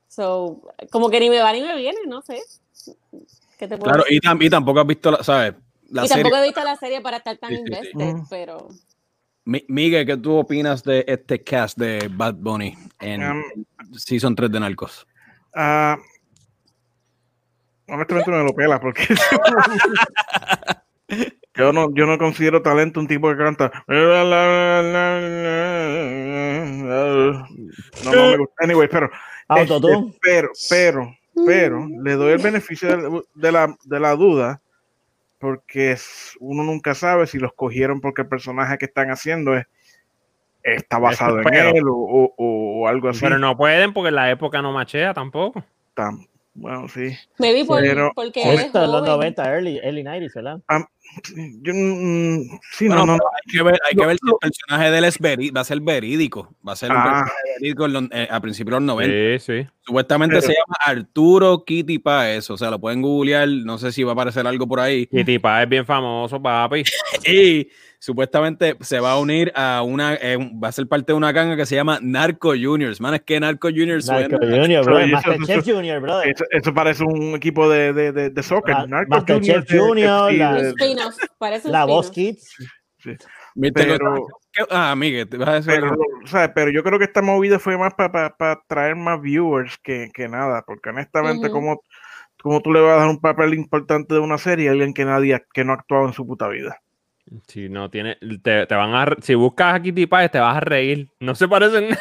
so, 0.09 0.61
como 0.91 1.09
que 1.09 1.21
ni 1.21 1.31
me 1.31 1.39
va 1.41 1.53
ni 1.53 1.63
me 1.63 1.77
viene, 1.77 1.99
no 2.07 2.21
sé. 2.23 2.41
¿Qué 3.59 3.67
te 3.69 3.77
puedo 3.77 3.85
Claro, 3.93 4.03
decir? 4.05 4.21
y, 4.23 4.27
tam- 4.27 4.45
y 4.45 4.51
tampoco 4.51 4.81
has 4.81 4.87
visto, 4.87 5.11
la, 5.13 5.23
¿sabes? 5.23 5.55
La 5.91 6.05
y 6.05 6.09
serie. 6.09 6.23
tampoco 6.25 6.43
he 6.43 6.47
visto 6.47 6.65
la 6.65 6.77
serie 6.77 7.01
para 7.01 7.17
estar 7.19 7.37
tan 7.39 7.51
Sí, 7.51 7.57
sí, 7.67 7.91
sí. 7.99 8.15
pero 8.29 8.69
Mi- 9.49 9.65
Miguel, 9.67 10.05
¿qué 10.05 10.19
tú 10.19 10.37
opinas 10.37 10.85
de 10.85 11.07
este 11.09 11.43
cast 11.43 11.79
de 11.79 12.11
Bad 12.13 12.35
Bunny 12.35 12.77
en 13.01 13.23
Um, 13.23 13.43
Season 13.97 14.37
3 14.37 14.53
de 14.53 14.61
Narcos? 14.61 15.07
Ah, 15.55 15.97
honestamente 17.89 18.31
me 18.31 18.45
lo 18.45 18.55
pela 18.55 18.79
porque 18.79 19.05
yo 21.55 21.73
no, 21.73 21.89
yo 21.95 22.05
no 22.05 22.19
considero 22.19 22.61
talento 22.61 23.01
un 23.01 23.09
tipo 23.09 23.31
que 23.31 23.39
canta. 23.39 23.73
No, 23.89 24.27
no 28.05 28.13
me 28.13 28.37
gusta. 28.37 28.65
Anyway, 28.65 28.89
pero, 28.91 29.11
este, 29.57 29.81
pero, 30.21 30.53
pero, 30.69 31.17
pero, 31.47 31.89
le 32.03 32.13
doy 32.17 32.33
el 32.33 32.43
beneficio 32.43 32.95
de, 32.95 33.23
de 33.35 33.53
la, 33.53 33.75
de 33.83 33.99
la 33.99 34.15
duda 34.15 34.61
porque 35.39 35.97
uno 36.41 36.63
nunca 36.65 36.95
sabe 36.95 37.27
si 37.27 37.39
los 37.39 37.53
cogieron 37.55 38.01
porque 38.01 38.23
el 38.23 38.29
personaje 38.29 38.77
que 38.79 38.87
están 38.87 39.11
haciendo 39.11 39.57
es, 39.57 39.67
está 40.63 40.99
basado 40.99 41.41
en 41.41 41.43
él 41.77 41.85
o, 41.89 42.35
o- 42.37 42.89
algo 42.89 43.09
así. 43.09 43.21
Pero 43.21 43.39
no 43.39 43.57
pueden 43.57 43.93
porque 43.93 44.09
en 44.09 44.15
la 44.17 44.31
época 44.31 44.63
no 44.63 44.73
machea 44.73 45.15
tampoco. 45.15 45.65
Bueno, 46.55 46.89
sí. 46.89 47.17
me 47.39 47.53
vi 47.55 47.65
por, 47.65 47.81
Pero- 47.81 48.11
porque 48.15 48.43
es 48.55 48.61
Esto 48.63 48.83
en 48.85 48.91
los 48.93 49.01
joven. 49.03 49.35
90, 49.35 49.45
early, 49.55 49.79
early 49.83 50.03
90s, 50.03 50.35
¿verdad? 50.35 50.61
Yo, 51.63 51.73
mm, 51.75 52.59
sí, 52.73 52.87
Bueno, 52.87 53.07
no, 53.07 53.17
no, 53.17 53.23
hay 53.33 53.53
que 53.53 53.63
ver, 53.63 53.79
hay 53.89 53.95
que 53.95 54.03
No, 54.03 54.09
ver 54.09 54.19
si 54.19 54.29
el 54.31 54.35
personaje 54.41 54.91
de 54.91 54.99
él 54.99 55.05
es 55.05 55.19
veri- 55.19 55.57
va 55.57 55.63
a 55.63 55.65
ser 55.65 55.81
verídico. 55.81 56.55
Va 56.67 56.73
a 56.73 56.77
ser 56.77 56.91
un 56.91 56.99
Ah. 56.99 57.03
personaje 57.05 57.33
verídico 57.61 57.85
en 57.87 57.93
los- 57.95 58.05
eh, 58.13 58.29
a 58.31 58.41
principios 58.41 58.75
de 58.75 58.81
los 58.81 58.87
90. 58.87 59.39
Sí, 59.45 59.63
sí. 59.63 59.69
Supuestamente 59.87 60.35
Pero- 60.37 60.47
se 60.47 60.53
llama 60.53 60.77
Arturo 60.85 61.65
Kitty 61.65 61.99
Páez. 61.99 62.51
O 62.51 62.59
sea, 62.59 62.71
lo 62.71 62.79
pueden 62.79 63.01
googlear. 63.01 63.49
No 63.49 63.79
sé 63.79 63.91
si 63.91 64.03
va 64.03 64.11
a 64.11 64.15
aparecer 64.15 64.47
algo 64.47 64.67
por 64.69 64.81
ahí. 64.81 65.09
Y 65.11 65.25
Tipa 65.25 65.63
es 65.63 65.69
bien 65.69 65.87
famoso, 65.87 66.43
papi. 66.43 66.83
Y 67.27 67.69
supuestamente 67.99 68.77
se 68.81 69.01
va 69.01 69.13
a 69.13 69.19
unir 69.21 69.53
a 69.55 69.83
una. 69.83 70.15
eh, 70.15 70.37
va 70.63 70.69
a 70.69 70.73
ser 70.73 70.87
parte 70.87 71.13
de 71.13 71.17
una 71.17 71.33
ganga 71.33 71.57
que 71.57 71.67
se 71.67 71.75
llama 71.75 71.99
Narco 72.03 72.51
Juniors. 72.51 73.01
Man, 73.01 73.15
es 73.15 73.23
que 73.23 73.39
Narco 73.41 73.69
Juniors 73.69 74.07
Narco 74.07 74.37
suena. 74.39 74.57
Junior, 74.63 74.85
bro. 74.85 74.99
Eso- 75.01 75.13
Masterchef 75.13 75.65
Junior, 75.67 76.01
brother. 76.01 76.29
eso, 76.29 76.45
eso 76.51 76.75
parece 76.75 77.05
un 77.05 77.35
equipo 77.35 77.69
de, 77.69 77.93
de, 77.93 78.13
de, 78.13 78.31
de 78.31 78.43
soccer. 78.43 78.75
Ma- 78.75 78.87
Narco 78.87 79.11
Masterchef 79.11 79.65
Junior, 79.71 80.31
sí, 80.31 80.37
la- 80.37 80.75
parece 81.39 81.69
La 81.69 81.85
Voz 81.85 82.07
spin-off. 82.07 82.15
Kids. 82.15 82.55
Mr. 83.55 83.73
Pero- 83.75 83.99
González, 83.99 84.27
¿qué- 84.53 84.65
Ah, 84.71 84.95
Miguel, 84.97 85.29
te 85.29 85.37
vas 85.37 85.49
a 85.49 85.53
decir 85.55 85.73
pero, 85.75 85.93
o 86.25 86.27
sea, 86.27 86.53
pero 86.53 86.71
yo 86.71 86.83
creo 86.83 86.99
que 86.99 87.05
esta 87.05 87.23
movida 87.23 87.59
fue 87.59 87.79
más 87.79 87.95
para 87.95 88.35
traer 88.67 88.97
más 88.97 89.21
viewers 89.21 89.79
que, 89.79 90.09
que 90.13 90.29
nada, 90.29 90.63
porque 90.67 90.91
honestamente, 90.91 91.47
Ujú. 91.47 91.55
como, 91.55 91.81
como 92.43 92.61
tú 92.61 92.73
le 92.73 92.81
vas 92.81 92.95
a 92.97 93.01
dar 93.01 93.09
un 93.09 93.21
papel 93.21 93.55
importante 93.55 94.15
de 94.15 94.21
una 94.21 94.37
serie 94.39 94.69
a 94.69 94.73
alguien 94.73 94.95
que 94.95 95.05
nadie 95.05 95.41
que 95.53 95.65
no 95.65 95.73
ha 95.73 95.77
actuado 95.77 96.07
en 96.09 96.13
su 96.13 96.27
puta 96.27 96.49
vida? 96.49 96.79
Si 97.47 97.69
no 97.69 97.91
tiene, 97.91 98.17
te, 98.43 98.67
te 98.67 98.75
van 98.75 98.95
a, 98.95 99.15
si 99.21 99.35
buscas 99.35 99.75
a 99.75 99.83
Kitty 99.83 100.07
Páez 100.07 100.31
te 100.31 100.39
vas 100.39 100.57
a 100.57 100.61
reír. 100.61 101.09
No 101.21 101.35
se 101.35 101.47
parecen. 101.49 101.89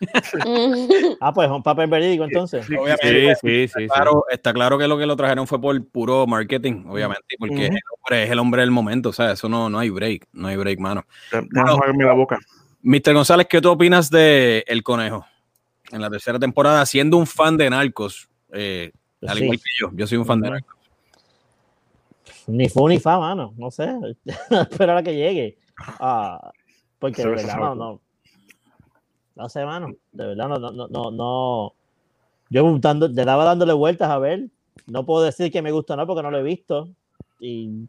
Ah, 1.20 1.32
pues 1.32 1.48
un 1.50 1.62
papel 1.62 1.88
verídico 1.88 2.24
entonces. 2.24 2.64
Sí, 2.66 2.74
Obviamente, 2.74 3.34
Sí, 3.36 3.40
sí, 3.40 3.68
sí. 3.68 3.80
sí. 3.82 3.86
Claro, 3.88 4.24
está 4.30 4.52
claro 4.52 4.78
que 4.78 4.88
lo 4.88 4.96
que 4.98 5.06
lo 5.06 5.16
trajeron 5.16 5.46
fue 5.46 5.60
por 5.60 5.86
puro 5.88 6.26
marketing, 6.26 6.84
obviamente, 6.88 7.36
porque 7.38 7.66
el 7.66 7.78
hombre 7.98 8.22
es 8.24 8.30
el 8.30 8.38
hombre 8.38 8.62
del 8.62 8.70
momento, 8.70 9.10
o 9.10 9.12
sea, 9.12 9.32
eso 9.32 9.48
no, 9.48 9.68
no 9.68 9.78
hay 9.78 9.90
break, 9.90 10.26
no 10.32 10.48
hay 10.48 10.56
break, 10.56 10.78
mano. 10.78 11.04
vas 11.52 11.70
a 11.70 11.72
jugarme 11.74 12.04
la 12.04 12.14
boca. 12.14 12.38
Mr. 12.82 13.12
González, 13.12 13.46
¿qué 13.48 13.60
tú 13.60 13.70
opinas 13.70 14.10
de 14.10 14.64
El 14.66 14.82
Conejo? 14.82 15.26
En 15.92 16.00
la 16.00 16.08
tercera 16.08 16.38
temporada, 16.38 16.86
siendo 16.86 17.16
un 17.18 17.26
fan 17.26 17.56
de 17.58 17.68
Narcos, 17.68 18.28
eh, 18.52 18.92
al 19.26 19.36
Sí. 19.36 19.44
igual 19.44 19.58
que 19.58 19.64
yo, 19.78 19.90
yo 19.92 20.06
soy 20.06 20.16
un 20.18 20.24
fan 20.24 20.40
de. 20.40 20.50
Narcos. 20.50 20.79
Ni 22.50 22.68
fu 22.68 22.88
ni 22.88 22.98
fa, 22.98 23.18
mano. 23.18 23.54
No 23.56 23.70
sé. 23.70 23.88
Espero 24.50 24.96
a 24.96 25.02
que 25.02 25.14
llegue. 25.14 25.58
Ah, 25.98 26.50
porque 26.98 27.22
de 27.22 27.30
verdad 27.30 27.56
no, 27.56 27.74
no. 27.74 28.00
No 29.36 29.48
sé, 29.48 29.64
mano. 29.64 29.94
De 30.12 30.26
verdad 30.26 30.48
no, 30.48 30.58
no, 30.58 30.88
no, 30.88 31.10
no. 31.10 31.74
Yo 32.50 32.78
dando, 32.78 33.08
le 33.08 33.24
daba 33.24 33.44
dándole 33.44 33.72
vueltas 33.72 34.10
a 34.10 34.18
ver. 34.18 34.48
No 34.86 35.06
puedo 35.06 35.24
decir 35.24 35.50
que 35.50 35.62
me 35.62 35.72
gusta 35.72 35.94
o 35.94 35.96
no 35.96 36.06
porque 36.06 36.22
no 36.22 36.30
lo 36.30 36.38
he 36.38 36.42
visto. 36.42 36.88
Y 37.38 37.88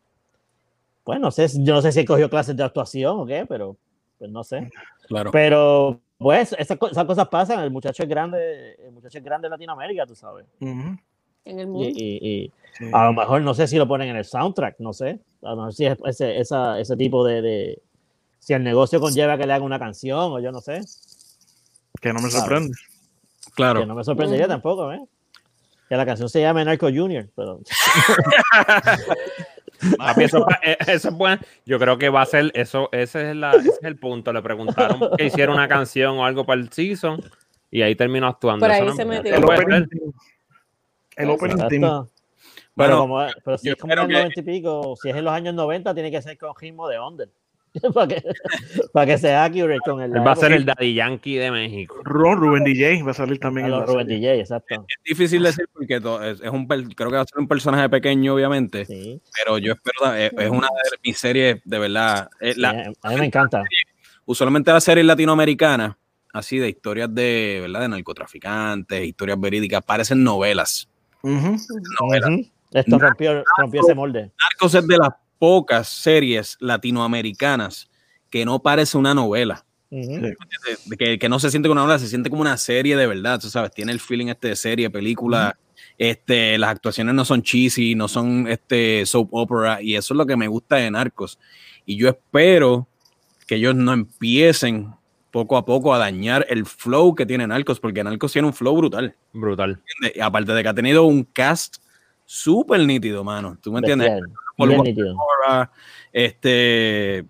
pues 1.04 1.20
no 1.20 1.32
sé, 1.32 1.48
yo 1.64 1.74
no 1.74 1.82
sé 1.82 1.92
si 1.92 2.02
he 2.02 2.06
cogido 2.06 2.30
clases 2.30 2.56
de 2.56 2.64
actuación 2.64 3.20
o 3.20 3.26
qué, 3.26 3.46
pero 3.48 3.76
pues 4.18 4.30
no 4.30 4.44
sé. 4.44 4.70
Claro. 5.08 5.32
Pero 5.32 6.00
pues 6.18 6.54
esas, 6.54 6.78
esas 6.92 7.06
cosas 7.06 7.28
pasan. 7.28 7.60
El 7.62 7.72
muchacho 7.72 8.04
es 8.04 8.10
grande, 8.10 8.76
el 8.76 8.92
muchacho 8.92 9.18
es 9.18 9.24
grande 9.24 9.48
en 9.48 9.52
Latinoamérica, 9.52 10.06
tú 10.06 10.16
sabes. 10.16 10.46
Ujú. 10.60 10.96
En 11.46 11.60
el 11.60 11.68
Y, 11.68 11.70
mundo. 11.70 11.90
y- 11.90 12.20
y 12.22 12.52
Sí. 12.78 12.86
a 12.94 13.06
lo 13.06 13.14
mejor 13.14 13.42
no 13.42 13.54
sé 13.54 13.68
si 13.68 13.78
lo 13.78 13.88
ponen 13.88 14.10
en 14.10 14.16
el 14.16 14.26
soundtrack, 14.26 14.76
no 14.80 14.94
sé. 14.94 15.20
A 15.44 15.50
lo 15.52 15.56
mejor 15.58 15.74
si 15.74 15.86
es 15.86 15.98
ese, 16.06 16.40
esa- 16.40 16.80
ese 16.80 16.96
tipo 16.96 17.26
de, 17.26 17.42
de- 17.42 17.82
Si 18.40 18.54
el 18.54 18.64
negocio 18.64 19.00
conlleva 19.00 19.38
que 19.38 19.46
le 19.46 19.54
hagan 19.54 19.64
una 19.66 19.78
canción 19.78 20.32
o 20.32 20.40
yo 20.40 20.52
no 20.52 20.62
sé. 20.62 20.82
Que 22.02 22.12
no 22.14 22.22
me 22.22 22.32
sorprende. 22.32 22.74
Claro. 23.56 23.82
Que 23.82 23.86
no 23.86 23.94
me 23.96 24.04
sorprendería 24.04 24.48
tampoco, 24.48 24.92
¿eh? 24.92 25.02
Que 25.90 25.96
la 25.96 26.06
canción 26.06 26.30
se 26.30 26.42
llame 26.42 26.64
Narco 26.66 26.88
Junior, 26.88 27.28
pero 27.36 27.60
Papi, 29.98 30.24
eso, 30.24 30.46
pa- 30.46 30.60
eh, 30.64 30.78
eso 30.88 31.10
es 31.10 31.16
bueno. 31.16 31.42
Yo 31.66 31.80
creo 31.80 31.98
que 31.98 32.10
va 32.10 32.22
a 32.22 32.26
ser 32.26 32.52
eso. 32.54 32.90
Ese 32.92 33.32
es, 33.32 33.36
la, 33.36 33.52
ese 33.52 33.70
es 33.70 33.80
el 33.84 33.98
punto. 33.98 34.32
Le 34.32 34.42
preguntaron 34.42 35.00
que 35.18 35.26
hiciera 35.26 35.52
una 35.52 35.68
canción 35.68 36.18
o 36.20 36.26
algo 36.26 36.46
para 36.46 36.62
el 36.62 36.72
season 36.72 37.22
y 37.72 37.82
ahí 37.82 37.96
terminó 37.96 38.28
actuando. 38.28 38.66
Por 38.66 38.72
Eso 38.76 38.84
ahí 38.84 38.90
no- 38.90 38.96
se 38.96 39.06
metió. 39.06 39.36
El 41.16 41.30
opening. 41.30 41.54
Exacto. 41.56 41.78
Bueno, 41.78 42.10
pero, 42.76 42.98
como, 43.00 43.26
pero 43.44 43.58
si 43.58 43.70
es 43.70 43.76
como 43.76 43.94
en 43.94 44.00
que- 44.08 44.14
90 44.14 44.40
y 44.40 44.44
pico, 44.44 44.96
si 45.02 45.10
es 45.10 45.16
en 45.16 45.26
los 45.26 45.34
años 45.34 45.54
90, 45.54 45.94
tiene 45.94 46.10
que 46.12 46.22
ser 46.22 46.38
con 46.38 46.54
ritmo 46.60 46.88
de 46.88 47.00
under. 47.00 47.30
para, 47.94 48.08
que, 48.08 48.22
para 48.92 49.06
que 49.06 49.18
sea 49.18 49.46
accurate 49.46 49.80
con 49.86 50.02
el. 50.02 50.14
Él 50.14 50.28
va 50.28 50.32
a 50.34 50.36
ser 50.36 50.52
el 50.52 50.66
Daddy 50.66 50.94
Yankee 50.94 51.36
de 51.38 51.52
México. 51.52 52.02
Ron 52.04 52.38
Rubén 52.38 52.66
DJ 52.66 53.02
va 53.04 53.12
a 53.12 53.14
salir 53.14 53.40
también 53.40 53.70
los 53.72 53.80
la 53.82 53.86
Rubén 53.86 54.08
serie. 54.08 54.20
DJ, 54.32 54.40
exacto. 54.42 54.86
es 54.90 55.04
difícil 55.06 55.42
decir 55.42 55.66
porque 55.72 55.96
es, 55.96 56.42
es 56.42 56.50
un 56.50 56.68
creo 56.68 57.10
que 57.10 57.16
va 57.16 57.22
a 57.22 57.26
ser 57.26 57.40
un 57.40 57.48
personaje 57.48 57.88
pequeño, 57.88 58.34
obviamente, 58.34 58.86
Sí, 58.86 59.22
pero 59.38 59.58
yo 59.58 59.72
espero, 59.74 60.14
eh, 60.16 60.32
es 60.38 60.50
una 60.50 60.68
de 60.68 60.98
mis 61.02 61.18
series 61.18 61.62
de 61.64 61.80
verdad. 61.80 62.30
eh, 62.42 62.54
sí, 62.56 62.60
la- 62.60 62.92
a 63.04 63.10
mí 63.10 63.16
me 63.16 63.26
encanta. 63.28 63.64
usualmente 64.26 64.72
las 64.74 64.84
series 64.84 65.06
latinoamericanas, 65.06 65.96
así 66.34 66.58
de 66.58 66.68
historias 66.68 67.14
de, 67.16 67.60
¿verdad? 67.62 67.82
De 67.82 67.88
narcotraficantes, 67.88 69.02
historias 69.06 69.40
verídicas, 69.40 69.82
parecen 69.84 70.24
novelas. 70.26 70.90
Esto 72.72 73.00
rompió, 73.00 73.44
rompió 73.58 73.82
ese 73.82 73.96
molde. 73.96 74.32
Narcos 74.40 74.76
es 74.76 74.88
de 74.88 74.98
las 74.98 75.10
pocas 75.38 75.90
series 75.90 76.58
latinoamericanas 76.60 77.90
que 78.30 78.46
no 78.46 78.62
parece 78.62 78.98
una 78.98 79.14
novela. 79.14 79.66
Que, 80.98 81.20
que 81.20 81.30
no 81.30 81.38
se 81.38 81.52
siente 81.52 81.68
como 81.68 81.74
una 81.74 81.82
novela, 81.82 82.00
se 82.00 82.08
siente 82.08 82.30
como 82.30 82.42
una 82.42 82.56
serie 82.56 82.96
de 82.96 83.08
verdad, 83.08 83.42
tú 83.42 83.50
sabes, 83.50 83.72
tiene 83.72 83.92
el 83.92 84.00
feeling 84.00 84.28
este 84.28 84.48
de 84.48 84.56
serie, 84.56 84.90
película, 84.90 85.58
este, 85.98 86.58
las 86.58 86.72
actuaciones 86.72 87.14
no 87.14 87.26
son 87.26 87.42
cheesy, 87.42 87.94
no 87.94 88.08
son 88.08 88.48
este 88.48 89.06
soap 89.06 89.28
opera, 89.34 89.82
y 89.82 89.96
eso 89.96 90.14
es 90.14 90.18
lo 90.18 90.26
que 90.26 90.38
me 90.38 90.48
gusta 90.48 90.78
de 90.78 90.90
Narcos. 90.90 91.38
Y 91.86 91.98
yo 91.98 92.08
espero 92.08 92.88
que 93.48 93.56
ellos 93.56 93.76
no 93.76 93.92
empiecen 93.92 94.94
poco 95.32 95.58
a 95.58 95.66
poco 95.66 95.94
a 95.94 95.98
dañar 95.98 96.46
el 96.50 96.66
flow 96.66 97.16
que 97.16 97.26
tiene 97.26 97.48
Narcos, 97.48 97.80
porque 97.80 98.04
Narcos 98.04 98.34
tiene 98.34 98.48
un 98.48 98.54
flow 98.54 98.76
brutal. 98.76 99.16
Brutal. 99.34 99.82
aparte 100.22 100.52
de 100.52 100.62
que 100.62 100.70
ha 100.70 100.74
tenido 100.74 101.04
un 101.04 101.24
cast 101.24 101.78
súper 102.26 102.82
nítido, 102.82 103.24
mano. 103.24 103.58
¿Tú 103.62 103.72
me 103.72 103.80
entiendes? 103.80 104.12
Bien. 104.58 105.16
Mora, 105.16 105.72
este, 106.12 107.26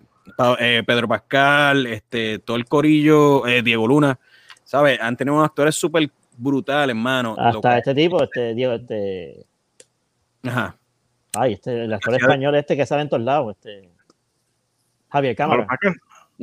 eh, 0.58 0.82
Pedro 0.86 1.08
Pascal, 1.08 1.86
este, 1.86 2.40
todo 2.40 2.56
el 2.56 2.66
corillo, 2.66 3.46
eh, 3.46 3.62
Diego 3.62 3.86
Luna, 3.86 4.18
¿sabes? 4.64 5.00
Han 5.00 5.16
tenido 5.16 5.36
unos 5.36 5.46
actores 5.46 5.74
súper 5.74 6.10
brutales. 6.36 6.94
Lo 6.96 7.38
Hasta 7.38 7.78
este 7.78 7.94
tipo, 7.94 8.22
este 8.22 8.54
Diego, 8.54 8.74
este. 8.74 9.46
Ajá. 10.44 10.76
Ay, 11.34 11.54
este, 11.54 11.84
el 11.84 11.92
actor 11.92 12.14
español 12.14 12.54
este 12.56 12.76
que 12.76 12.84
sale 12.84 13.02
en 13.02 13.08
todos 13.08 13.22
lados, 13.22 13.56
este. 13.56 13.88
Javier 15.08 15.36
Cámara. 15.36 15.66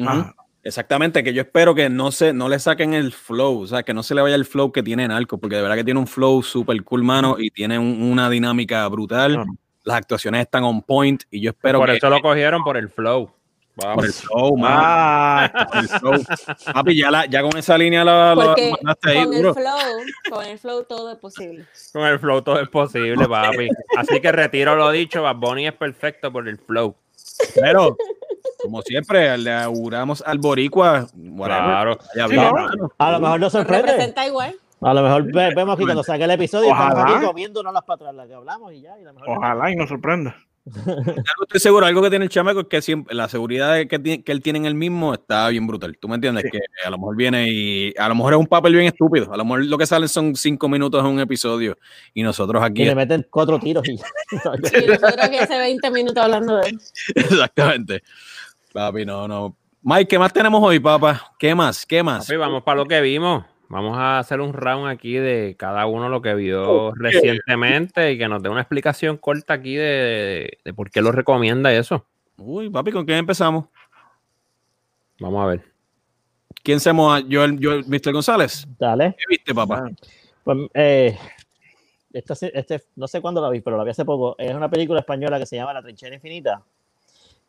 Ah. 0.02 0.34
Exactamente, 0.64 1.24
que 1.24 1.34
yo 1.34 1.42
espero 1.42 1.74
que 1.74 1.90
no 1.90 2.12
se, 2.12 2.34
no 2.34 2.50
le 2.50 2.60
saquen 2.60 2.94
el 2.94 3.14
flow, 3.14 3.62
o 3.62 3.68
sea, 3.68 3.84
que 3.84 3.94
no 3.94 4.04
se 4.04 4.14
le 4.14 4.22
vaya 4.22 4.36
el 4.36 4.46
flow 4.46 4.72
que 4.72 4.84
tiene 4.84 5.08
Narco, 5.08 5.38
porque 5.38 5.56
de 5.56 5.62
verdad 5.62 5.76
que 5.78 5.86
tiene 5.86 6.00
un 6.00 6.08
flow 6.08 6.44
súper 6.44 6.84
cool, 6.84 7.04
mano, 7.04 7.38
y 7.40 7.50
tiene 7.50 7.80
un- 7.80 8.02
una 8.02 8.30
dinámica 8.30 8.86
brutal. 8.90 9.34
Claro. 9.36 9.52
Las 9.86 9.98
actuaciones 9.98 10.42
están 10.42 10.64
on 10.66 10.82
point, 10.82 11.24
y 11.32 11.40
yo 11.42 11.52
espero 11.52 11.80
por 11.80 11.90
que 11.90 11.96
eso 11.98 12.10
lo 12.10 12.20
cogieron 12.22 12.64
por 12.64 12.76
el 12.78 12.90
flow. 12.90 13.32
Vamos. 13.82 13.96
por 13.96 14.06
el 14.08 14.12
flow, 14.12 14.58
mano. 14.58 14.76
Ah, 14.84 15.68
por 15.72 15.78
el 15.80 15.88
flow. 15.88 16.14
Papi, 16.74 16.98
ya, 17.00 17.10
la- 17.10 17.26
ya 17.28 17.42
con 17.42 17.56
esa 17.58 17.78
línea 17.78 18.04
la, 18.04 18.36
la 18.36 18.46
mandaste 18.48 19.10
ahí, 19.12 19.24
con 19.24 19.36
duro. 19.38 19.50
el 19.50 19.56
flow, 19.56 19.78
con 20.30 20.46
el 20.46 20.60
flow 20.60 20.84
todo 20.84 21.12
es 21.14 21.18
posible. 21.18 21.66
Con 21.94 22.04
el 22.06 22.20
flow 22.20 22.42
todo 22.42 22.60
es 22.60 22.68
posible, 22.68 23.26
papi. 23.26 23.70
Así 23.96 24.20
que 24.20 24.34
retiro 24.34 24.76
lo 24.76 24.92
dicho, 24.92 25.22
Bad 25.22 25.38
Bunny 25.38 25.68
es 25.68 25.74
perfecto 25.74 26.30
por 26.30 26.50
el 26.50 26.58
flow. 26.58 26.94
Pero, 27.56 27.96
como 28.64 28.82
siempre, 28.82 29.38
le 29.38 29.52
auguramos 29.54 30.22
al 30.26 30.38
Boricua. 30.40 31.08
whatever, 31.16 31.64
Claro. 31.64 31.98
no. 32.78 32.92
A 32.98 33.12
lo 33.12 33.20
mejor 33.20 33.40
nos 33.40 33.54
Nos 33.54 33.64
sorprende. 33.64 33.88
representa 33.88 34.28
igual. 34.28 34.56
A 34.82 34.94
lo 34.94 35.02
mejor 35.04 35.24
ve- 35.34 35.54
vemos 35.56 35.76
aquí 35.76 35.84
cuando 35.84 36.04
saque 36.04 36.24
el 36.24 36.32
episodio, 36.32 36.70
estamos 36.72 36.94
Ojalá. 36.96 37.18
aquí 37.18 37.26
comiéndonos 37.26 37.74
las 37.74 37.84
patas, 37.84 38.16
las 38.16 38.28
que 38.28 38.34
hablamos 38.34 38.72
y 38.74 38.82
ya. 38.82 38.92
Y 39.00 39.04
ojalá 39.28 39.72
y 39.72 39.76
nos 39.76 39.90
sorprenda. 39.90 40.36
Algo 40.86 41.44
estoy 41.44 41.60
seguro, 41.60 41.86
algo 41.86 42.02
que 42.02 42.10
tiene 42.12 42.26
el 42.26 42.30
chamaco 42.30 42.60
es 42.60 42.68
que 42.68 42.82
siempre, 42.82 43.16
la 43.16 43.28
seguridad 43.28 43.76
que, 43.88 43.98
tiene- 44.00 44.24
que 44.24 44.32
él 44.32 44.42
tiene 44.42 44.60
en 44.60 44.66
el 44.66 44.76
mismo 44.76 45.14
está 45.14 45.48
bien 45.50 45.66
brutal. 45.66 45.98
¿Tú 46.00 46.08
me 46.08 46.16
entiendes? 46.16 46.44
Sí. 46.44 46.52
Que 46.52 46.60
a 46.86 46.90
lo 46.92 46.98
mejor 46.98 47.16
viene 47.16 47.48
y 47.50 47.94
a 47.98 48.08
lo 48.08 48.14
mejor 48.16 48.34
es 48.34 48.40
un 48.40 48.46
papel 48.46 48.74
bien 48.76 48.86
estúpido. 48.86 49.34
A 49.34 49.38
lo 49.38 49.44
mejor 49.46 49.66
lo 49.66 49.78
que 49.78 49.86
salen 49.88 50.08
son 50.08 50.36
cinco 50.36 50.70
minutos 50.70 51.02
en 51.04 51.08
un 51.12 51.20
episodio 51.20 51.76
y 52.14 52.22
nosotros 52.24 52.62
Y 52.62 52.66
aquí. 52.66 52.86
le 52.86 52.94
meten 52.96 53.26
cuatro 53.32 53.58
tiros 53.60 53.88
y 53.90 53.98
ya. 53.98 54.06
Y 54.84 54.88
nosotros 54.88 55.30
que 55.30 55.40
hace 55.40 55.58
20 55.58 55.90
minutos 55.92 56.24
hablando 56.24 56.58
de 56.58 56.70
él. 56.70 56.80
Exactamente. 57.16 58.04
Papi, 58.74 59.06
no, 59.06 59.28
no. 59.28 59.56
Mike, 59.82 60.08
¿qué 60.08 60.20
más 60.20 60.34
tenemos 60.34 60.62
hoy, 60.64 60.80
papá? 60.80 61.34
¿Qué 61.40 61.56
más? 61.56 61.86
¿Qué 61.86 62.04
más? 62.04 62.28
Papi, 62.28 62.38
vamos 62.38 62.64
para 62.64 62.78
lo 62.78 62.86
que 62.86 63.00
vimos. 63.02 63.46
Vamos 63.70 63.98
a 63.98 64.18
hacer 64.20 64.42
un 64.42 64.52
round 64.54 64.88
aquí 64.90 65.14
de 65.14 65.56
cada 65.58 65.86
uno 65.86 66.10
lo 66.10 66.22
que 66.22 66.34
vio 66.34 66.92
recientemente 66.96 68.12
y 68.12 68.18
que 68.18 68.28
nos 68.28 68.42
dé 68.42 68.50
una 68.50 68.62
explicación 68.62 69.18
corta 69.18 69.54
aquí 69.54 69.76
de, 69.76 69.84
de- 69.84 70.58
de 70.66 70.74
por 70.74 70.90
qué 70.90 71.02
lo 71.02 71.12
recomienda 71.12 71.72
eso. 71.72 72.06
Uy, 72.38 72.70
papi, 72.70 72.92
¿con 72.92 73.06
quién 73.06 73.20
empezamos? 73.20 73.66
Vamos 75.20 75.44
a 75.44 75.48
ver. 75.48 75.64
¿Quién 76.64 76.80
se 76.80 76.92
moja? 76.94 77.20
Yo, 77.20 77.46
yo, 77.48 77.80
Mr. 77.86 78.12
González. 78.12 78.68
Dale. 78.80 79.16
¿Qué 79.18 79.24
viste, 79.30 79.54
papá? 79.54 79.90
Pues, 80.44 80.58
eh, 80.74 81.18
esta 82.12 82.34
este, 82.34 82.84
no 82.96 83.08
sé 83.08 83.22
cuándo 83.22 83.40
la 83.42 83.50
vi, 83.50 83.62
pero 83.62 83.78
la 83.78 83.84
vi 83.84 83.92
hace 83.92 84.04
poco. 84.06 84.36
Es 84.40 84.54
una 84.54 84.70
película 84.70 85.00
española 85.02 85.38
que 85.38 85.46
se 85.46 85.58
llama 85.58 85.74
La 85.74 85.82
Trinchera 85.84 86.16
Infinita. 86.16 86.64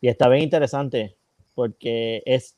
Y 0.01 0.07
está 0.09 0.27
bien 0.29 0.43
interesante 0.43 1.15
porque 1.55 2.23
es 2.25 2.57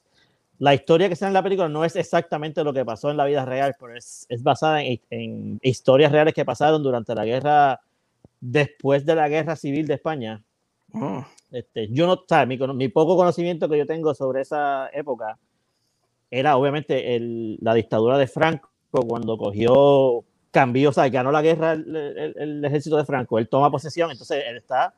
la 0.60 0.74
historia 0.74 1.08
que 1.08 1.14
está 1.14 1.28
en 1.28 1.34
la 1.34 1.44
película 1.44 1.68
no 1.70 1.84
es 1.86 1.96
exactamente 1.96 2.64
lo 2.64 2.74
que 2.74 2.86
pasó 2.86 3.12
en 3.12 3.18
la 3.18 3.26
vida 3.26 3.46
real, 3.46 3.76
pero 3.80 3.96
es, 3.98 4.26
es 4.30 4.44
basada 4.44 4.84
en, 4.84 5.02
en 5.10 5.60
historias 5.62 6.12
reales 6.12 6.34
que 6.34 6.46
pasaron 6.46 6.84
durante 6.84 7.16
la 7.16 7.26
guerra, 7.26 7.82
después 8.42 9.06
de 9.06 9.16
la 9.16 9.30
guerra 9.30 9.56
civil 9.56 9.88
de 9.88 9.96
España. 9.96 10.44
Oh, 10.94 11.26
Este, 11.52 11.88
yo 11.92 12.08
no, 12.08 12.24
¿sabes? 12.28 12.48
Mi, 12.48 12.58
mi 12.76 12.90
poco 12.90 13.16
conocimiento 13.16 13.70
que 13.70 13.78
yo 13.78 13.86
tengo 13.86 14.14
sobre 14.14 14.42
esa 14.42 14.90
época 14.94 15.38
era 16.32 16.58
obviamente 16.58 17.16
el- 17.16 17.58
la 17.62 17.74
dictadura 17.74 18.18
de 18.18 18.28
Franco 18.28 18.70
cuando 18.92 19.38
cogió, 19.38 20.24
cambió, 20.52 20.90
o 20.90 20.94
sea, 20.94 21.10
ganó 21.10 21.32
la 21.32 21.42
guerra 21.42 21.74
el, 21.74 21.96
el- 21.96 22.36
el 22.38 22.66
ejército 22.66 22.98
de 22.98 23.06
Franco, 23.06 23.40
él 23.40 23.50
toma 23.50 23.72
posesión, 23.72 24.12
entonces 24.12 24.44
él 24.48 24.58
está 24.58 24.94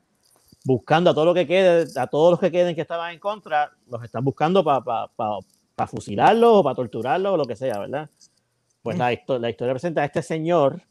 buscando 0.65 1.11
a 1.11 1.13
todo 1.13 1.25
lo 1.25 1.33
que 1.33 1.47
quede, 1.47 1.85
a 1.99 2.07
todos 2.07 2.31
los 2.31 2.39
que 2.39 2.51
queden 2.51 2.75
que 2.75 2.81
estaban 2.81 3.13
en 3.13 3.19
contra, 3.19 3.71
los 3.87 4.03
están 4.03 4.23
buscando 4.25 4.63
para 4.63 5.07
fusilarlos 5.87 6.49
o 6.55 6.63
para 6.63 6.75
torturarlos 6.75 7.33
o 7.33 7.37
lo 7.37 7.45
que 7.45 7.55
sea, 7.55 7.79
¿verdad? 7.79 8.09
Pues 8.81 8.97
la, 8.97 9.13
histo- 9.13 9.39
la 9.39 9.49
historia 9.49 9.73
presenta 9.73 10.01
a 10.01 10.05
este 10.05 10.21
señor, 10.21 10.81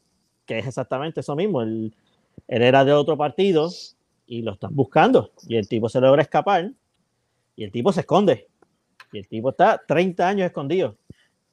que 0.45 0.59
es 0.59 0.67
exactamente 0.67 1.19
eso 1.19 1.35
mismo, 1.35 1.61
él, 1.61 1.93
él 2.47 2.61
era 2.61 2.83
de 2.85 2.93
otro 2.93 3.17
partido, 3.17 3.69
y 4.27 4.41
lo 4.41 4.53
están 4.53 4.75
buscando. 4.75 5.31
Y 5.47 5.55
el 5.55 5.67
tipo 5.67 5.87
se 5.87 6.01
logra 6.01 6.21
escapar 6.23 6.71
y 7.55 7.63
el 7.63 7.71
tipo 7.71 7.93
se 7.93 7.99
esconde. 8.01 8.47
Y 9.11 9.19
el 9.19 9.27
tipo 9.27 9.49
está 9.51 9.79
30 9.87 10.27
años 10.27 10.47
escondido. 10.47 10.95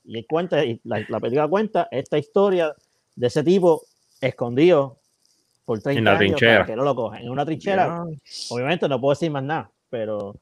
Y 0.05 0.17
él 0.19 0.27
cuenta, 0.29 0.65
y 0.65 0.81
la, 0.85 1.05
la 1.09 1.21
película 1.21 1.47
cuenta 1.49 1.89
esta 1.91 2.19
historia 2.19 2.75
de 3.15 3.27
ese 3.27 3.45
tipo 3.45 3.83
escondido 4.21 4.99
por 5.65 5.81
30 5.81 5.99
En 5.99 6.05
la 6.05 6.11
años 6.13 6.19
trinchera. 6.21 6.53
para 6.61 6.67
que 6.67 6.77
no 6.77 6.85
lo 6.85 6.95
cojan. 6.95 7.23
En 7.23 7.31
una 7.31 7.45
trinchera, 7.45 8.05
obviamente 8.51 8.89
no 8.89 9.01
puedo 9.01 9.13
decir 9.15 9.31
más 9.31 9.43
nada, 9.45 9.71
pero, 9.91 10.35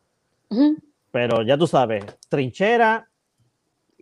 Ujú. 0.48 0.76
pero 1.10 1.42
ya 1.42 1.56
tú 1.58 1.66
sabes, 1.66 2.04
trinchera 2.28 3.06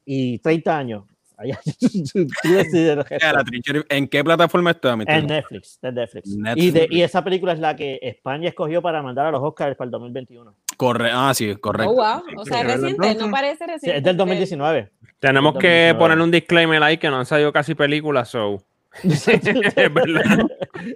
y 0.04 0.38
30 0.38 0.76
años. 0.78 1.04
Allá, 1.40 1.56
tú 2.12 2.26
la 2.44 3.44
trinchera- 3.44 3.84
¿En 3.90 4.08
qué 4.08 4.24
plataforma 4.24 4.72
está, 4.72 4.96
Mr. 4.96 5.04
En 5.08 5.26
Netflix, 5.28 5.78
en 5.82 5.94
Netflix. 5.94 6.28
Y, 6.28 6.36
Netflix. 6.36 6.74
de, 6.74 6.88
y 6.90 7.02
esa 7.02 7.22
película 7.22 7.52
es 7.52 7.60
la 7.60 7.76
que 7.76 7.98
España 8.02 8.48
escogió 8.48 8.82
para 8.82 9.02
mandar 9.02 9.26
a 9.26 9.30
los 9.30 9.40
Oscars 9.42 9.76
para 9.76 9.86
el 9.86 9.92
2021. 9.92 10.52
Corre 10.76 11.10
ah, 11.12 11.32
sí, 11.34 11.54
correcto. 11.56 11.92
Oh, 11.92 11.94
wow. 11.94 12.22
O 12.40 12.44
sea, 12.44 12.62
es 12.62 12.66
reciente, 12.80 13.14
no 13.14 13.30
parece 13.30 13.64
Sí, 13.66 13.70
reciente. 13.70 13.98
es 13.98 14.04
del 14.04 14.16
2019. 14.16 14.90
Tenemos 15.20 15.52
que 15.54 15.66
2019. 15.92 15.98
ponerle 15.98 16.24
un 16.24 16.30
disclaimer 16.32 16.82
ahí 16.82 16.98
que 16.98 17.08
no 17.08 17.18
han 17.18 17.26
salido 17.26 17.52
casi 17.52 17.74
películas, 17.76 18.28
so. 18.30 18.60
es 19.04 19.94
verdad. 19.94 20.46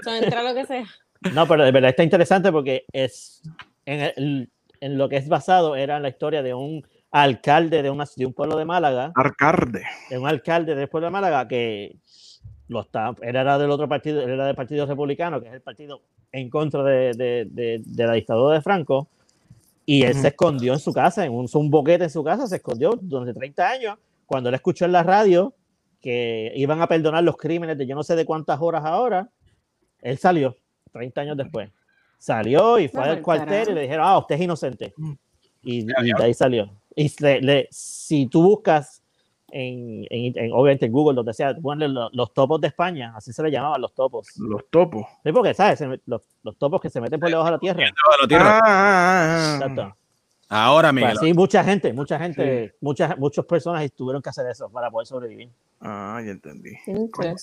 So, 0.05 0.15
entra 0.15 0.43
lo 0.43 0.55
que 0.55 0.67
sea. 0.67 0.85
No, 1.35 1.47
pero 1.47 1.65
de 1.65 1.71
verdad 1.73 1.91
está 1.91 2.03
interesante 2.03 2.51
porque 2.51 2.85
es 2.93 3.43
en, 3.87 4.01
el- 4.17 4.51
en 4.81 4.99
lo 4.99 5.09
que 5.09 5.17
es 5.17 5.29
basado 5.29 5.77
era 5.77 5.97
en 5.97 6.03
la 6.03 6.09
historia 6.09 6.43
de 6.43 6.55
un 6.55 6.85
alcalde 7.13 7.83
de, 7.83 7.91
una, 7.91 8.05
de 8.17 8.27
un 8.27 8.33
pueblo 8.33 8.57
de 8.57 8.65
Málaga, 8.65 9.13
Arcarde. 9.15 9.83
de 10.11 10.19
un 10.19 10.27
alcalde 10.27 10.75
del 10.75 10.89
pueblo 10.89 11.07
de 11.07 11.11
Málaga 11.13 11.47
que 11.47 11.97
lo 12.69 12.81
está, 12.81 13.15
él 13.21 13.37
era 13.37 13.59
del 13.59 13.71
otro 13.71 13.87
partido, 13.89 14.23
él 14.23 14.31
era 14.31 14.47
del 14.47 14.57
Partido 14.57 14.87
Republicano, 14.87 15.41
que 15.41 15.49
es 15.49 15.55
el 15.55 15.61
partido 15.61 16.01
en 16.33 16.49
contra 16.49 16.83
de, 16.83 17.13
de- 17.13 17.47
de- 17.51 17.83
de 17.85 18.07
la 18.07 18.15
dictadura 18.15 18.55
de 18.55 18.63
Franco, 18.63 19.09
y 19.85 20.05
él 20.05 20.15
se 20.15 20.29
escondió 20.29 20.73
en 20.73 20.79
su 20.79 20.93
casa, 20.93 21.25
en 21.27 21.33
un, 21.33 21.47
un 21.53 21.71
boquete 21.71 22.05
en 22.05 22.11
su 22.11 22.25
casa, 22.25 22.47
se 22.47 22.57
escondió 22.57 22.99
durante 23.01 23.35
30 23.35 23.69
años, 23.69 23.99
cuando 24.25 24.49
él 24.49 24.55
escuchó 24.55 24.87
en 24.87 24.93
la 24.93 25.03
radio 25.03 25.53
que 26.03 26.53
iban 26.57 26.83
a 26.83 26.87
perdonar 26.89 27.23
los 27.25 27.37
crímenes 27.37 27.79
de 27.79 27.87
yo 27.87 27.95
no 27.95 28.03
sé 28.03 28.17
de 28.17 28.27
cuántas 28.27 28.61
horas 28.61 28.85
ahora, 28.85 29.29
él 30.01 30.19
salió 30.19 30.57
30 30.93 31.21
años 31.21 31.37
después. 31.37 31.71
Salió 32.19 32.79
y 32.79 32.89
fue 32.89 33.01
No, 33.01 33.11
al 33.11 33.17
el 33.19 33.23
cuartel 33.23 33.69
y 33.71 33.75
le 33.75 33.81
dijeron, 33.83 34.05
ah, 34.07 34.19
usted 34.19 34.35
es 34.35 34.41
inocente. 34.43 34.93
Mm. 34.97 35.13
Y, 35.63 35.79
y 35.81 36.13
de 36.13 36.25
ahí 36.25 36.35
salió. 36.35 36.71
Y 36.95 37.11
le- 37.23 37.41
le- 37.41 37.69
si 37.71 38.27
tú 38.27 38.43
buscas 38.43 39.03
en, 39.51 40.05
en, 40.11 40.33
en- 40.37 40.53
obviamente 40.53 40.87
en 40.87 40.93
Google, 40.93 41.15
donde 41.17 41.33
sea, 41.35 41.55
ponle 41.55 41.89
lo- 41.89 42.11
los 42.13 42.33
topos 42.33 42.61
de 42.61 42.69
España, 42.69 43.13
así 43.17 43.33
se 43.33 43.43
le 43.43 43.51
llamaban 43.51 43.81
los 43.81 43.95
topos. 43.95 44.29
Los 44.39 44.69
topos. 44.71 45.05
Sí, 45.25 45.33
porque, 45.33 45.55
¿sabes? 45.55 45.83
Los, 46.07 46.23
los 46.43 46.57
topos 46.57 46.81
que 46.81 46.91
se 46.91 47.01
meten 47.01 47.21
por 47.21 47.29
debajo 47.29 47.47
de 47.47 47.53
la 47.53 47.59
tierra. 47.59 47.85
Lo 48.21 48.29
tiro. 48.29 48.41
Ah, 48.43 48.61
ah, 48.63 48.65
ah, 48.65 49.37
ah. 49.37 49.55
Exacto. 49.57 49.97
Ahora, 50.53 50.91
Pues 50.91 51.03
Miguel. 51.03 51.17
así 51.19 51.33
mucha 51.35 51.65
gente, 51.65 51.93
mucha 51.93 52.19
gente, 52.19 52.75
muchas, 52.81 53.19
muchas 53.19 53.45
personas 53.47 53.91
tuvieron 53.93 54.21
que 54.21 54.29
hacer 54.29 54.47
eso 54.51 54.69
para 54.69 54.91
poder 54.91 55.07
sobrevivir. 55.07 55.49
Ah, 55.81 56.21
ya 56.25 56.33
entendí. 56.33 56.73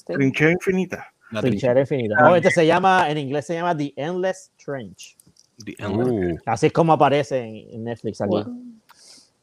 Trinchera 0.06 0.52
infinita. 0.52 1.12
la 1.32 1.42
Trinchera 1.42 1.80
infinita. 1.82 2.16
Ah. 2.20 2.24
Obviamente 2.26 2.52
se 2.52 2.66
llama, 2.68 3.10
en 3.10 3.18
inglés 3.18 3.46
se 3.48 3.56
llama 3.56 3.76
The 3.76 3.94
Endless 3.96 4.52
Trench. 4.64 5.18
trinchera. 5.58 5.90
Uh, 5.90 6.38
Así 6.46 6.68
es 6.68 6.72
como 6.74 6.94
aparece 6.94 7.40
en, 7.40 7.56
en 7.76 7.84
Netflix 7.84 8.22
aquí. 8.22 8.30
Wow. 8.30 8.64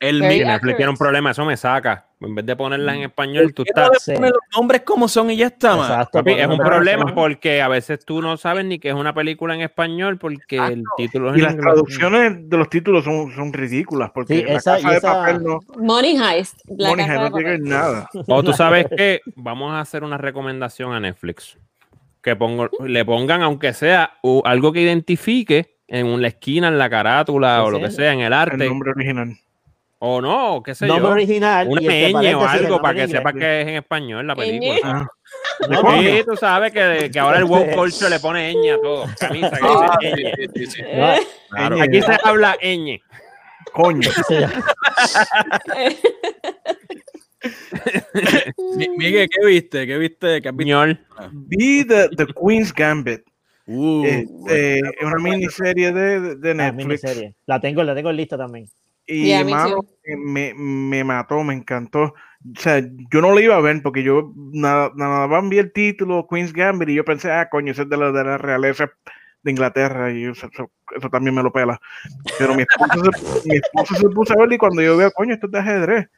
El 0.09 0.21
mío. 0.21 0.29
Netflix 0.29 0.49
accurate. 0.55 0.77
tiene 0.77 0.91
un 0.91 0.97
problema, 0.97 1.31
eso 1.31 1.45
me 1.45 1.57
saca. 1.57 2.07
En 2.21 2.35
vez 2.35 2.47
de 2.47 2.57
ponerlas 2.57 2.97
en 2.97 3.03
español, 3.03 3.53
tú 3.53 3.63
¿Por 3.63 3.75
qué 3.75 3.81
no 3.81 3.93
estás. 3.93 4.09
le 4.09 4.15
ponen 4.15 4.31
los 4.31 4.41
nombres 4.57 4.81
como 4.83 5.07
son 5.07 5.31
y 5.31 5.37
ya 5.37 5.49
está, 5.49 5.77
man? 5.77 5.91
Exacto. 5.91 6.19
Papi, 6.19 6.33
es 6.33 6.47
un 6.47 6.57
problema 6.59 7.15
porque 7.15 7.61
a 7.61 7.69
veces 7.69 8.05
tú 8.07 8.23
no 8.23 8.37
sabes 8.39 8.65
ni 8.65 8.79
que 8.79 8.89
es 8.89 8.95
una 8.95 9.13
película 9.13 9.55
en 9.55 9.61
español 9.61 10.17
porque 10.19 10.57
el 10.57 10.83
título 10.97 11.31
es 11.31 11.37
Y 11.37 11.39
en 11.41 11.45
las 11.45 11.53
inglés. 11.55 11.67
traducciones 11.67 12.49
de 12.49 12.57
los 12.57 12.71
títulos 12.71 13.05
son, 13.05 13.35
son 13.35 13.53
ridículas 13.53 14.11
porque 14.15 14.37
Sí, 14.39 14.43
la 14.45 14.53
esa- 14.55 14.77
casa 14.77 14.91
de 14.91 14.97
esa- 14.97 15.13
papel 15.13 15.43
no, 15.45 15.61
Money 15.79 16.17
Heist. 16.17 16.59
La 16.69 16.89
Money 16.89 17.07
casa 17.07 17.21
Heist 17.23 17.33
no 17.33 17.37
tiene 17.39 17.59
nada. 17.59 18.09
O 18.29 18.43
tú 18.43 18.53
sabes 18.55 18.87
que 18.97 19.21
vamos 19.35 19.73
a 19.75 19.81
hacer 19.81 20.03
una 20.03 20.17
recomendación 20.17 20.95
a 20.95 21.01
Netflix. 21.01 21.59
Que 22.23 22.35
pongo, 22.35 22.71
le 22.85 23.05
pongan, 23.05 23.43
aunque 23.43 23.73
sea 23.75 24.15
algo 24.45 24.73
que 24.73 24.81
identifique 24.81 25.77
en 25.87 26.21
la 26.21 26.29
esquina, 26.29 26.67
en 26.69 26.79
la 26.79 26.89
carátula 26.91 27.63
o 27.63 27.71
lo 27.71 27.79
que 27.79 27.91
Sí. 27.91 27.97
sea, 27.97 28.13
en 28.15 28.21
el 28.21 28.27
El 28.29 28.33
arte. 28.33 28.67
nombre 28.67 28.91
original. 28.91 29.37
O 29.99 30.21
no, 30.21 30.63
qué 30.63 30.75
sé 30.75 30.87
Nombre 30.87 31.07
yo. 31.07 31.13
original. 31.13 31.67
Una 31.69 31.81
ñ 31.81 32.35
o 32.35 32.47
algo 32.47 32.69
nombre 32.69 32.83
para 32.83 32.95
que 32.95 33.03
en 33.03 33.09
sepa 33.11 33.31
inglés. 33.31 33.45
que 33.45 33.61
es 33.63 33.69
en 33.69 33.75
español 33.77 34.27
la 34.27 34.37
película. 34.37 34.79
Ah, 34.85 35.07
Sí, 35.99 36.23
tú 36.27 36.37
sabes 36.37 36.71
que, 36.73 37.11
que 37.11 37.19
ahora 37.19 37.39
el 37.39 37.45
woke 37.45 37.71
culture 37.75 38.11
le 38.11 38.21
pone 38.21 38.53
ñ 38.53 38.75
a 38.75 38.79
todo. 38.81 39.07
Camisa 39.19 39.51
que 39.51 39.67
Ah, 39.67 39.97
dice 40.55 40.83
ñ. 40.83 41.19
Ñ. 41.51 41.81
Aquí 41.83 42.03
se 42.03 42.19
habla 42.25 42.57
ñ. 42.63 43.01
coño. 43.73 44.11
Miguel, 48.99 49.29
¿qué 49.31 49.47
viste? 49.47 49.87
¿Qué 49.87 49.99
viste? 49.99 50.43
¿Qué 50.43 50.49
has 50.49 50.57
visto? 50.57 50.69
Ñol. 50.69 50.99
Vi 51.33 51.85
The, 51.85 52.09
The 52.17 52.27
Queen's 52.27 52.73
Gambit. 52.73 53.23
Uh, 53.69 54.05
Este, 54.05 54.79
es 54.79 55.03
una 55.03 55.17
miniserie 55.19 55.93
de, 55.93 56.37
de 56.37 56.55
Netflix. 56.55 56.87
miniserie. 56.87 57.35
La 57.47 57.61
tengo, 57.61 57.83
la 57.83 57.95
tengo 57.95 58.11
en 58.11 58.17
lista 58.17 58.37
también. 58.37 58.67
Y 59.07 59.29
Yeah, 59.29 59.45
me 59.45 59.53
mano, 59.53 59.77
too. 59.77 59.87
me, 60.19 60.53
me 60.55 61.05
mató, 61.05 61.43
me 61.45 61.55
encantó. 61.55 62.03
O 62.05 62.61
sea, 62.61 62.81
yo 62.81 63.21
no 63.21 63.33
lo 63.33 63.41
iba 63.41 63.57
a 63.57 63.61
ver 63.61 63.81
porque 63.83 64.03
yo 64.03 64.33
nada, 64.37 64.91
nada 64.97 65.27
más 65.29 65.49
vi 65.49 65.59
el 65.59 65.73
título 65.73 66.27
Queen's 66.29 66.53
Gambit 66.53 66.89
y 66.89 66.95
yo 66.95 67.05
pensé, 67.05 67.31
ah, 67.31 67.49
coño, 67.49 67.73
ese 67.73 67.83
es 67.83 67.89
de 67.89 67.97
la, 67.97 68.11
de 68.13 68.25
la 68.25 68.39
realeza 68.39 68.91
de 69.43 69.51
Inglaterra 69.53 70.11
y 70.13 70.25
eso, 70.25 70.49
eso- 70.53 70.71
eso 70.97 71.09
también 71.11 71.35
me 71.35 71.43
lo 71.43 71.53
pela. 71.53 71.81
Pero 72.39 72.55
mi 72.55 72.63
esposa, 72.63 73.05
se, 73.05 73.49
mi 73.49 73.57
esposa 73.57 73.95
se 73.95 74.09
puso 74.09 74.33
a 74.35 74.39
ver 74.39 74.53
y 74.53 74.59
cuando 74.59 74.83
yo 74.83 74.97
veo, 74.97 75.11
coño, 75.13 75.35
esto 75.35 75.47
es 75.47 75.53
de 75.53 75.59
ajedrez. 75.61 76.09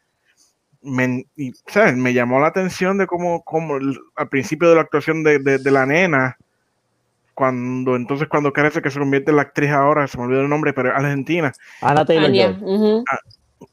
Me, 0.80 1.26
y, 1.36 1.53
¿sabes? 1.66 1.97
me 1.97 2.14
llamó 2.14 2.41
la 2.41 2.47
atención 2.49 2.97
de 2.99 3.07
cómo, 3.07 3.43
cómo 3.45 3.78
al 4.16 4.28
principio 4.28 4.68
de 4.70 4.76
la 4.76 4.82
actuación 4.82 5.22
de, 5.24 5.39
de- 5.41 5.59
de 5.59 5.70
la 5.70 5.84
nena, 5.86 6.36
cuando 7.39 7.95
entonces 7.95 8.26
cuando 8.26 8.53
crece 8.53 8.82
que 8.82 8.91
se 8.91 8.99
convierte 8.99 9.30
en 9.30 9.36
la 9.36 9.43
actriz 9.43 9.70
ahora, 9.70 10.09
se 10.09 10.18
me 10.18 10.24
olvidó 10.24 10.41
el 10.41 10.49
nombre, 10.49 10.72
pero 10.72 10.89
es 10.89 10.97
argentina. 10.97 11.53
Ana 11.80 12.05
Taylor 12.05 12.32
Joy. 12.32 12.57
ujú. 12.61 13.05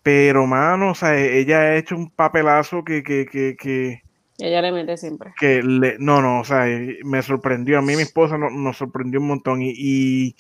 Pero, 0.04 0.46
mano, 0.46 0.92
o 0.92 0.94
sea, 0.96 1.18
ella 1.18 1.62
ha 1.62 1.76
hecho 1.76 1.96
un 1.96 2.12
papelazo 2.12 2.84
que, 2.84 3.02
que, 3.02 3.26
que, 3.26 3.56
que, 3.58 4.02
Ella 4.38 4.62
le 4.62 4.72
mete 4.72 4.98
siempre. 4.98 5.34
que 5.40 5.64
le, 5.64 5.96
no, 5.98 6.22
no, 6.22 6.42
o 6.42 6.44
sea, 6.44 6.68
eh, 6.70 7.00
me 7.04 7.24
sorprendió. 7.24 7.80
A 7.80 7.82
mí, 7.82 7.96
mi 7.96 8.04
esposa 8.04 8.38
no- 8.38 8.52
nos 8.52 8.78
sorprendió 8.78 9.20
un 9.20 9.28
montón. 9.30 9.64
Y, 9.64 9.74
y, 9.76 10.36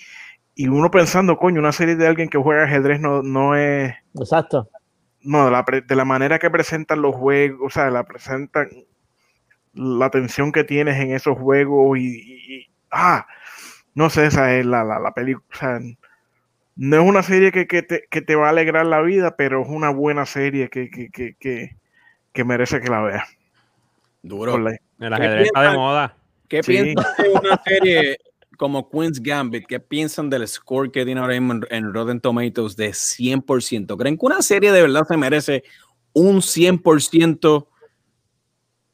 y 0.53 0.67
uno 0.67 0.91
pensando, 0.91 1.38
coño, 1.38 1.59
una 1.61 1.71
serie 1.71 1.95
de 1.95 2.05
alguien 2.05 2.30
que 2.30 2.38
juega 2.38 2.65
ajedrez 2.65 2.99
no, 2.99 3.23
no 3.23 3.55
es, 3.55 3.91
Exacto. 4.19 4.69
no, 5.21 5.45
de 5.45 5.51
la, 5.51 5.65
pre- 5.65 5.82
de 5.82 5.95
la 5.95 6.05
manera 6.05 6.38
que 6.38 6.51
presentan 6.51 7.01
los 7.01 7.15
juegos, 7.15 7.59
o 7.65 7.69
sea, 7.71 7.89
la 7.89 8.03
presentan, 8.03 8.69
la 9.73 10.11
tensión 10.11 10.51
que 10.51 10.63
tienes 10.63 10.99
en 10.99 11.11
esos 11.11 11.38
juegos 11.39 11.97
y- 11.97 12.67
ah, 12.96 13.28
no 13.93 14.10
sé, 14.10 14.26
esa 14.26 14.56
es 14.56 14.66
la, 14.66 14.84
la, 14.84 15.00
la 15.00 15.14
película, 15.14 15.46
o 15.54 15.58
sea, 15.58 15.80
no 16.78 17.02
es 17.02 17.08
una 17.08 17.24
serie 17.24 17.52
que, 17.52 17.68
que 17.68 17.82
te, 17.84 18.06
que 18.10 18.22
te 18.22 18.36
va 18.36 18.48
a 18.48 18.50
alegrar 18.50 18.86
la 18.86 19.02
vida, 19.02 19.36
pero 19.38 19.62
es 19.62 19.68
una 19.70 19.89
buena 19.91 20.26
serie 20.26 20.70
que, 20.70 20.89
que, 20.89 21.10
que, 21.10 21.36
que, 21.39 21.76
que 22.34 22.43
merece 22.43 22.82
que 22.82 22.89
la 22.89 23.02
veas. 23.02 23.24
duro. 24.22 24.58
La- 24.58 24.78
El 25.00 25.14
ajedrez 25.14 25.46
está 25.48 25.72
de 25.72 25.78
moda. 25.78 26.18
¿Qué 26.50 26.62
Sí. 26.64 26.72
piensan 26.74 27.06
de 27.18 27.30
una 27.30 27.62
serie 27.64 28.18
como 28.58 28.89
Queen's 28.89 29.22
Gambit? 29.22 29.66
¿Qué 29.68 29.80
piensan 29.80 30.30
del 30.30 30.48
score 30.48 30.91
que 30.91 31.06
tiene 31.06 31.22
ahora 31.22 31.34
mismo 31.39 31.54
en, 31.54 31.62
en 31.70 31.93
Rotten 31.93 32.20
Tomatoes 32.20 32.76
de 32.76 32.89
100%? 32.89 33.98
¿Creen 33.98 34.18
que 34.18 34.26
una 34.26 34.41
serie 34.41 34.72
de 34.72 34.82
verdad 34.82 35.04
se 35.08 35.18
merece 35.18 35.64
un 36.14 36.38
100% 36.41 37.68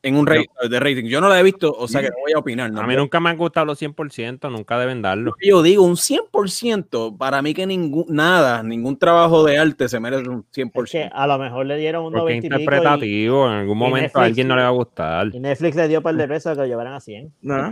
en 0.04 0.16
un 0.16 0.26
rate, 0.26 0.47
de 0.70 0.80
rating? 0.80 1.06
Yo 1.06 1.22
no 1.22 1.30
la 1.30 1.39
he 1.39 1.43
visto, 1.43 1.72
o 1.72 1.88
sea 1.88 2.02
que 2.02 2.10
no 2.10 2.16
voy 2.22 2.32
a 2.34 2.39
opinar. 2.39 2.72
¿no? 2.72 2.82
A 2.82 2.88
mí 2.88 2.95
nunca 2.95 3.20
me 3.20 3.30
han 3.30 3.38
gustado 3.38 3.66
los 3.68 3.82
100%, 3.82 4.52
nunca 4.52 4.80
deben 4.80 5.02
darlo. 5.02 5.36
Yo 5.41 5.62
digo 5.62 5.84
un 5.84 5.95
100%, 5.95 7.18
para 7.18 7.41
mí 7.41 7.54
que 7.54 7.66
ningún, 7.68 8.06
nada, 8.10 8.64
ningún 8.64 8.97
trabajo 8.97 9.43
de 9.43 9.58
arte 9.58 9.88
se 9.88 9.99
merece 9.99 10.28
un 10.30 10.39
Es 10.39 10.45
que 10.56 10.64
100%. 10.64 11.10
a 11.14 11.28
lo 11.28 11.38
mejor 11.38 11.66
le 11.66 11.78
dieron 11.78 12.06
un 12.06 12.14
Porque 12.14 12.34
90 12.34 12.38
es 12.38 12.43
y 12.43 12.47
pico 12.49 12.60
y, 12.60 12.64
interpretativo, 12.64 13.47
en 13.47 13.54
algún 13.54 13.78
momento 13.78 14.02
Netflix, 14.02 14.22
a 14.22 14.26
alguien 14.26 14.47
no 14.47 14.56
le 14.56 14.62
va 14.62 14.68
a 14.68 14.72
gustar. 14.72 15.28
y 15.34 15.39
Netflix 15.39 15.76
le 15.76 15.88
dio 15.88 15.99
un 15.99 16.04
par 16.04 16.16
de 16.16 16.28
pesos 16.28 16.54
que 16.54 16.58
lo 16.62 16.66
llevaran 16.66 16.93
a 16.93 16.99
100. 16.99 17.34
¿no? 17.41 17.70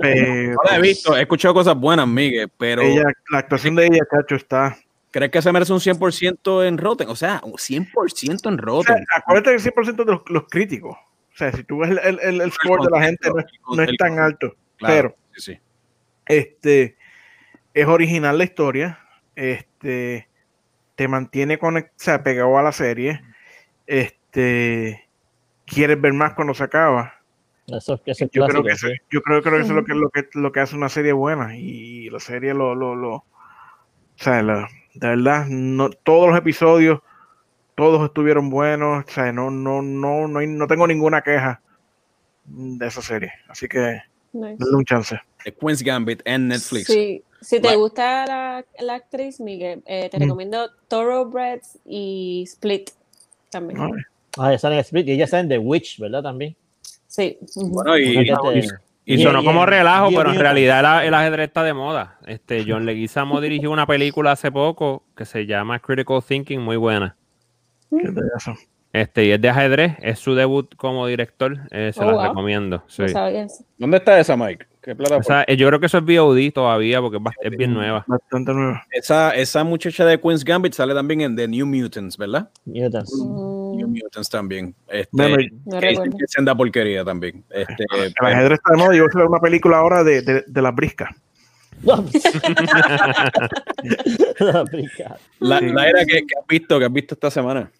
Pero 0.00 0.52
No 0.52 0.70
la 0.70 0.76
he 0.76 0.80
visto, 0.80 1.16
he 1.16 1.22
escuchado 1.22 1.54
cosas 1.54 1.76
buenas, 1.76 2.06
Miguel, 2.06 2.50
pero 2.56 2.82
ella, 2.82 3.04
la 3.30 3.38
actuación 3.38 3.74
de 3.76 3.86
ella, 3.86 4.04
cacho, 4.10 4.34
está. 4.36 4.76
¿crees 5.10 5.30
que 5.30 5.40
se 5.40 5.50
merece 5.50 5.72
un 5.72 5.80
100% 5.80 6.66
en 6.68 6.76
Rotten? 6.76 7.08
O 7.08 7.16
sea, 7.16 7.40
un 7.42 7.54
100% 7.54 8.28
en 8.28 8.34
O 8.34 8.38
sea, 8.38 8.50
Rotten. 8.56 9.06
acuérdate 9.14 9.56
que 9.56 9.68
el 9.68 9.74
100% 9.74 10.04
de 10.04 10.12
los, 10.12 10.20
los 10.28 10.42
críticos. 10.50 10.94
O 11.36 11.38
sea, 11.38 11.52
si 11.52 11.62
tú 11.64 11.78
ves 11.78 11.90
el, 11.90 11.98
el, 11.98 12.18
el- 12.22 12.40
el 12.40 12.50
score 12.52 12.82
de 12.82 12.90
la 12.90 13.04
gente, 13.04 13.28
no 13.30 13.38
es, 13.40 13.46
no 13.76 13.82
es 13.82 13.96
tan 13.98 14.18
alto. 14.18 14.56
Claro, 14.78 15.10
Pero 15.10 15.16
sí, 15.34 15.52
sí. 15.52 15.60
este 16.26 16.96
es 17.74 17.86
original 17.86 18.38
la 18.38 18.44
historia. 18.44 18.98
Este 19.34 20.28
te 20.94 21.08
mantiene 21.08 21.58
conect- 21.60 21.90
o 21.90 21.94
sea, 21.98 22.22
pegado 22.22 22.56
a 22.58 22.62
la 22.62 22.72
serie. 22.72 23.20
Este 23.86 25.08
quieres 25.66 26.00
ver 26.00 26.12
más 26.14 26.32
cuando 26.34 26.54
se 26.54 26.64
acaba. 26.64 27.14
Eso, 27.66 28.00
eso 28.06 28.24
es 28.24 28.30
Yo 28.30 28.46
creo 28.46 28.62
que 28.62 28.72
eso, 28.72 28.86
yo 29.10 29.20
creo, 29.22 29.42
creo 29.42 29.56
que 29.56 29.60
eso 29.62 29.70
es 29.72 29.76
lo 29.76 29.84
que, 29.84 29.94
lo 29.94 30.08
que 30.10 30.28
lo 30.34 30.52
que 30.52 30.60
hace 30.60 30.76
una 30.76 30.88
serie 30.88 31.12
buena. 31.12 31.56
Y 31.56 32.08
la 32.10 32.20
serie 32.20 32.54
lo, 32.54 32.74
lo, 32.74 32.94
lo 32.94 33.14
o 33.16 33.24
sea, 34.16 34.42
la- 34.42 34.68
de 34.94 35.08
verdad, 35.08 35.46
no, 35.48 35.90
todos 35.90 36.30
los 36.30 36.38
episodios, 36.38 37.00
todos 37.76 38.04
estuvieron 38.04 38.50
buenos. 38.50 39.04
O 39.06 39.10
sea, 39.10 39.30
no, 39.32 39.50
no, 39.50 39.80
no, 39.82 40.26
no, 40.26 40.40
no 40.40 40.66
tengo 40.66 40.86
ninguna 40.88 41.22
queja 41.22 41.60
de 42.44 42.86
esa 42.86 43.02
serie. 43.02 43.30
Así 43.48 43.68
que 43.68 44.00
Nice. 44.32 44.56
denle 44.58 44.76
un 44.76 44.84
chance. 44.84 45.20
The 45.44 45.52
Queen's 45.54 45.82
Gambit 45.82 46.22
en 46.24 46.48
Netflix. 46.48 46.86
Sí, 46.86 47.22
si 47.40 47.60
te 47.60 47.76
gusta 47.76 48.26
la, 48.26 48.64
la 48.80 48.94
actriz, 48.94 49.38
Miguel, 49.40 49.82
eh, 49.86 50.08
te 50.10 50.18
Mm. 50.18 50.22
recomiendo 50.22 50.70
Thoroughbreds 50.88 51.78
y 51.84 52.42
Split 52.46 52.90
también. 53.50 53.78
Ah, 54.38 54.48
ella 54.50 54.58
sale 54.58 54.74
en 54.74 54.80
Split 54.80 55.06
y 55.08 55.12
ella 55.12 55.38
en 55.38 55.48
The 55.48 55.58
Witch, 55.58 55.98
¿verdad? 56.00 56.22
También. 56.22 56.56
Sí. 57.06 57.38
Bueno, 57.56 57.96
y, 57.96 58.28
Y 59.08 59.14
Y- 59.14 59.22
sonó 59.22 59.44
como 59.44 59.64
relajo, 59.64 60.08
pero 60.10 60.32
en 60.32 60.38
realidad 60.40 60.82
la- 60.82 61.04
el 61.06 61.14
ajedrez 61.14 61.46
está 61.46 61.62
de 61.62 61.72
moda. 61.72 62.18
Este, 62.26 62.64
John 62.66 62.84
Leguizamo 62.84 63.40
dirigió 63.40 63.70
una 63.70 63.86
película 63.86 64.32
hace 64.32 64.50
poco 64.50 65.04
que 65.16 65.24
se 65.24 65.46
llama 65.46 65.78
Critical 65.78 66.20
Thinking, 66.26 66.60
muy 66.60 66.76
buena. 66.76 67.14
Qué 67.90 68.12
pedazo. 68.12 68.54
Este, 68.92 69.26
y 69.26 69.30
es 69.32 69.40
de 69.42 69.48
ajedrez, 69.50 69.92
es 70.00 70.18
su 70.18 70.34
debut 70.34 70.74
como 70.76 71.06
director, 71.06 71.58
eh, 71.70 71.90
se 71.92 72.00
Oh, 72.02 72.06
la 72.06 72.12
wow. 72.12 72.22
recomiendo. 72.28 72.82
sí. 72.86 73.02
No. 73.12 73.46
¿Dónde 73.76 73.98
está 73.98 74.18
esa, 74.18 74.36
Mike? 74.38 74.64
¿Qué 74.80 74.92
O 74.92 74.96
plataforma? 74.96 75.22
sea, 75.24 75.44
eh, 75.48 75.56
yo 75.56 75.66
creo 75.66 75.80
que 75.80 75.86
eso 75.86 75.98
es 75.98 76.04
VOD 76.04 76.50
todavía 76.54 77.00
porque 77.02 77.18
es, 77.42 77.50
bien 77.58 77.74
nueva. 77.74 78.04
Bastante 78.06 78.54
nueva. 78.54 78.84
Esa, 78.90 79.34
esa 79.34 79.64
muchacha 79.64 80.06
de 80.06 80.18
Queen's 80.18 80.44
Gambit 80.44 80.72
sale 80.72 80.94
también 80.94 81.20
en 81.20 81.36
The 81.36 81.46
New 81.46 81.66
Mutants, 81.66 82.16
¿verdad? 82.16 82.48
Mutants. 82.64 83.12
Mm, 83.22 83.76
New 83.76 83.88
Mutants 83.88 84.30
también. 84.30 84.74
Este, 84.88 85.08
Bueno, 85.12 85.36
no 85.66 85.78
que 85.80 86.26
senda 86.28 86.54
porquería 86.54 87.04
también. 87.04 87.44
Este, 87.50 87.84
El 87.92 88.26
ajedrez 88.26 88.58
está 88.60 88.72
de 88.72 88.78
moda. 88.78 88.94
Yo 88.94 89.02
voy 89.02 89.08
a 89.08 89.08
hacer 89.08 89.22
una 89.26 89.40
película 89.40 89.76
ahora 89.78 90.04
de, 90.04 90.22
de, 90.22 90.44
de 90.46 90.62
las 90.62 90.74
briscas. 90.74 91.10
La, 95.40 95.58
Sí. 95.60 95.66
la 95.68 95.88
era 95.88 96.04
que, 96.04 96.18
que 96.26 96.38
has 96.38 96.46
visto, 96.48 96.78
que 96.78 96.84
has 96.84 96.92
visto 96.92 97.14
esta 97.14 97.30
semana. 97.30 97.70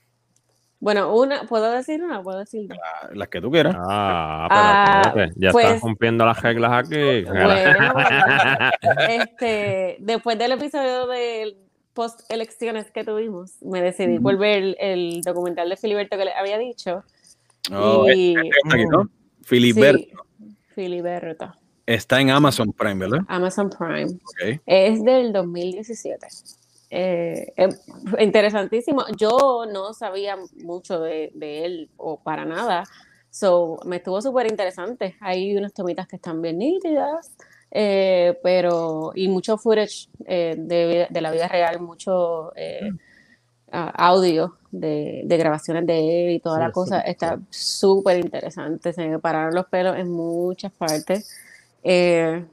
Bueno, 0.78 1.14
una, 1.16 1.42
¿puedo 1.44 1.70
decir 1.72 2.02
una? 2.02 2.22
¿Puedo 2.22 2.38
decir 2.40 2.68
dos? 2.68 2.78
Ah, 2.82 3.08
Las 3.14 3.28
que 3.28 3.40
tú 3.40 3.50
quieras. 3.50 3.74
Ah, 3.78 4.46
pero 4.48 4.60
Ah, 4.60 5.02
espérate, 5.06 5.32
ya 5.36 5.50
pues- 5.50 5.64
estás 5.66 5.80
rompiendo 5.82 6.24
las 6.26 6.40
reglas 6.42 6.72
aquí. 6.72 7.22
Bueno, 7.24 7.48
este, 9.08 9.96
después 10.00 10.38
del 10.38 10.52
episodio 10.52 11.06
de 11.06 11.56
post 11.94 12.20
elecciones 12.30 12.90
que 12.90 13.04
tuvimos, 13.04 13.62
me 13.62 13.80
decidí 13.80 14.18
por 14.18 14.36
ver 14.36 14.62
el, 14.62 14.76
el 14.78 15.20
documental 15.22 15.68
de 15.70 15.76
Filiberto 15.76 16.18
que 16.18 16.26
le 16.26 16.32
había 16.34 16.58
dicho. 16.58 17.02
Oh, 17.72 18.06
y, 18.14 18.34
este 18.36 18.48
está 18.62 18.76
aquí, 18.76 18.84
¿no? 18.86 19.08
Filiberto. 19.42 20.24
sí, 20.38 20.56
Filiberto, 20.74 21.54
Está 21.86 22.20
en 22.20 22.30
Amazon 22.30 22.72
Prime, 22.72 22.96
¿verdad? 22.96 23.20
Amazon 23.28 23.70
Prime. 23.70 24.18
Ok. 24.24 24.60
Es 24.66 25.04
del 25.04 25.32
2017. 25.32 26.26
Eh, 26.90 27.52
es 27.56 27.80
interesantísimo. 28.18 29.04
Yo 29.16 29.64
no 29.72 29.92
sabía 29.94 30.36
mucho 30.62 31.00
de, 31.00 31.30
de 31.34 31.64
él 31.64 31.90
o 31.96 32.20
para 32.22 32.44
nada. 32.44 32.84
So, 33.30 33.78
me 33.84 33.96
estuvo 33.96 34.20
súper 34.22 34.46
interesante. 34.48 35.16
Hay 35.20 35.56
unas 35.56 35.72
tomitas 35.74 36.08
que 36.08 36.16
están 36.16 36.40
bien 36.42 36.58
nítidas, 36.58 37.32
eh, 37.70 38.38
pero 38.42 39.12
y 39.14 39.28
mucho 39.28 39.58
footage 39.58 40.08
eh, 40.26 40.54
de, 40.58 41.06
de 41.10 41.20
la 41.20 41.30
vida 41.30 41.48
real, 41.48 41.80
mucho 41.80 42.52
eh, 42.56 42.90
ah, 43.72 43.92
audio 43.96 44.56
de, 44.70 45.22
de 45.24 45.36
grabaciones 45.36 45.86
de 45.86 46.26
él 46.26 46.30
y 46.32 46.40
toda 46.40 46.58
Sí, 46.58 46.62
la 46.64 46.72
cosa. 46.72 47.00
Está 47.00 47.38
súper 47.50 48.18
interesante. 48.18 48.92
Se 48.92 49.06
me 49.08 49.18
pararon 49.18 49.54
los 49.54 49.66
pelos 49.66 49.96
en 49.98 50.10
muchas 50.10 50.72
partes. 50.72 51.30
Eh, 51.82 52.44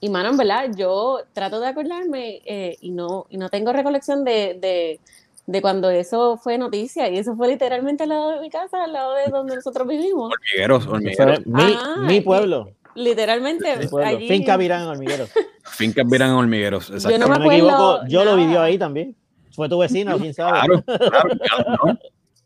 y 0.00 0.08
mano, 0.10 0.30
en 0.30 0.36
verdad, 0.36 0.70
yo 0.76 1.20
trato 1.32 1.60
de 1.60 1.68
acordarme 1.68 2.42
eh, 2.44 2.76
y, 2.80 2.90
no, 2.90 3.26
y 3.30 3.36
no 3.38 3.48
tengo 3.48 3.72
recolección 3.72 4.22
de, 4.24 4.58
de, 4.60 5.00
de 5.46 5.62
cuando 5.62 5.90
eso 5.90 6.36
fue 6.36 6.58
noticia. 6.58 7.08
Y 7.08 7.18
eso 7.18 7.34
fue 7.36 7.48
literalmente 7.48 8.02
al 8.02 8.10
lado 8.10 8.32
de 8.32 8.40
mi 8.40 8.50
casa, 8.50 8.84
al 8.84 8.92
lado 8.92 9.14
de 9.14 9.28
donde 9.28 9.56
nosotros 9.56 9.86
vivimos. 9.88 10.30
Hormigueros, 10.32 10.86
hormigueros. 10.86 11.46
mi, 11.46 11.62
Ah, 11.62 11.96
mi 12.00 12.20
pueblo. 12.20 12.70
Literalmente, 12.94 13.76
mi 13.76 13.86
pueblo. 13.88 14.16
allí. 14.16 14.28
Finca 14.28 14.56
Virán 14.56 14.82
en 14.82 14.88
Hormiguero. 14.88 15.26
Fincas 15.64 16.06
Virán 16.08 16.30
hormigueros. 16.32 16.88
Yo 16.88 16.94
Exacto. 16.94 17.18
no 17.18 17.24
Si 17.24 17.30
me 17.30 17.38
no 17.38 17.38
me 17.40 17.44
acuerdo 17.56 17.68
equivoco, 17.74 18.06
yo 18.08 18.24
lo 18.24 18.30
nada. 18.32 18.36
vivió 18.44 18.60
ahí 18.62 18.78
también. 18.78 19.16
Fue 19.52 19.68
tu 19.68 19.78
vecino, 19.78 20.16
quién 20.18 20.34
sabe. 20.34 20.60
Claro, 20.60 20.84
claro, 20.84 21.28
claro, 21.38 21.76
¿no? 21.86 21.98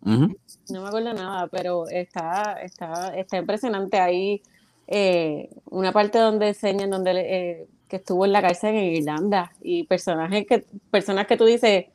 Ujú. 0.26 0.36
No 0.70 0.82
me 0.82 0.88
acuerdo 0.88 1.12
nada, 1.12 1.49
pero 1.49 1.88
está, 1.88 2.59
está, 2.62 3.14
está 3.16 3.36
impresionante 3.38 3.99
ahí. 3.99 4.40
Eh, 4.91 5.51
una 5.66 5.93
parte 5.93 6.18
donde 6.18 6.49
enseñan 6.49 6.89
donde 6.89 7.11
eh, 7.14 7.68
que 7.89 7.97
estuvo 7.97 8.24
en 8.24 8.32
la 8.32 8.41
cárcel 8.41 8.74
en 8.74 8.84
Irlanda 8.84 9.53
y 9.61 9.84
personajes 9.84 10.47
que, 10.47 10.64
personas 10.91 11.26
que 11.26 11.36
tú 11.36 11.45
dices, 11.45 11.86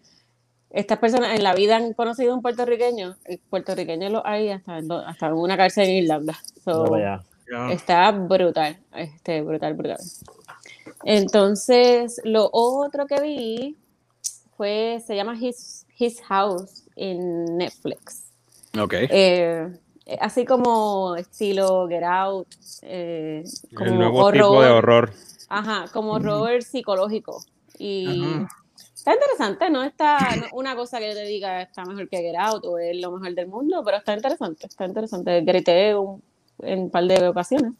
estas 0.70 1.00
personas 1.00 1.36
en 1.36 1.44
la 1.44 1.56
vida 1.56 1.76
han 1.76 1.94
conocido 1.94 2.36
un 2.36 2.44
puertorriqueño, 2.44 3.16
el 3.26 3.40
puertorriqueño 3.50 4.10
lo 4.10 4.26
hay 4.26 4.50
hasta, 4.50 4.78
en 4.78 4.92
hasta 4.92 5.28
en 5.28 5.34
una 5.34 5.58
cárcel 5.58 5.90
en 5.90 6.04
Irlanda. 6.04 6.38
So, 6.64 6.86
No. 7.52 7.70
Está 7.70 8.12
brutal, 8.12 8.78
este, 8.96 9.42
brutal, 9.42 9.74
brutal. 9.74 9.98
Entonces, 11.04 12.22
lo 12.24 12.50
otro 12.52 13.06
que 13.06 13.22
vi 13.22 13.78
fue, 14.56 15.04
se 15.06 15.16
llama 15.16 15.36
His, 15.36 15.86
His 15.98 16.22
House 16.22 16.86
en 16.96 17.58
Netflix. 17.58 18.24
Ok. 18.80 18.94
Eh, 19.10 19.68
así 20.20 20.46
como 20.46 21.16
estilo 21.16 21.88
Get 21.88 22.04
Out, 22.04 22.48
eh, 22.82 23.44
como 23.76 23.90
El 23.90 23.98
nuevo 24.00 24.32
tipo 24.32 24.62
de 24.62 24.70
horror. 24.70 25.12
Ajá, 25.50 25.86
como 25.94 26.14
horror 26.14 26.62
psicológico. 26.64 27.44
Y 27.78 28.24
Ajá. 28.24 28.48
está 28.96 29.14
interesante, 29.14 29.70
no 29.70 29.84
está 29.84 30.18
no- 30.38 30.46
una 30.54 30.76
cosa 30.76 31.00
que 31.00 31.10
yo 31.10 31.14
te 31.16 31.24
diga 31.26 31.62
está 31.62 31.84
mejor 31.86 32.08
que 32.10 32.18
Get 32.18 32.36
Out 32.38 32.66
o 32.66 32.78
es 32.78 32.96
lo 33.00 33.12
mejor 33.12 33.34
del 33.36 33.48
mundo, 33.48 33.82
pero 33.84 33.98
está 33.98 34.14
interesante, 34.14 34.68
está 34.68 34.86
interesante. 34.86 35.42
Grité 35.42 35.96
un- 35.96 36.22
en 36.62 36.80
un 36.84 36.90
par 36.90 37.04
de 37.06 37.28
ocasiones. 37.28 37.74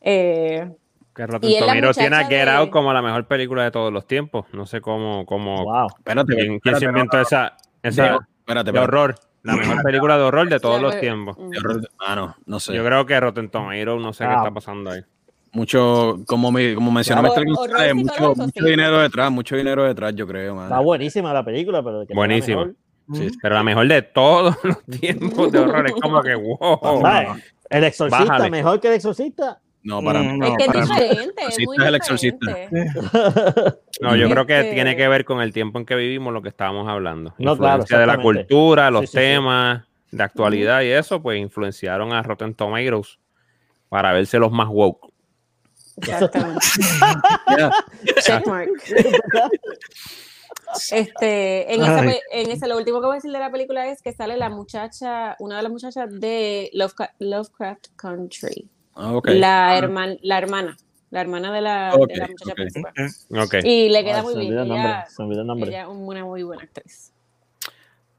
Eh, 0.00 0.70
Que 1.14 1.26
Rotten 1.26 1.58
Tomatoes 1.58 1.96
tiene 1.96 2.16
a 2.16 2.24
Get 2.26 2.44
de- 2.44 2.50
Out 2.50 2.70
como 2.70 2.92
la 2.92 3.00
mejor 3.02 3.26
película 3.26 3.64
de 3.64 3.70
todos 3.70 3.92
los 3.92 4.06
tiempos. 4.06 4.46
No 4.52 4.66
sé 4.66 4.80
cómo, 4.80 5.24
cómo 5.26 5.64
Wow. 5.64 5.88
Espérate, 5.98 6.34
quién, 6.34 6.46
quién 6.46 6.56
espérate, 6.74 6.78
se 6.80 6.84
inventó 6.86 7.20
esa, 7.20 7.56
esa 7.82 8.04
Digo, 8.04 8.18
espérate, 8.38 8.70
de 8.72 8.78
espérate. 8.78 8.78
horror. 8.80 9.14
La 9.46 9.56
mejor 9.56 9.82
película 9.82 10.16
de 10.18 10.24
horror 10.24 10.48
de 10.48 10.60
todos 10.60 10.76
la- 10.82 10.88
los 10.88 11.00
tiempos. 11.00 11.36
De 11.36 11.58
horror- 11.58 11.88
Ah, 11.98 12.14
no, 12.14 12.36
no 12.46 12.60
sé. 12.60 12.74
Yo 12.74 12.84
creo 12.84 13.06
que 13.06 13.18
Rotten 13.20 13.48
Tomatoes, 13.48 14.00
no 14.02 14.12
sé 14.12 14.24
qué 14.24 14.30
Ah. 14.30 14.36
está 14.38 14.50
pasando 14.50 14.90
ahí. 14.90 15.00
Mucho, 15.52 16.18
como, 16.26 16.52
me, 16.52 16.74
como 16.74 16.90
mencionaba 16.90 17.32
Claro. 17.32 17.50
González, 17.54 17.94
mucho, 17.94 18.34
mucho 18.34 18.64
dinero 18.64 18.98
detrás, 19.00 19.30
mucho 19.30 19.56
dinero 19.56 19.84
detrás, 19.84 20.14
yo 20.14 20.26
creo, 20.26 20.54
man. 20.54 20.64
Está 20.64 20.80
buenísima 20.80 21.32
la 21.32 21.44
película, 21.44 21.82
pero 21.82 22.00
de 22.00 22.06
que 22.06 22.12
sea 22.12 22.14
la 22.14 22.18
Buenísima. 22.20 22.60
mejor. 22.66 22.74
Sí, 23.14 23.30
Pero 23.40 23.54
la 23.54 23.62
mejor 23.62 23.86
de 23.88 24.02
todos 24.02 24.56
los 24.64 24.84
tiempos 25.00 25.52
de 25.52 25.58
horror 25.60 25.86
es 25.86 25.92
como 25.94 26.20
que 26.22 26.34
wow. 26.60 27.00
¿Sabes? 27.00 27.54
El 27.70 27.84
exorcista, 27.84 28.24
Bájale. 28.24 28.50
mejor 28.50 28.80
que 28.80 28.88
el 28.88 28.94
exorcista. 28.94 29.60
No, 29.86 30.02
para 30.02 30.20
mí. 30.20 30.26
Mm, 30.36 30.42
Es 30.42 30.50
no, 30.50 30.56
que 30.56 30.62
es 30.64 30.66
para 30.68 30.80
mí. 30.84 30.92
diferente, 30.94 31.42
es 31.48 31.58
muy 31.64 31.76
es 31.76 31.84
el 31.84 31.94
exorcista. 31.94 32.46
diferente. 32.54 33.00
No, 34.00 34.14
yo 34.14 34.28
creo 34.28 34.44
que 34.46 34.60
Este- 34.60 34.74
tiene 34.74 34.94
que 34.96 35.08
ver 35.08 35.24
con 35.24 35.40
el 35.40 35.52
tiempo 35.54 35.78
en 35.78 35.86
que 35.86 35.94
vivimos, 35.94 36.32
lo 36.34 36.42
que 36.42 36.50
estábamos 36.50 36.86
hablando. 36.88 37.34
No, 37.38 37.52
Influencia 37.52 37.96
claro, 37.96 38.00
de 38.12 38.16
la 38.18 38.22
cultura, 38.22 38.90
los 38.90 39.02
Sí, 39.02 39.06
sí, 39.06 39.12
sí. 39.12 39.18
temas 39.18 39.84
de 40.10 40.22
actualidad 40.22 40.82
y 40.82 40.88
eso, 40.90 41.22
pues 41.22 41.38
influenciaron 41.40 42.12
a 42.12 42.22
Rotten 42.22 42.54
Tomatoes 42.54 43.18
para 43.88 44.12
verse 44.12 44.38
los 44.38 44.52
más 44.52 44.68
woke. 44.68 45.08
Exactamente. 45.96 46.60
Checkmark. 48.22 48.68
Este, 50.90 51.72
en, 51.74 51.80
esa, 51.82 52.02
en 52.32 52.50
ese, 52.50 52.66
lo 52.68 52.76
último 52.76 53.00
que 53.00 53.06
voy 53.06 53.14
a 53.14 53.16
decir 53.16 53.30
de 53.32 53.38
la 53.38 53.50
película 53.50 53.86
es 53.88 54.02
que 54.02 54.12
sale 54.12 54.36
la 54.36 54.50
muchacha, 54.50 55.36
una 55.38 55.56
de 55.56 55.62
las 55.62 55.72
muchachas 55.72 56.08
de 56.20 56.70
Lovecraft, 56.74 57.14
Lovecraft 57.20 57.86
Country, 57.96 58.68
Ah, 58.96 59.14
ok. 59.14 59.28
la, 59.34 59.76
herman, 59.78 60.18
la 60.22 60.38
hermana, 60.38 60.76
la 61.10 61.20
hermana 61.20 61.52
de 61.52 61.60
la, 61.60 61.92
Ok, 61.94 62.08
de 62.08 62.16
la 62.16 62.26
muchacha 62.28 62.54
principal. 62.54 62.92
Y 63.64 63.88
le 63.90 64.02
queda 64.04 64.18
Ay, 64.18 64.22
muy 64.24 64.32
se 64.34 64.40
bien. 64.40 64.52
el 64.52 64.68
nombre, 64.68 64.78
Ella, 64.80 65.06
se 65.08 65.22
olvidó 65.22 65.40
el 65.42 65.46
nombre. 65.46 65.70
ella 65.70 65.82
es 65.82 65.88
una 65.88 66.24
muy 66.24 66.42
buena 66.42 66.62
actriz. 66.62 67.12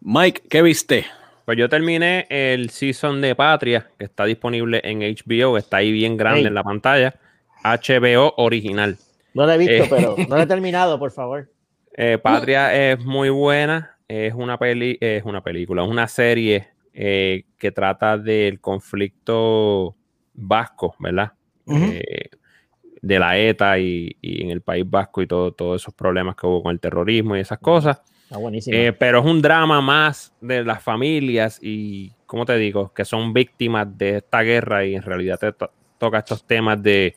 Mike, 0.01 0.43
¿qué 0.49 0.61
viste? 0.61 1.05
Pues 1.45 1.57
yo 1.57 1.69
terminé 1.69 2.27
el 2.29 2.69
season 2.69 3.21
de 3.21 3.33
Patria, 3.35 3.87
que 3.97 4.05
está 4.05 4.25
disponible 4.25 4.81
en 4.83 4.99
HBO, 4.99 5.53
que 5.53 5.59
está 5.59 5.77
ahí 5.77 5.91
bien 5.91 6.17
grande 6.17 6.47
en 6.47 6.53
la 6.53 6.63
pantalla. 6.63 7.15
HBO 7.63 8.33
original. 8.37 8.97
No 9.33 9.45
la 9.45 9.55
he 9.55 9.57
visto, 9.57 9.83
Eh. 9.83 9.87
pero 9.89 10.15
no 10.29 10.35
la 10.37 10.43
he 10.43 10.47
terminado, 10.47 10.99
por 10.99 11.11
favor. 11.11 11.49
Eh, 11.95 12.17
Patria 12.21 12.91
es 12.91 12.99
muy 13.03 13.29
buena. 13.29 13.97
Es 14.07 14.33
una 14.33 14.57
peli, 14.57 14.97
es 15.01 15.23
una 15.25 15.43
película, 15.43 15.83
es 15.83 15.89
una 15.89 16.07
serie 16.07 16.69
eh, 16.93 17.43
que 17.57 17.71
trata 17.71 18.17
del 18.17 18.61
conflicto 18.61 19.95
vasco, 20.37 20.95
¿verdad? 20.99 21.33
Eh, 21.91 22.29
de 23.01 23.19
la 23.19 23.37
ETA 23.37 23.77
y, 23.79 24.15
y 24.21 24.43
en 24.43 24.51
el 24.51 24.61
País 24.61 24.83
Vasco 24.89 25.21
y 25.21 25.27
todo, 25.27 25.51
todos 25.51 25.81
esos 25.81 25.93
problemas 25.93 26.35
que 26.35 26.47
hubo 26.47 26.63
con 26.63 26.71
el 26.71 26.79
terrorismo 26.79 27.35
y 27.35 27.41
esas 27.41 27.59
cosas. 27.59 28.01
Está. 28.71 28.87
Eh, 28.87 28.93
pero 28.93 29.19
es 29.19 29.25
un 29.25 29.41
drama 29.41 29.81
más 29.81 30.33
de 30.41 30.63
las 30.63 30.81
familias 30.83 31.59
y, 31.61 32.11
¿cómo 32.25 32.45
te 32.45 32.57
digo? 32.57 32.93
Que 32.93 33.05
son 33.05 33.33
víctimas 33.33 33.97
de 33.97 34.17
esta 34.17 34.41
guerra 34.41 34.85
y 34.85 34.95
en 34.95 35.03
realidad 35.03 35.39
te 35.39 35.51
to- 35.53 35.71
toca 35.97 36.19
estos 36.19 36.45
temas 36.45 36.81
de, 36.81 37.15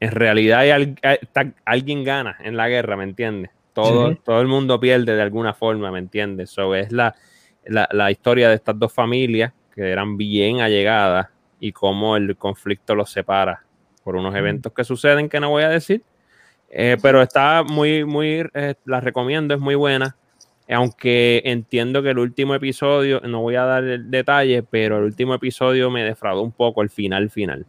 en 0.00 0.10
realidad 0.12 0.60
hay 0.60 0.70
al- 0.70 0.94
hay- 1.02 1.18
ta- 1.32 1.52
alguien 1.64 2.04
gana 2.04 2.36
en 2.40 2.56
la 2.56 2.68
guerra, 2.68 2.96
¿me 2.96 3.04
entiendes? 3.04 3.50
Todo, 3.72 4.10
Sí. 4.12 4.18
todo 4.24 4.40
el 4.40 4.48
mundo 4.48 4.80
pierde 4.80 5.14
de 5.14 5.22
alguna 5.22 5.54
forma, 5.54 5.92
¿me 5.92 5.98
entiendes? 6.00 6.50
So, 6.50 6.74
es 6.74 6.90
la, 6.90 7.14
la, 7.66 7.88
la 7.92 8.10
historia 8.10 8.48
de 8.48 8.56
estas 8.56 8.76
dos 8.78 8.92
familias 8.92 9.52
que 9.74 9.88
eran 9.90 10.16
bien 10.16 10.60
allegadas 10.60 11.28
y 11.60 11.72
cómo 11.72 12.16
el 12.16 12.36
conflicto 12.36 12.94
los 12.94 13.10
separa 13.10 13.64
por 14.04 14.16
unos 14.16 14.34
eventos 14.34 14.72
que 14.72 14.84
suceden 14.84 15.28
que 15.28 15.40
no 15.40 15.50
voy 15.50 15.64
a 15.64 15.68
decir. 15.68 16.02
Eh, 16.70 16.96
pero 17.00 17.22
está 17.22 17.62
muy, 17.62 18.04
muy, 18.04 18.44
eh, 18.54 18.74
la 18.84 19.00
recomiendo, 19.00 19.54
es 19.54 19.60
muy 19.60 19.74
buena. 19.74 20.16
Aunque 20.70 21.40
entiendo 21.46 22.02
que 22.02 22.10
el 22.10 22.18
último 22.18 22.54
episodio, 22.54 23.20
no 23.20 23.40
voy 23.40 23.54
a 23.54 23.64
dar 23.64 23.84
el 23.84 24.10
detalle, 24.10 24.62
pero 24.62 24.98
el 24.98 25.04
último 25.04 25.34
episodio 25.34 25.90
me 25.90 26.04
defraudó 26.04 26.42
un 26.42 26.52
poco 26.52 26.82
el 26.82 26.90
final 26.90 27.30
final. 27.30 27.64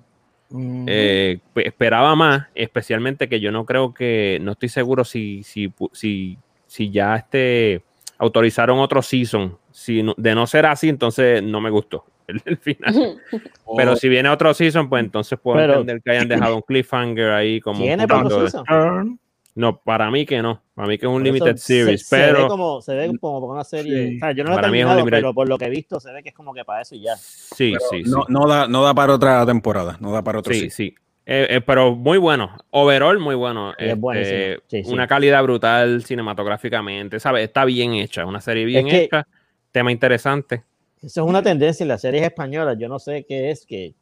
Mm. 0.49 0.85
Eh, 0.87 1.39
pe- 1.53 1.67
esperaba 1.67 2.13
más, 2.15 2.47
especialmente 2.55 3.29
que 3.29 3.39
yo 3.39 3.51
no 3.51 3.65
creo 3.65 3.93
que, 3.93 4.39
no 4.41 4.51
estoy 4.51 4.67
seguro 4.69 5.05
si, 5.05 5.43
si, 5.43 5.71
si, 5.93 6.37
si 6.67 6.89
ya 6.89 7.15
este, 7.15 7.83
autorizaron 8.17 8.79
otro 8.79 9.01
season. 9.01 9.57
Si 9.71 10.03
no- 10.03 10.15
de 10.17 10.35
no 10.35 10.45
ser 10.45 10.65
así, 10.65 10.89
entonces 10.89 11.41
no 11.41 11.61
me 11.61 11.69
gustó 11.69 12.05
el, 12.35 12.41
el 12.45 12.57
final. 12.57 13.21
Pero 13.77 13.95
si 13.95 14.09
viene 14.09 14.29
otro 14.29 14.53
season, 14.53 14.89
pues 14.89 15.03
entonces 15.03 15.37
puedo 15.41 15.57
Pero- 15.57 15.73
entender 15.73 16.01
que 16.03 16.11
hayan 16.11 16.27
dejado 16.27 16.55
un 16.55 16.61
cliffhanger 16.61 17.31
ahí 17.31 17.59
como 17.61 17.79
¿Tiene 17.81 18.07
para 18.07 18.25
otro 18.25 18.41
season? 18.41 18.65
Turn. 18.65 19.19
No, 19.55 19.77
para 19.81 20.09
mí 20.09 20.25
que 20.25 20.41
no. 20.41 20.61
Para 20.73 20.87
mí 20.87 20.97
que 20.97 21.05
es 21.05 21.11
un 21.11 21.21
limited 21.23 21.57
se- 21.57 21.83
series, 21.83 22.07
se, 22.07 22.15
ve 22.17 22.27
pero 22.33 22.47
como, 22.47 22.81
se 22.81 22.93
ve 22.95 23.11
como 23.19 23.39
una 23.39 23.63
serie. 23.65 24.09
Sí. 24.11 24.15
O 24.15 24.19
sea, 24.19 24.31
yo 24.31 24.43
no 24.43 24.51
la 24.51 24.55
he 24.55 24.57
Para 24.57 24.71
mí 24.71 24.79
es 24.79 24.85
un 24.85 24.89
terminado, 24.91 25.05
limited- 25.05 25.17
pero 25.17 25.33
por 25.33 25.49
lo 25.49 25.57
que 25.57 25.65
he 25.65 25.69
visto 25.69 25.99
se 25.99 26.13
ve 26.13 26.23
que 26.23 26.29
es 26.29 26.35
como 26.35 26.53
que 26.53 26.63
para 26.63 26.81
eso 26.81 26.95
y 26.95 27.01
ya. 27.01 27.15
sí, 27.17 27.73
pero 27.73 27.85
sí, 27.91 28.03
sí. 28.05 28.09
no, 28.09 28.23
no 28.29 28.47
da, 28.47 28.67
no 28.67 28.83
da 28.83 28.93
para 28.93 29.13
otra 29.15 29.45
temporada, 29.45 29.97
no 29.99 30.11
da 30.13 30.21
para 30.23 30.39
otro 30.39 30.53
Sí, 30.53 30.61
season. 30.69 30.75
sí. 30.75 30.95
Eh, 31.25 31.47
eh, 31.57 31.61
pero 31.61 31.93
muy 31.95 32.17
bueno. 32.17 32.55
Overall, 32.71 33.19
muy 33.19 33.35
bueno. 33.35 33.71
Es 33.71 33.77
Este, 33.89 33.93
buenísimo. 33.95 34.37
Sí, 34.67 34.83
sí. 34.83 34.91
Una 34.93 35.05
calidad 35.07 35.43
brutal 35.43 36.03
cinematográficamente. 36.03 37.19
¿Sabes? 37.19 37.43
Está 37.43 37.65
bien 37.65 37.93
hecha. 37.93 38.25
Una 38.25 38.41
serie 38.41 38.65
bien 38.65 38.87
Es 38.87 38.93
que- 38.93 39.03
hecha. 39.03 39.27
Tema 39.71 39.91
interesante. 39.91 40.63
Eso 41.01 41.23
es 41.23 41.29
una 41.29 41.41
tendencia 41.41 41.83
en 41.83 41.87
las 41.89 42.01
series 42.01 42.23
españolas. 42.23 42.77
Yo 42.77 42.89
no 42.89 42.99
sé 42.99 43.25
qué 43.27 43.51
es 43.51 43.65
que 43.65 43.93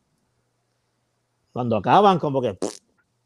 cuando 1.52 1.78
acaban, 1.78 2.20
como 2.20 2.42
que 2.42 2.54
pff, 2.56 2.80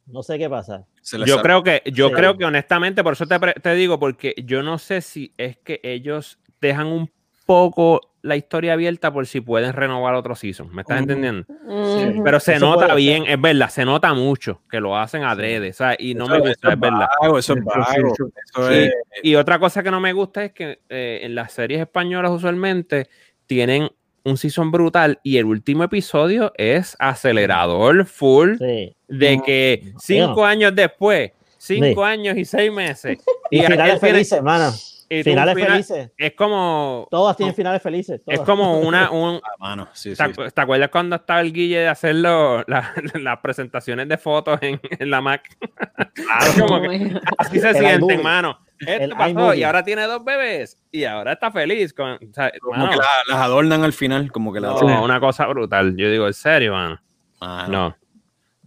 no 0.08 0.24
sé 0.24 0.38
qué 0.38 0.50
pasa. 0.50 0.86
Yo 1.26 1.42
creo 1.42 1.64
que, 1.64 1.82
yo 1.92 2.10
Sí. 2.10 2.14
creo 2.14 2.38
que 2.38 2.46
honestamente, 2.46 3.04
por 3.04 3.14
eso 3.14 3.26
te, 3.26 3.40
te 3.40 3.74
digo, 3.76 4.00
porque 4.00 4.36
yo 4.46 4.62
no 4.64 4.78
sé 4.78 5.02
si 5.02 5.34
es 5.38 5.58
que 5.58 5.80
ellos 5.84 6.38
dejan 6.60 6.88
un 6.88 7.10
poco 7.46 8.02
la 8.22 8.36
historia 8.36 8.74
abierta 8.74 9.12
por 9.12 9.26
si 9.26 9.42
pueden 9.42 9.74
renovar 9.74 10.14
otro 10.14 10.36
season. 10.36 10.70
¿Me 10.74 10.84
estás 10.84 11.02
Ujú. 11.02 11.04
entendiendo? 11.12 11.46
Ujú. 11.66 12.24
Pero 12.24 12.40
se 12.40 12.54
Eso 12.56 12.66
nota 12.70 12.94
bien, 12.94 13.26
es 13.26 13.42
verdad, 13.42 13.70
se 13.70 13.84
nota 13.84 14.14
mucho 14.14 14.62
que 14.70 14.80
lo 14.80 14.96
hacen 14.96 15.24
adrede, 15.24 15.74
¿sabes? 15.74 15.98
Y 16.00 16.14
no 16.14 16.26
Eso- 16.26 16.34
me 16.34 16.38
eso 16.40 16.48
gusta, 16.50 16.74
es 16.74 16.80
verdad. 16.80 17.08
vago, 17.20 17.40
eso 17.40 17.54
es 17.54 17.64
vago. 17.66 18.14
Eso 18.54 18.70
es- 18.70 18.94
Y 19.24 19.34
otra 19.36 19.58
cosa 19.60 19.82
que 19.82 19.90
no 19.92 20.00
me 20.00 20.14
gusta 20.14 20.44
es 20.46 20.52
que 20.54 20.82
eh, 20.88 21.22
en 21.24 21.34
las 21.34 21.52
series 21.52 21.82
españolas 21.82 22.32
usualmente 22.32 23.10
tienen 23.52 23.90
un 24.24 24.38
season 24.38 24.72
brutal 24.72 25.20
y 25.24 25.36
el 25.38 25.44
último 25.44 25.84
episodio 25.84 26.54
es 26.56 26.96
acelerador 27.00 28.06
full 28.06 28.56
Sí. 28.58 28.96
de 29.10 29.36
No, 29.36 29.44
que 29.44 29.82
no. 29.94 30.00
cinco 30.00 30.46
años 30.46 30.74
después, 30.74 31.32
cinco 31.58 32.06
años 32.06 32.38
y 32.38 32.46
seis 32.46 32.72
meses. 32.72 33.18
Y 33.50 33.62
finales 33.62 34.00
felices, 34.00 34.32
hermano. 34.38 34.72
Finales 35.10 35.56
final- 35.56 35.84
felices. 35.84 36.12
es 36.18 36.34
como 36.36 37.06
Todas 37.12 37.36
tienen 37.36 37.54
finales 37.54 37.82
felices. 37.82 38.22
es 38.26 38.40
como 38.40 38.80
una 38.80 39.12
un, 39.12 39.42
Ah, 39.44 39.50
mano, 39.60 39.90
sí. 39.92 40.14
¿Te, 40.16 40.24
acu- 40.24 40.50
te 40.50 40.62
acuerdas 40.62 40.88
cuando 40.90 41.18
estaba 41.18 41.42
el 41.42 41.52
Guille 41.52 41.80
de 41.80 41.88
hacer 41.90 42.16
lo- 42.16 42.64
la- 42.68 42.94
las 43.22 43.38
presentaciones 43.40 44.08
de 44.08 44.18
fotos 44.18 44.60
en, 44.62 44.80
en 44.98 45.10
la 45.10 45.20
Mac? 45.20 45.44
Como 46.58 46.78
Oh 46.78 46.82
que 46.84 47.20
así 47.38 47.60
se 47.60 47.70
El 47.72 47.76
siente, 47.76 47.96
iMovie. 47.98 48.16
hermano. 48.16 48.58
Esto 48.88 49.04
El 49.04 49.10
pasó 49.12 49.54
y 49.54 49.64
ahora 49.64 49.84
tiene 49.84 50.04
dos 50.04 50.24
bebés 50.24 50.78
y 50.92 51.04
ahora 51.04 51.34
está 51.34 51.52
feliz. 51.52 51.94
Con, 51.94 52.12
o 52.14 52.18
sea, 52.34 52.52
Como 52.62 52.78
mano, 52.78 52.92
que 52.92 52.98
la- 52.98 53.06
las 53.36 53.38
adornan 53.38 53.84
al 53.84 53.94
final, 53.94 54.32
como 54.32 54.52
que 54.52 54.60
la 54.60 54.70
no, 54.70 55.04
una 55.04 55.20
cosa 55.20 55.46
brutal. 55.48 55.96
Yo 55.96 56.10
digo, 56.10 56.28
¿en 56.28 56.34
serio, 56.34 56.74
mano? 56.74 57.00
Ah, 57.40 57.68
No. 57.70 57.96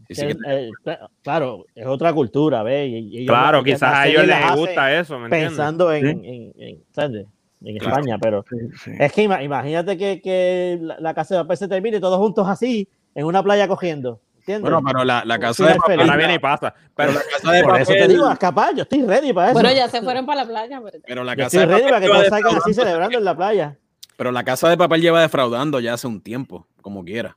Sí, 0.08 0.14
sí 0.16 0.26
Que, 0.26 0.32
eh, 0.46 0.70
cla- 0.84 1.08
claro, 1.22 1.64
es 1.74 1.86
otra 1.86 2.12
cultura, 2.12 2.62
¿ves? 2.62 2.88
Y- 2.90 2.92
y 3.08 3.16
ellos 3.22 3.28
Claro, 3.34 3.58
las- 3.58 3.64
quizás 3.64 3.94
a 3.94 4.06
ellos 4.06 4.26
les 4.26 4.54
gusta 4.56 4.92
eso, 5.00 5.18
¿me 5.18 5.24
entiendes? 5.26 5.48
Pensando 5.50 5.92
en, 5.92 6.02
Sí. 6.04 6.28
en, 6.28 6.52
en- 6.62 6.84
¿sabes? 6.92 7.26
en 7.64 7.78
Claro. 7.78 7.96
España, 7.96 8.18
pero 8.20 8.44
es 8.98 9.12
que 9.14 9.22
ima- 9.26 9.42
imagínate 9.42 9.96
que, 9.96 10.20
que 10.20 10.78
la, 10.82 11.00
la 11.00 11.14
casa 11.14 11.36
de 11.36 11.40
papel 11.44 11.56
se 11.56 11.68
termine 11.68 11.98
todos 12.00 12.18
juntos 12.18 12.46
así, 12.46 12.86
en 13.14 13.24
una 13.24 13.42
playa 13.42 13.66
cogiendo. 13.66 14.20
¿Entiendes? 14.46 14.70
Bueno, 14.70 14.82
pero 14.86 15.04
la, 15.04 15.24
la 15.24 15.38
casa 15.38 15.66
de 15.68 15.74
papel. 15.76 16.00
Ahora 16.00 16.16
viene 16.16 16.34
y 16.34 16.38
pasa. 16.38 16.74
Pero 16.94 17.12
la 17.12 17.20
casa 17.22 17.50
de 17.52 17.62
Por 17.62 17.80
eso 17.80 17.92
te 17.92 17.98
papel. 17.98 18.12
digo, 18.12 18.26
a 18.26 18.32
escapar, 18.34 18.74
yo 18.74 18.82
estoy 18.82 19.02
ready 19.06 19.32
para 19.32 19.46
eso. 19.48 19.54
Bueno, 19.54 19.72
ya 19.72 19.88
se 19.88 20.02
fueron 20.02 20.26
para 20.26 20.42
la 20.44 20.48
playa. 20.48 20.80
Pero... 20.84 20.98
Pero 21.06 21.24
la 21.24 21.32
yo 21.32 21.44
casa 21.44 21.62
estoy 21.62 21.66
de 21.66 21.66
ready 21.66 21.90
papel 21.90 22.10
para 22.10 22.22
que 22.24 22.28
salgan 22.28 22.56
así 22.56 22.70
defraudando- 22.70 22.74
celebrando 22.84 23.18
en 23.18 23.24
la 23.24 23.36
playa. 23.36 23.78
Pero 24.16 24.32
la 24.32 24.44
casa 24.44 24.68
de 24.68 24.76
papel 24.76 25.00
lleva 25.00 25.22
defraudando 25.22 25.80
ya 25.80 25.94
hace 25.94 26.06
un 26.06 26.20
tiempo, 26.20 26.66
como 26.82 27.04
quiera, 27.04 27.36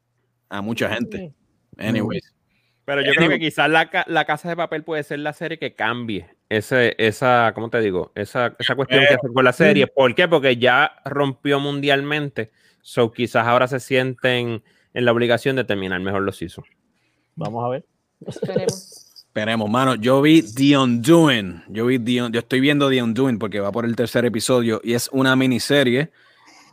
a 0.49 0.62
mucha 0.62 0.89
gente. 0.89 1.34
Anyways. 1.78 2.34
Pero 2.84 3.01
yo 3.01 3.12
creo 3.14 3.30
que 3.30 3.39
quizás 3.39 3.70
la, 3.70 3.89
la 4.08 4.24
Casa 4.26 4.47
de 4.47 4.55
Papel 4.55 4.84
puede 4.86 5.03
ser 5.03 5.20
la 5.20 5.34
serie 5.34 5.60
que 5.60 5.76
cambie 5.76 6.30
ese, 6.47 6.95
esa, 6.97 7.51
¿cómo 7.53 7.70
te 7.70 7.82
digo? 7.82 8.14
Esa, 8.16 8.55
esa 8.60 8.76
cuestión 8.76 9.01
que 9.01 9.08
Pero- 9.08 9.20
hacen 9.20 9.34
con 9.34 9.43
la 9.43 9.51
serie. 9.53 9.88
¿Por 9.88 10.16
qué? 10.16 10.28
Porque 10.30 10.55
ya 10.55 10.93
rompió 11.03 11.60
mundialmente. 11.60 12.51
So 12.82 13.12
quizás 13.12 13.45
ahora 13.45 13.68
se 13.68 13.82
sienten 13.82 14.64
en 14.93 15.05
la 15.05 15.12
obligación 15.12 15.58
de 15.58 15.66
terminar 15.66 15.99
mejor 15.99 16.22
los 16.22 16.38
seasons. 16.38 16.68
Vamos 17.38 17.63
a 17.63 17.69
ver. 17.69 17.85
Esperemos. 18.25 19.13
Esperemos, 19.27 19.69
mano. 19.69 19.95
Yo 19.95 20.21
vi 20.21 20.41
The 20.41 20.77
Undoing. 20.77 21.61
Yo 21.69 21.85
vi 21.85 21.99
The 21.99 22.23
Un- 22.23 22.33
yo 22.33 22.39
estoy 22.39 22.59
viendo 22.59 22.89
The 22.89 23.01
Undoing 23.03 23.38
porque 23.39 23.59
va 23.59 23.71
por 23.71 23.85
el 23.85 23.95
tercer 23.95 24.25
episodio 24.25 24.81
y 24.83 24.93
es 24.93 25.07
una 25.13 25.35
miniserie 25.35 26.11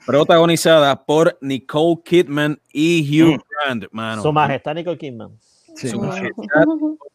protagonizada 0.06 1.04
por 1.04 1.38
Nicole 1.40 1.96
Kidman 2.04 2.60
y 2.72 3.22
Hugh 3.22 3.42
Grant, 3.64 3.84
mano. 3.92 4.22
Su 4.22 4.32
majestad 4.32 4.74
Nicole 4.74 4.98
Kidman. 4.98 5.38
Sí. 5.74 5.90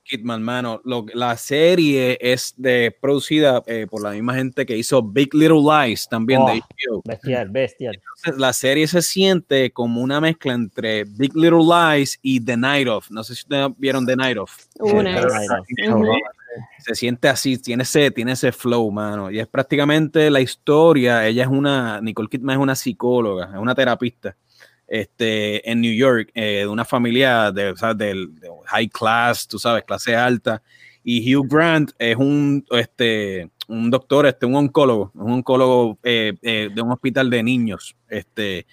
Kidman, 0.03 0.41
mano. 0.41 0.82
Lo- 0.84 1.05
la 1.14 1.38
serie 1.38 2.18
es 2.20 2.53
de, 2.57 2.95
producida 2.99 3.64
eh, 3.68 3.88
por 3.89 4.01
la 4.03 4.12
misma 4.12 4.34
gente 4.36 4.66
que 4.66 4.76
hizo 4.76 5.01
Big 5.03 5.34
Little 5.34 5.62
Lies 5.62 6.07
también 6.10 6.43
de 6.45 6.51
Oh. 6.53 6.55
HBO. 6.55 7.01
Bestial, 7.05 7.49
bestial. 7.49 7.95
Entonces, 7.95 8.39
la 8.41 8.53
serie 8.53 8.88
se 8.88 9.01
siente 9.01 9.72
como 9.72 10.01
una 10.01 10.20
mezcla 10.20 10.53
entre 10.53 11.03
Big 11.03 11.36
Little 11.36 11.64
Lies 11.64 12.18
y 12.22 12.39
The 12.43 12.57
Night 12.57 12.88
Of. 12.88 13.12
No 13.12 13.24
sé 13.24 13.36
si 13.36 13.41
ustedes 13.43 13.70
vieron 13.78 14.05
The 14.05 14.16
Night 14.16 14.38
Of. 14.38 14.66
Una 14.80 15.22
no, 15.22 15.99
Ujú. 15.99 16.05
Se 16.80 16.95
siente 16.95 17.28
así, 17.30 17.57
tiene 17.60 17.84
ese, 17.84 18.10
tiene 18.12 18.32
ese 18.32 18.51
flow, 18.51 18.89
mano. 18.91 19.30
Y 19.30 19.39
es 19.39 19.47
prácticamente 19.47 20.30
la 20.32 20.41
historia. 20.41 21.26
Ella 21.28 21.43
es 21.43 21.49
una, 21.49 22.01
Nicole 22.01 22.28
Kidman 22.28 22.57
es 22.57 22.62
una 22.64 22.76
psicóloga, 22.76 23.51
es 23.53 23.60
una 23.60 23.76
terapista. 23.76 24.36
Este, 24.90 25.70
en 25.70 25.82
New 25.82 25.94
York, 25.94 26.32
eh, 26.34 26.60
de 26.62 26.68
una 26.68 26.86
familia 26.86 27.52
de, 27.52 27.76
sea, 27.78 27.94
del 27.94 28.34
de 28.40 28.50
high 28.68 28.90
class, 28.90 29.48
tú 29.48 29.60
sabes, 29.60 29.84
clase 29.84 30.16
alta. 30.16 30.62
Y 31.04 31.36
Hugh 31.36 31.48
Grant 31.50 31.92
es 32.00 32.16
un, 32.18 32.66
este, 32.72 33.50
un 33.68 33.90
doctor, 33.92 34.26
este, 34.26 34.46
un 34.48 34.56
oncólogo, 34.56 35.12
un 35.16 35.32
oncólogo 35.34 36.00
eh, 36.04 36.34
eh, 36.42 36.70
de 36.74 36.82
un 36.82 36.92
hospital 36.92 37.30
de 37.30 37.44
niños. 37.44 37.96
Este, 38.10 38.66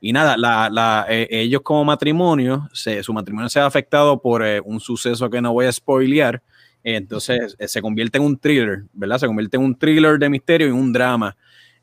y 0.00 0.12
nada, 0.12 0.36
la, 0.36 0.68
la, 0.70 1.06
eh, 1.08 1.26
ellos 1.30 1.62
como 1.62 1.84
matrimonio, 1.84 2.68
se- 2.72 3.02
su 3.02 3.12
matrimonio 3.12 3.48
se 3.48 3.60
ha 3.60 3.66
afectado 3.66 4.20
por 4.20 4.44
eh, 4.44 4.60
un 4.64 4.80
suceso 4.80 5.30
que 5.30 5.40
no 5.40 5.52
voy 5.52 5.66
a 5.66 5.72
spoilear. 5.72 6.42
Entonces 6.84 7.56
eh, 7.58 7.66
se 7.68 7.82
convierte 7.82 8.18
en 8.18 8.24
un 8.24 8.38
thriller, 8.38 8.84
¿verdad? 8.92 9.18
Se 9.18 9.26
convierte 9.26 9.56
en 9.56 9.64
un 9.64 9.76
thriller 9.78 10.18
de 10.18 10.28
misterio 10.30 10.68
y 10.68 10.70
un 10.70 10.92
drama. 10.92 11.36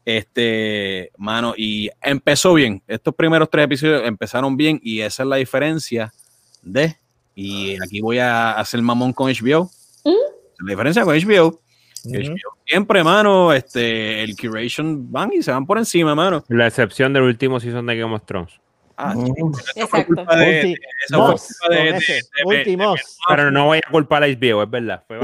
Este, 0.05 1.11
mano, 1.17 1.53
y 1.55 1.89
empezó 2.01 2.53
bien. 2.53 2.83
Estos 2.87 3.15
primeros 3.15 3.49
tres 3.49 3.65
episodios 3.65 4.05
empezaron 4.05 4.57
bien 4.57 4.79
y 4.83 4.99
esa 5.01 5.23
es 5.23 5.29
la 5.29 5.37
diferencia 5.37 6.13
de, 6.61 6.97
y 7.35 7.75
aquí 7.81 8.01
voy 8.01 8.19
a 8.19 8.51
hacer 8.53 8.81
mamón 8.81 9.13
con 9.13 9.31
HBO. 9.31 9.69
¿Mm? 10.03 10.65
La 10.65 10.69
diferencia 10.71 11.03
con 11.03 11.15
HBO, 11.17 11.59
Ujú. 12.05 12.15
HBO 12.15 12.53
siempre, 12.65 13.03
mano, 13.03 13.53
este, 13.53 14.23
el 14.23 14.35
curation 14.35 15.11
van 15.11 15.31
y 15.33 15.41
se 15.41 15.51
van 15.51 15.65
por 15.65 15.77
encima, 15.77 16.15
mano. 16.15 16.43
La 16.47 16.67
excepción 16.67 17.13
del 17.13 17.23
último 17.23 17.59
season 17.59 17.85
de 17.85 17.97
Game 17.97 18.13
of 18.13 18.23
Thrones. 18.25 18.59
Ah, 18.97 19.15
Exacto. 19.75 20.23
Ultimos. 22.45 22.99
Pero 23.27 23.51
no 23.51 23.65
voy 23.67 23.79
a 23.79 23.89
culpar 23.89 24.23
a 24.23 24.27
HBO, 24.27 24.63
es 24.63 24.69
verdad. 24.69 25.03
Fue 25.07 25.17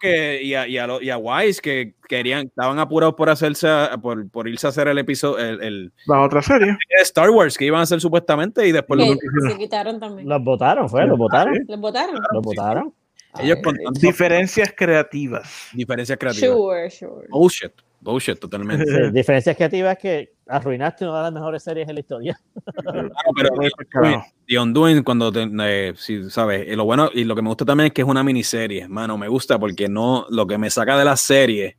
que, 0.00 0.42
y, 0.42 0.54
a, 0.54 0.66
y, 0.66 0.78
a, 0.78 0.88
y 1.00 1.10
a 1.10 1.18
Wise 1.18 1.60
que 1.60 1.94
querían, 2.08 2.46
estaban 2.46 2.78
apurados 2.78 3.14
por 3.14 3.28
hacerse, 3.30 3.68
por, 4.00 4.28
por 4.30 4.48
irse 4.48 4.66
a 4.66 4.70
hacer 4.70 4.88
el 4.88 4.98
episodio, 4.98 5.38
el, 5.44 5.62
el- 5.62 5.92
La 6.06 6.20
otra 6.22 6.42
serie. 6.42 6.66
de 6.68 7.02
Star 7.02 7.30
Wars 7.30 7.56
que 7.56 7.64
iban 7.64 7.80
a 7.80 7.82
hacer 7.84 8.00
supuestamente 8.00 8.66
y 8.66 8.72
después 8.72 9.00
lo 9.00 9.14
Que 9.14 9.50
se 9.52 9.58
quitaron 9.58 9.98
también. 9.98 10.28
Los 10.28 10.42
votaron, 10.42 10.88
fue, 10.88 11.06
los 11.06 11.18
votaron. 11.18 11.54
¿Los 11.66 11.80
votaron? 11.80 12.14
Los 12.32 12.42
votaron. 12.42 12.94
ellos 13.40 13.56
Ay, 13.56 13.62
con 13.62 13.76
tantas 13.76 14.02
Diferencias 14.02 14.72
creativas. 14.76 15.68
diferencias 15.72 16.18
creativas. 16.18 16.56
Sure, 16.56 16.90
sure. 16.90 17.26
Bullshit, 17.30 17.72
bullshit 18.00 18.38
totalmente. 18.38 18.84
Sí, 18.84 19.10
diferencias 19.12 19.56
creativas 19.56 19.96
es 19.96 19.98
que 20.02 20.32
arruinaste 20.46 21.04
una 21.04 21.18
de 21.18 21.22
las 21.24 21.32
mejores 21.32 21.62
series 21.62 21.88
en 21.88 21.94
la 21.94 22.00
historia. 22.00 22.40
Claro, 22.82 23.10
pero. 23.34 24.24
The 24.46 24.58
Undoing, 24.58 25.02
cuando 25.02 25.32
te, 25.32 25.48
eh, 25.60 25.94
sí, 25.96 26.30
sabes, 26.30 26.68
y 26.68 26.76
lo 26.76 26.84
bueno 26.84 27.10
y 27.12 27.24
lo 27.24 27.34
que 27.34 27.42
me 27.42 27.48
gusta 27.48 27.64
también 27.64 27.88
es 27.88 27.92
que 27.92 28.02
es 28.02 28.08
una 28.08 28.22
miniserie, 28.22 28.86
mano, 28.86 29.18
me 29.18 29.26
gusta 29.26 29.58
porque 29.58 29.88
no, 29.88 30.24
lo 30.30 30.46
que 30.46 30.56
me 30.56 30.70
saca 30.70 30.96
de 30.96 31.04
la 31.04 31.16
serie 31.16 31.76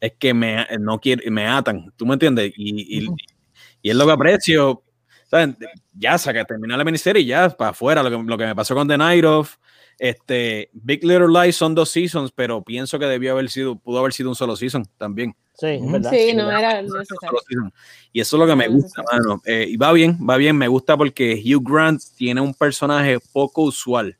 es 0.00 0.14
que 0.18 0.34
me, 0.34 0.66
no 0.80 0.98
quiere, 0.98 1.30
me 1.30 1.46
atan, 1.46 1.92
¿tú 1.96 2.04
me 2.04 2.14
entiendes? 2.14 2.52
Y, 2.56 2.98
y, 2.98 3.08
y 3.82 3.90
es 3.90 3.96
lo 3.96 4.04
que 4.04 4.12
aprecio, 4.12 4.82
¿saben? 5.30 5.56
Ya 5.92 6.18
saca, 6.18 6.44
terminar 6.44 6.78
la 6.78 6.84
miniserie 6.84 7.22
y 7.22 7.26
ya 7.26 7.50
para 7.50 7.70
afuera, 7.70 8.02
lo 8.02 8.10
que, 8.10 8.28
lo 8.28 8.36
que 8.36 8.46
me 8.46 8.54
pasó 8.56 8.74
con 8.74 8.88
The 8.88 8.98
Night 8.98 9.24
Of, 9.24 9.56
este, 10.02 10.68
Big 10.72 11.04
Little 11.04 11.28
Lies 11.28 11.54
son 11.54 11.76
dos 11.76 11.88
seasons, 11.90 12.32
pero 12.32 12.60
pienso 12.60 12.98
que 12.98 13.06
debió 13.06 13.30
haber 13.30 13.48
sido, 13.48 13.76
pudo 13.76 14.00
haber 14.00 14.12
sido 14.12 14.30
un 14.30 14.34
solo 14.34 14.56
season 14.56 14.84
también. 14.98 15.32
Sí, 15.54 15.66
es 15.66 15.92
verdad. 15.92 16.10
Sí, 16.10 16.32
no 16.34 16.50
era 16.50 16.82
necesario. 16.82 17.72
Y 18.12 18.20
eso 18.20 18.36
es 18.36 18.40
lo 18.40 18.46
que 18.48 18.56
me 18.56 18.66
No, 18.66 18.72
gusta, 18.74 19.00
necesario. 19.02 19.28
mano. 19.28 19.42
Eh, 19.46 19.66
y 19.68 19.76
va 19.76 19.92
bien, 19.92 20.18
va 20.28 20.36
bien, 20.38 20.58
me 20.58 20.66
gusta 20.66 20.96
porque 20.96 21.40
Hugh 21.44 21.62
Grant 21.64 22.02
tiene 22.16 22.40
un 22.40 22.52
personaje 22.52 23.18
poco 23.32 23.62
usual. 23.62 24.16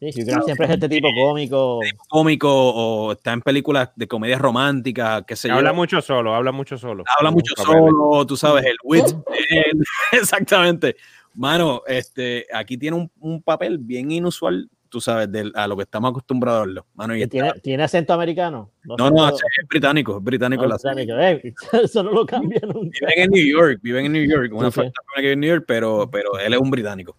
Sí, 0.00 0.06
Hugh 0.18 0.24
Grant 0.24 0.44
siempre 0.46 0.66
es 0.66 0.72
este 0.72 0.88
tipo 0.88 1.08
cómico. 1.14 1.80
cómico 2.08 2.48
o 2.50 3.12
está 3.12 3.34
en 3.34 3.42
películas 3.42 3.90
de 3.94 4.08
comedia 4.08 4.38
romántica, 4.38 5.22
qué 5.26 5.36
sé 5.36 5.48
yo. 5.48 5.56
Habla 5.56 5.74
mucho 5.74 6.00
solo, 6.00 6.34
habla 6.34 6.52
mucho 6.52 6.78
solo. 6.78 7.04
Habla 7.18 7.32
mucho 7.32 7.52
solo, 7.54 8.24
tú 8.26 8.34
sabes, 8.34 8.64
el 8.64 8.76
wit. 8.82 9.04
Exactamente. 10.12 10.96
Mano, 11.34 11.82
este, 11.86 12.46
aquí 12.50 12.78
tiene 12.78 12.96
un, 12.96 13.10
un 13.20 13.42
papel 13.42 13.76
bien 13.76 14.10
inusual, 14.10 14.70
tú 14.92 15.00
sabes, 15.00 15.32
del- 15.32 15.50
a 15.56 15.66
lo 15.66 15.74
que 15.74 15.84
estamos 15.84 16.10
acostumbrados 16.10 16.58
a 16.62 16.66
verlo. 16.66 16.86
Mano, 16.94 17.16
y 17.16 17.26
tiene, 17.26 17.50
tiene 17.62 17.82
acento 17.82 18.12
americano. 18.12 18.70
no, 18.84 19.10
no, 19.10 19.28
es 19.28 19.34
británico, 19.68 20.18
es 20.18 20.22
británico. 20.22 20.66
no, 20.66 20.78
serie. 20.78 21.06
británico, 21.06 21.48
eh, 21.48 21.54
Eso 21.84 22.02
no 22.02 22.12
lo 22.12 22.26
cambia 22.26 22.60
nunca. 22.62 22.98
Viven 23.00 23.24
en 23.24 23.30
New 23.30 23.44
York, 23.46 23.80
viven 23.82 24.06
en 24.06 24.12
New 24.12 24.24
York, 24.28 24.52
una 24.52 24.70
Sí, 24.70 24.82
que 24.82 25.20
vive 25.22 25.32
en 25.32 25.40
New 25.40 25.48
York, 25.50 25.64
pero, 25.66 26.08
pero 26.10 26.38
él 26.38 26.52
es 26.52 26.60
un 26.60 26.70
británico. 26.70 27.16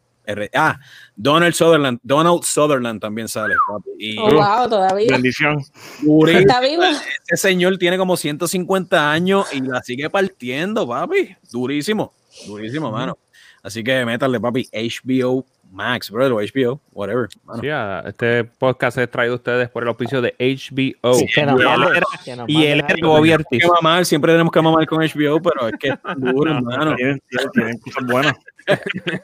Ah, 0.53 0.79
Donald 1.17 1.53
Sutherland, 1.53 1.99
Donald 2.01 2.43
Sutherland 2.43 3.01
también 3.01 3.27
sale. 3.27 3.55
papi, 3.67 3.89
Y 3.99 4.17
Oh, 4.19 4.29
wow, 4.31 4.69
todavía. 4.69 5.07
Bendición. 5.09 5.57
Está 6.29 6.61
vivo. 6.61 6.83
Ese 6.83 7.35
señor 7.49 7.77
tiene 7.77 7.97
como 7.97 8.15
150 8.15 9.11
años 9.11 9.51
y 9.53 9.59
la 9.61 9.81
sigue 9.81 10.09
partiendo, 10.09 10.87
papi. 10.87 11.35
Durísimo, 11.51 12.13
durísimo, 12.47 12.89
mano. 12.91 13.17
Así 13.63 13.83
que 13.83 14.05
métale, 14.05 14.39
papi, 14.39 14.67
HBO 14.73 15.45
Max, 15.71 16.11
brother, 16.11 16.33
o 16.33 16.35
HBO, 16.39 16.79
whatever. 16.91 17.27
mano. 17.45 17.61
Sí, 17.61 17.69
ah, 17.69 18.03
este 18.05 18.43
podcast 18.43 18.97
es 18.99 19.09
traído 19.09 19.33
a 19.33 19.37
ustedes 19.37 19.69
por 19.69 19.81
el 19.81 19.89
auspicio 19.89 20.21
de 20.21 20.35
HBO. 20.37 21.13
Sí, 21.15 21.25
que 21.33 21.45
nos 21.45 21.59
y 21.59 21.63
manden- 21.63 21.95
era, 21.95 22.05
que 22.23 22.35
nos 22.35 22.49
y 22.49 22.65
él 22.67 22.83
era 22.87 24.05
siempre 24.05 24.33
tenemos 24.33 24.51
que 24.51 24.61
mamar 24.61 24.85
con 24.85 24.99
HBO, 25.01 25.41
pero 25.41 25.67
es 25.69 25.73
que 25.79 25.87
es 25.89 25.95
duro, 26.17 26.51
hermano. 26.51 26.95
Tienen, 26.95 27.19
tienen, 27.27 27.51
tienen 27.51 27.77
cosas 27.79 28.05
buenas. 28.05 28.33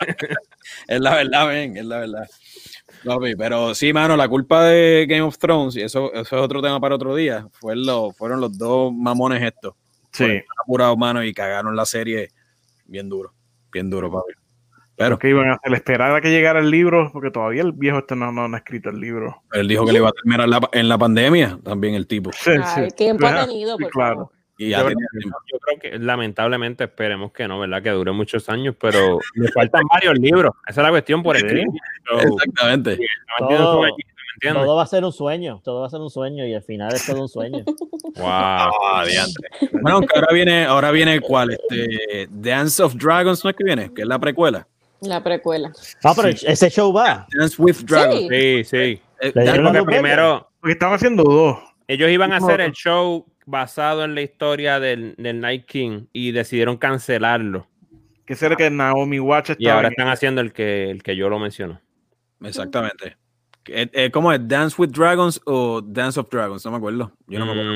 Es 0.88 1.00
la 1.00 1.16
verdad, 1.16 1.48
ven, 1.48 1.78
es 1.78 1.86
la 1.86 2.00
verdad. 2.00 2.28
Papi, 3.06 3.36
pero 3.36 3.74
sí, 3.74 3.94
mano, 3.94 4.18
la 4.18 4.28
culpa 4.28 4.64
de 4.66 5.06
Game 5.08 5.22
of 5.22 5.38
Thrones, 5.38 5.76
y 5.76 5.82
eso, 5.82 6.12
eso 6.14 6.22
es 6.38 6.42
otro 6.42 6.62
tema 6.62 6.80
para 6.80 6.96
otro 6.96 7.16
día, 7.16 7.48
fue 7.54 7.76
lo, 7.76 8.12
fueron 8.12 8.42
los 8.42 8.58
dos 8.58 8.92
mamones 8.94 9.42
estos. 9.42 9.74
Sí. 10.12 10.42
apurados, 10.64 10.98
mano, 10.98 11.24
y 11.24 11.34
cagaron 11.34 11.76
la 11.76 11.86
serie 11.86 12.30
bien 12.86 13.08
duro, 13.08 13.32
bien 13.72 13.90
duro, 13.90 14.12
papi. 14.12 14.34
Pero 14.98 15.18
que 15.18 15.30
iban 15.30 15.50
a 15.50 15.54
hacer? 15.54 15.74
Esperar 15.74 16.14
a 16.16 16.20
que 16.20 16.30
llegara 16.30 16.60
el 16.60 16.70
libro, 16.70 17.10
porque 17.14 17.32
todavía 17.32 17.62
el 17.62 17.72
viejo 17.72 18.00
este 18.00 18.16
no, 18.18 18.32
no, 18.34 18.48
no 18.50 18.56
ha 18.56 18.60
escrito 18.60 18.90
el 18.90 19.00
libro. 19.00 19.44
él 19.54 19.68
dijo 19.68 19.86
que 19.86 19.94
le 19.94 20.00
iba 20.00 20.10
a 20.10 20.12
terminar 20.12 20.50
la- 20.50 20.70
en 20.74 20.90
la 20.90 20.98
pandemia 20.98 21.58
también 21.64 21.96
el 21.96 22.06
tipo. 22.06 22.32
Sí, 22.34 22.52
Ay, 22.62 22.90
sí. 22.90 22.96
tiempo 22.98 23.26
ha 23.26 23.46
tenido, 23.46 23.78
sí, 23.78 23.84
por 23.84 23.92
claro. 23.94 24.14
favor. 24.16 24.32
Y 24.58 24.70
ya 24.72 24.80
Yo, 24.80 24.86
creo- 24.88 24.98
yo 25.54 25.58
creo 25.60 25.80
que 25.80 26.00
lamentablemente 26.00 26.84
esperemos 26.84 27.32
que 27.32 27.48
no, 27.48 27.60
¿verdad? 27.62 27.82
Que 27.82 27.92
dure 27.92 28.12
muchos 28.12 28.50
años, 28.50 28.76
pero 28.78 29.20
le 29.36 29.48
faltan 29.54 29.84
varios 29.90 30.20
libros. 30.20 30.52
Esa 30.68 30.82
es 30.82 30.84
la 30.84 30.90
cuestión 30.90 31.24
por 31.24 31.38
Sí. 31.38 31.46
escribir. 31.46 31.68
Exactamente. 32.22 32.98
no 32.98 33.46
entiendo 33.46 33.66
Todo- 33.66 33.74
su 33.76 33.82
gallina, 33.82 34.14
¿me 34.18 34.19
entiendes? 34.48 34.64
Todo 34.64 34.76
va 34.76 34.84
a 34.84 34.88
ser 34.88 35.04
un 35.04 35.12
sueño, 35.12 35.62
todo 35.64 35.82
va 35.82 35.88
a 35.88 35.90
ser 35.90 36.00
un 36.00 36.10
sueño 36.10 36.46
y 36.46 36.54
al 36.54 36.64
final 36.64 36.94
es 36.94 37.06
todo 37.06 37.22
un 37.22 37.30
sueño. 37.30 37.64
Wow. 38.16 38.72
Bueno, 39.72 39.98
aunque 39.98 40.16
ahora 40.16 40.34
viene, 40.34 40.66
ahora 40.66 40.92
viene 40.92 41.22
cuál, 41.22 41.52
este 41.52 42.28
Dance 42.32 42.82
of 42.82 42.96
Dragons, 42.96 43.44
¿no 43.44 43.50
es 43.52 43.56
que 43.56 43.64
viene? 43.64 43.94
Que 43.94 44.02
es 44.02 44.08
la 44.08 44.18
precuela. 44.20 44.68
La 45.02 45.24
precuela. 45.24 45.72
Ah, 46.04 46.14
pero 46.16 46.30
ese 46.30 46.70
show 46.70 46.92
va. 46.92 47.28
Dance 47.38 47.56
with 47.62 47.78
Dragons. 47.86 48.28
Sí. 48.30 48.64
Sí. 48.64 49.02
Eh, 49.22 49.32
Porque 49.34 49.58
luz 49.58 49.72
verde. 49.72 49.86
primero 49.86 50.50
Porque 50.60 50.74
estaban 50.74 50.96
haciendo 50.96 51.24
dos. 51.24 51.58
ellos 51.88 52.10
iban 52.10 52.34
a 52.34 52.38
hacer 52.38 52.62
el 52.62 52.72
show 52.72 53.26
basado 53.46 54.04
en 54.04 54.16
la 54.16 54.22
historia 54.22 54.80
del, 54.80 55.16
del 55.18 55.40
Night 55.40 55.66
King 55.66 56.06
y 56.12 56.32
decidieron 56.32 56.78
cancelarlo. 56.78 57.68
Que 58.26 58.36
será 58.36 58.56
que 58.56 58.70
Naomi 58.70 59.20
Watch 59.20 59.50
Y 59.50 59.52
estaba 59.54 59.76
ahora 59.78 59.90
están 59.90 60.08
haciendo 60.08 60.42
el 60.42 60.52
que, 60.54 60.90
el 60.92 61.02
que 61.04 61.16
yo 61.16 61.30
lo 61.30 61.40
menciono. 61.40 61.80
Exactamente. 62.44 63.18
Eh, 63.66 63.90
eh, 63.94 64.12
¿Cómo 64.12 64.32
es? 64.34 64.40
¿Dance 64.48 64.76
with 64.82 64.90
Dragons 64.90 65.40
o 65.46 65.82
Dance 65.82 66.20
of 66.20 66.30
Dragons? 66.30 66.64
No 66.66 66.72
me 66.72 66.78
acuerdo. 66.78 67.12
Yo 67.28 67.40
no 67.40 67.46
me 67.46 67.52
acuerdo. 67.52 67.72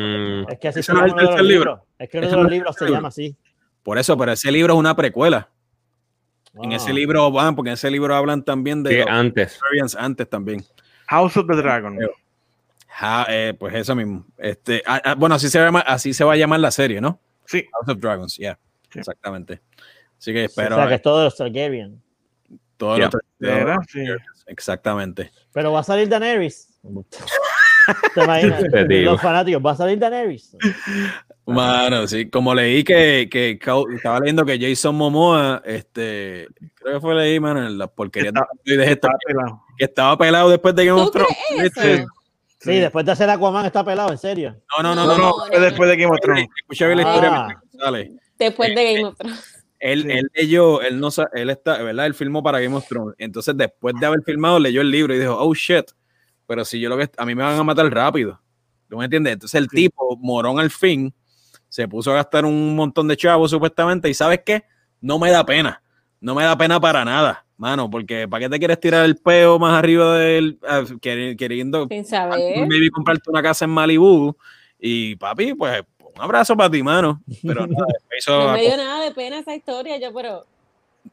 Mm, 0.47 0.51
Es 0.51 0.59
que 0.59 0.67
así 0.69 0.79
Ese 0.79 0.91
se 0.91 0.93
llama 0.93 1.05
el 1.07 1.13
uno 1.13 1.21
de 1.31 1.37
los 1.37 1.41
libro. 1.47 1.85
Es 1.99 2.09
que 2.09 2.17
uno 2.17 2.27
Ese 2.27 2.35
de 2.35 2.41
los 2.43 2.51
libros 2.51 2.75
se 2.75 2.89
llama 2.89 3.07
así. 3.09 3.35
Por 3.83 3.97
eso, 3.97 4.17
pero 4.17 4.31
ese 4.31 4.51
libro 4.51 4.73
es 4.73 4.79
una 4.79 4.95
precuela. 4.95 5.49
En 6.55 6.71
Ah. 6.71 6.75
ese 6.77 6.93
libro 6.93 7.31
van, 7.31 7.55
porque 7.55 7.69
en 7.69 7.73
ese 7.73 7.91
libro 7.91 8.15
hablan 8.15 8.43
también 8.43 8.81
de 8.83 8.91
sí, 8.91 8.97
los 8.99 9.07
antes. 9.07 9.53
Experience 9.55 9.97
antes 9.99 10.29
también. 10.29 10.63
House 11.07 11.35
of 11.37 11.47
the 11.47 11.55
Dragon. 11.55 11.97
Ja, 12.87 13.25
eh, 13.29 13.53
pues 13.57 13.73
eso 13.75 13.95
mismo. 13.95 14.25
Este, 14.37 14.81
ah, 14.85 15.01
ah, 15.03 15.15
bueno, 15.15 15.35
así 15.35 15.49
se, 15.49 15.59
llama, 15.59 15.79
así 15.81 16.13
se 16.13 16.23
va 16.23 16.33
a 16.33 16.37
llamar 16.37 16.59
la 16.59 16.71
serie, 16.71 17.01
¿no? 17.01 17.19
Sí. 17.45 17.65
House 17.73 17.89
of 17.89 17.99
Dragons, 17.99 18.37
yeah. 18.37 18.57
Sí. 18.91 18.99
Exactamente. 18.99 19.61
Así 20.17 20.31
que 20.31 20.43
O 20.43 20.45
espero 20.45 20.75
sea, 20.75 20.87
que 20.87 20.93
es 20.95 21.01
todo 21.01 21.29
Targaryen. 21.31 22.01
todo 22.77 22.97
Ya. 22.99 23.09
lo 23.39 23.49
¿Era? 23.49 23.77
Sí. 24.45 24.51
Exactamente. 24.51 25.31
Pero 25.51 25.71
va 25.71 25.79
a 25.79 25.83
salir 25.83 26.07
Daenerys. 26.09 26.69
Los 28.15 29.21
fanáticos, 29.21 29.61
va 29.65 29.71
a 29.71 29.75
salir 29.75 29.99
Daenerys. 29.99 30.55
Mano, 31.45 32.07
sí, 32.07 32.29
como 32.29 32.55
leí 32.55 32.83
que, 32.83 33.27
que 33.29 33.59
estaba 33.95 34.19
leyendo 34.19 34.45
que 34.45 34.57
Jason 34.59 34.95
Momoa, 34.95 35.61
este, 35.65 36.47
creo 36.75 36.93
que 36.95 37.01
fue 37.01 37.15
leí, 37.15 37.39
mano, 37.39 37.67
en 37.67 37.77
Está- 37.81 38.47
androides 38.49 38.89
estas, 38.89 39.11
Estaba 39.11 39.17
pelado. 39.27 39.63
que 39.77 39.85
estaba 39.85 40.17
pelado 40.17 40.49
después 40.49 40.73
de 40.75 40.85
Game 40.85 41.01
¿Tú 41.01 41.07
of 41.07 41.11
Thrones. 41.11 41.37
eso? 41.77 42.05
Sí, 42.59 42.79
después 42.79 43.05
de 43.05 43.11
hacer 43.11 43.29
Aquaman 43.29 43.65
está 43.65 43.83
pelado, 43.83 44.11
en 44.11 44.17
serio. 44.17 44.55
No, 44.77 44.83
no, 44.83 44.95
no, 44.95 45.05
No, 45.05 45.17
no. 45.17 45.59
después 45.59 45.89
de 45.89 45.97
Game 45.97 46.13
of 46.13 46.21
Thrones. 46.21 46.47
Escucha 46.61 46.85
bien 46.87 46.99
la 46.99 47.03
Ah. 47.03 47.09
historia 47.15 47.61
sale. 47.77 48.11
Después 48.39 48.73
de 48.73 48.81
Eh, 48.81 48.93
Game 48.95 49.05
of 49.09 49.17
Thrones. 49.17 49.52
Él, 49.83 50.03
Sí. 50.03 50.11
él 50.11 50.31
leyó, 50.33 50.81
él 50.81 50.99
no 50.99 51.09
él 51.33 51.49
está, 51.49 51.81
¿verdad? 51.83 52.05
Él 52.05 52.13
filmó 52.13 52.41
para 52.41 52.59
Game 52.61 52.75
of 52.75 52.87
Thrones. 52.87 53.15
Entonces, 53.17 53.55
después 53.57 53.93
de 53.99 54.05
haber 54.05 54.23
filmado, 54.23 54.57
leyó 54.59 54.79
el 54.81 54.89
libro 54.89 55.13
y 55.13 55.19
dijo, 55.19 55.35
oh 55.37 55.53
shit, 55.53 55.85
pero 56.47 56.63
si 56.63 56.79
yo 56.79 56.87
lo 56.89 56.97
que 56.97 57.09
a 57.17 57.25
mí 57.25 57.35
me 57.35 57.43
van 57.43 57.59
a 57.59 57.63
matar 57.63 57.85
rápido. 57.93 58.39
¿Tú 58.89 58.97
me 58.97 59.05
entiendes? 59.05 59.33
Entonces 59.33 59.59
el 59.59 59.67
Sí. 59.69 59.75
tipo, 59.75 60.15
morón 60.21 60.59
al 60.59 60.69
fin, 60.71 61.13
se 61.67 61.87
puso 61.87 62.11
a 62.11 62.15
gastar 62.15 62.45
un 62.45 62.75
montón 62.75 63.07
de 63.07 63.17
chavos 63.17 63.51
supuestamente. 63.51 64.09
Y 64.09 64.13
¿sabes 64.13 64.39
qué? 64.45 64.63
No 65.01 65.19
me 65.19 65.31
da 65.31 65.45
pena. 65.45 65.81
No 66.21 66.33
me 66.35 66.43
da 66.43 66.57
pena 66.57 66.79
para 66.79 67.03
nada, 67.03 67.45
mano, 67.57 67.89
porque 67.89 68.27
¿para 68.29 68.45
qué 68.45 68.49
te 68.51 68.59
quieres 68.59 68.79
tirar 68.79 69.03
el 69.03 69.17
peo 69.17 69.59
más 69.59 69.73
arriba 69.77 70.17
del 70.17 70.57
ah, 70.65 70.83
queri- 71.01 71.35
queriendo 71.35 71.87
Sin 71.89 72.05
saber. 72.05 72.65
maybe 72.67 72.89
comprarte 72.89 73.29
una 73.29 73.41
casa 73.43 73.65
en 73.65 73.71
Malibu? 73.71 74.33
Y 74.79 75.15
papi, 75.17 75.53
pues 75.53 75.81
un 76.15 76.21
abrazo 76.21 76.55
para 76.55 76.69
ti, 76.69 76.83
mano. 76.83 77.21
Pero 77.41 77.67
nada, 77.67 77.85
No 78.27 78.53
me 78.53 78.61
dio 78.61 78.77
nada 78.77 79.03
de 79.03 79.11
pena 79.11 79.39
esa 79.39 79.55
historia, 79.55 79.97
yo, 79.97 80.13
pero 80.13 80.45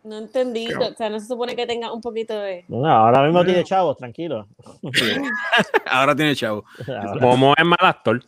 no 0.05 0.19
entendí. 0.19 0.67
Claro. 0.67 0.93
O 0.93 0.97
sea, 0.97 1.11
no 1.11 1.19
se 1.21 1.27
supone 1.27 1.57
que 1.57 1.67
tenga 1.67 1.93
un 1.93 2.01
poquito 2.01 2.39
de. 2.39 2.65
No, 2.69 2.87
ahora 2.89 3.23
mismo 3.23 3.45
tiene 3.45 3.65
chavos, 3.65 3.97
tranquilo. 3.97 4.47
ahora 5.87 6.15
tiene 6.15 6.35
chavo. 6.37 6.65
Ahora- 6.87 7.21
Momo 7.21 7.55
es 7.57 7.65
mal 7.65 7.79
actor. 7.81 8.23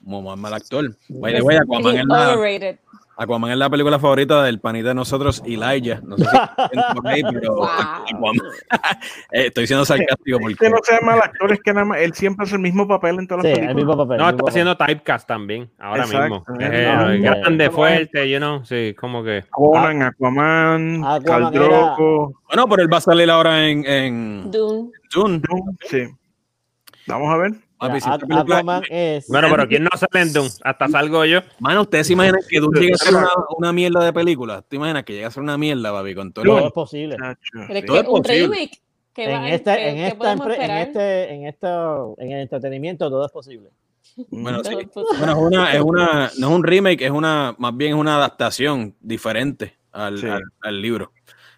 Momo 0.00 0.32
es 0.34 0.38
mal 0.40 0.54
actor. 0.54 0.96
Way, 1.08 1.36
Aquaman 1.56 1.96
es, 1.96 2.04
la, 2.06 2.34
overrated. 2.34 2.78
Aquaman 3.16 3.50
es 3.52 3.58
la 3.58 3.68
película 3.68 3.98
favorita 3.98 4.42
del 4.42 4.58
panita 4.58 4.88
de 4.88 4.94
nosotros, 4.94 5.42
Elijah. 5.46 6.00
No 6.02 6.16
sé 6.16 6.24
si 6.24 6.94
por 6.94 7.06
ahí, 7.08 7.22
pero 7.32 7.54
Wow. 7.56 7.68
Aquaman. 7.68 8.34
Eh, 9.32 9.46
estoy 9.46 9.66
siendo 9.66 9.84
sarcástico 9.84 10.38
Que 10.38 10.44
porque 10.44 10.70
no 10.70 10.76
sea 10.82 11.00
mal 11.02 11.18
actor, 11.20 11.52
es 11.52 11.60
que 11.62 11.72
nada 11.72 11.84
más 11.86 11.98
él 12.00 12.12
siempre 12.14 12.44
hace 12.44 12.54
el 12.56 12.60
mismo 12.62 12.86
papel 12.86 13.18
en 13.18 13.26
todas 13.26 13.42
Sí, 13.44 13.48
las 13.50 13.58
el 13.58 13.66
películas. 13.66 13.86
mismo 13.86 14.06
papel. 14.06 14.18
No, 14.18 14.28
el 14.28 14.34
está 14.36 14.48
haciendo 14.50 14.76
typecast 14.76 15.28
también, 15.28 15.70
ahora 15.78 16.04
Exacto. 16.04 16.44
mismo. 16.48 16.60
Eh, 16.60 17.18
no, 17.18 17.22
grande, 17.22 17.66
no, 17.66 17.72
fuerte, 17.72 18.30
you 18.30 18.38
know, 18.38 18.64
sí, 18.64 18.94
como 18.98 19.22
que. 19.24 19.44
Conan, 19.50 20.02
Aquaman, 20.02 21.02
Aquaman 21.04 21.22
Khal 21.22 21.52
Drogo, 21.52 22.32
Bueno, 22.48 22.68
pero 22.68 22.82
él 22.82 22.92
va 22.92 22.98
a 22.98 23.00
salir 23.02 23.30
ahora 23.30 23.66
en, 23.68 23.84
en 23.86 24.50
Dune. 24.50 24.90
Dune. 25.14 25.38
Doom, 25.48 25.76
sí. 25.88 26.02
Vamos 27.06 27.32
a 27.32 27.36
ver. 27.36 27.52
Papi, 27.88 28.00
si 28.00 28.06
Mira, 28.08 28.14
esta 28.16 28.26
película- 28.26 28.56
Aquaman 28.58 28.82
es. 28.90 29.28
Bueno, 29.28 29.48
pero 29.50 29.68
¿quién 29.68 29.84
no 29.84 29.90
sale 29.96 30.22
en 30.22 30.32
Doom? 30.32 30.48
Hasta 30.62 30.88
salgo 30.88 31.24
yo. 31.24 31.40
Mano, 31.60 31.82
ustedes 31.82 32.06
se 32.06 32.12
imaginan 32.14 32.40
que 32.48 32.60
Dune 32.60 32.80
llegue 32.80 32.94
a 32.94 32.96
ser 32.98 33.14
una, 33.16 33.28
una 33.58 33.72
mierda 33.72 34.04
de 34.04 34.12
película. 34.12 34.62
¿Te 34.62 34.76
imaginas 34.76 35.04
que 35.04 35.12
llegue 35.14 35.24
a 35.26 35.30
ser 35.30 35.42
una 35.42 35.58
mierda, 35.58 35.92
papi? 35.92 36.14
Con 36.14 36.32
todo 36.32 36.44
todo 36.44 36.60
lo- 36.60 36.66
es 36.66 36.72
posible. 36.72 37.16
Chacho, 37.16 37.38
Pero 37.52 37.74
es 37.74 37.80
sí. 37.80 37.86
Todo 37.86 37.96
que 37.96 38.02
es 38.02 38.08
un 38.08 38.22
posible. 38.22 38.42
remake. 38.46 38.82
¿qué 39.14 39.24
En 39.24 39.30
va- 39.30 39.40
qué- 39.42 39.46
en 39.48 39.54
esta, 39.54 39.78
en 39.78 39.98
este, 39.98 41.34
en 41.34 41.46
esto, 41.46 42.14
en 42.18 42.30
el 42.32 42.40
entretenimiento 42.40 43.10
todo 43.10 43.26
es 43.26 43.32
posible. 43.32 43.70
Bueno, 44.30 44.62
sí. 44.64 44.74
Bueno, 45.18 45.32
es 45.32 45.38
una, 45.38 45.72
es 45.74 45.80
una, 45.80 46.30
no 46.38 46.48
es 46.48 46.54
un 46.54 46.62
remake, 46.64 47.02
es 47.02 47.10
una, 47.10 47.54
más 47.58 47.76
bien 47.76 47.92
es 47.92 47.98
una 47.98 48.16
adaptación 48.16 48.94
diferente 49.00 49.76
al, 49.90 50.18
Sí. 50.18 50.26
al- 50.28 50.42
al 50.62 50.80
libro. 50.82 51.12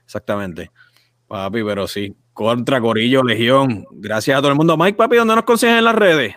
Exactamente. 0.04 0.70
Papi, 1.26 1.62
pero 1.64 1.86
sí. 1.88 2.14
Contra 2.34 2.80
Corillo, 2.80 3.22
Legión. 3.22 3.86
Gracias 3.92 4.36
a 4.36 4.40
todo 4.40 4.50
el 4.50 4.56
mundo. 4.56 4.76
Mike, 4.76 4.96
papi, 4.96 5.16
¿dónde 5.16 5.36
nos 5.36 5.44
consigues 5.44 5.78
en 5.78 5.84
las 5.84 5.94
redes? 5.94 6.34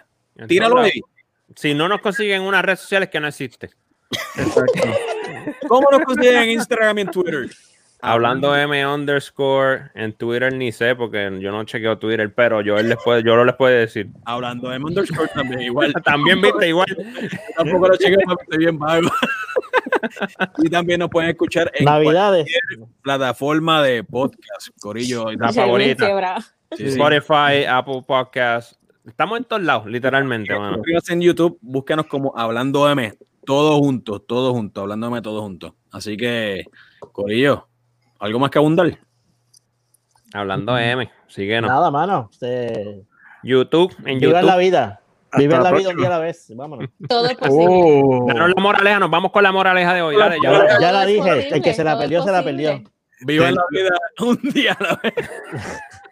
Tíralo 0.48 0.80
ahí. 0.80 1.02
Si 1.56 1.74
no 1.74 1.88
nos 1.90 2.02
consiguen 2.02 2.42
en 2.42 2.48
unas 2.48 2.64
redes 2.64 2.82
sociales 2.82 3.10
que 3.10 3.20
no 3.20 3.28
existe. 3.28 3.72
¿Cómo 5.68 5.88
nos 5.92 6.02
consiguen 6.02 6.44
en 6.44 6.50
Instagram 6.52 7.00
y 7.00 7.02
en 7.02 7.12
Twitter? 7.12 7.50
Hablando 8.00 8.56
M 8.56 8.86
underscore 8.86 9.90
en 9.96 10.14
Twitter 10.14 10.54
ni 10.54 10.72
sé 10.72 10.96
porque 10.96 11.36
yo 11.42 11.52
no 11.52 11.64
chequeo 11.64 11.98
Twitter, 11.98 12.32
pero 12.32 12.62
yo 12.62 12.78
él 12.78 12.90
les 12.90 12.98
puede, 13.04 13.24
yo 13.24 13.36
lo 13.36 13.44
les 13.44 13.56
puedo 13.56 13.76
decir. 13.76 14.08
Hablando 14.26 14.70
de 14.70 14.78
underscore 14.78 15.30
también, 15.34 15.62
igual. 15.62 15.92
También 16.06 16.40
viste 16.40 16.68
igual. 16.68 16.96
Tampoco 17.58 17.88
lo 17.88 17.98
chequeo, 17.98 18.20
estoy 18.40 18.58
bien 18.60 18.78
vago. 18.78 19.10
y 20.58 20.70
también 20.70 21.00
nos 21.00 21.10
pueden 21.10 21.30
escuchar 21.30 21.72
en 21.74 21.86
Navidades. 21.86 22.46
cualquier 22.46 22.90
plataforma 23.02 23.82
de 23.84 24.04
podcast, 24.04 24.70
Corillo. 24.80 25.32
La 25.32 25.52
favorita. 25.54 26.38
Sí. 26.76 26.86
Spotify, 26.88 27.66
Apple 27.68 28.04
Podcast. 28.06 28.82
Estamos 29.06 29.38
en 29.38 29.46
todos 29.46 29.64
lados, 29.64 29.86
literalmente, 29.86 30.54
mano. 30.54 30.76
Suscríbase 30.76 31.14
en 31.14 31.22
YouTube, 31.22 31.58
búscanos 31.62 32.08
como 32.08 32.38
Hablando 32.38 32.90
M, 32.90 33.14
todos 33.46 33.80
juntos, 33.80 34.24
todos 34.28 34.52
juntos, 34.52 34.82
Hablando 34.82 35.08
M, 35.08 35.22
todos 35.22 35.42
juntos. 35.42 35.74
Así 35.92 36.18
que, 36.18 36.66
Corillo, 37.14 37.70
¿algo 38.20 38.40
más 38.40 38.52
que 38.52 38.58
abundar? 38.58 39.00
Hablando 40.34 40.76
de 40.76 40.92
M, 40.92 41.12
síguenos. 41.28 41.70
Nada, 41.70 41.90
mano. 41.90 42.30
Se... 42.32 43.06
YouTube, 43.44 43.96
en 44.06 44.20
Viva 44.20 44.42
YouTube. 44.42 44.46
la 44.46 44.58
vida. 44.58 45.02
Hasta 45.30 45.38
Vive 45.40 45.58
la 45.58 45.62
la 45.64 45.72
vida 45.72 45.90
un 45.90 45.98
día 45.98 46.08
a 46.08 46.12
la 46.12 46.20
vez. 46.20 46.48
Vámonos. 46.56 46.90
Todo 47.08 47.26
es 47.28 47.36
posible. 47.36 47.66
Oh. 47.68 48.26
Danos 48.28 48.50
la 48.56 48.62
moraleja, 48.62 49.00
nos 49.00 49.12
vamos 49.12 49.32
con 49.32 49.44
la 49.44 49.52
moraleja 49.52 49.94
de 49.94 50.02
hoy. 50.02 50.16
Dale, 50.18 50.38
ya. 50.42 50.52
Ya, 50.52 50.58
Todo 50.68 50.80
ya 50.82 50.92
la 50.92 51.06
dije. 51.06 51.20
posible, 51.20 51.50
El 51.50 51.62
que 51.62 51.74
se 51.74 51.84
la 51.84 51.98
perdió, 52.00 52.24
se 52.24 52.32
la 52.32 52.44
perdió. 52.44 52.82
Viva 53.22 53.52
la 53.52 53.64
vida 53.72 53.90
un 54.20 54.40
día 54.54 54.78
a 54.80 54.84
la 54.84 55.00
vez. 55.04 55.14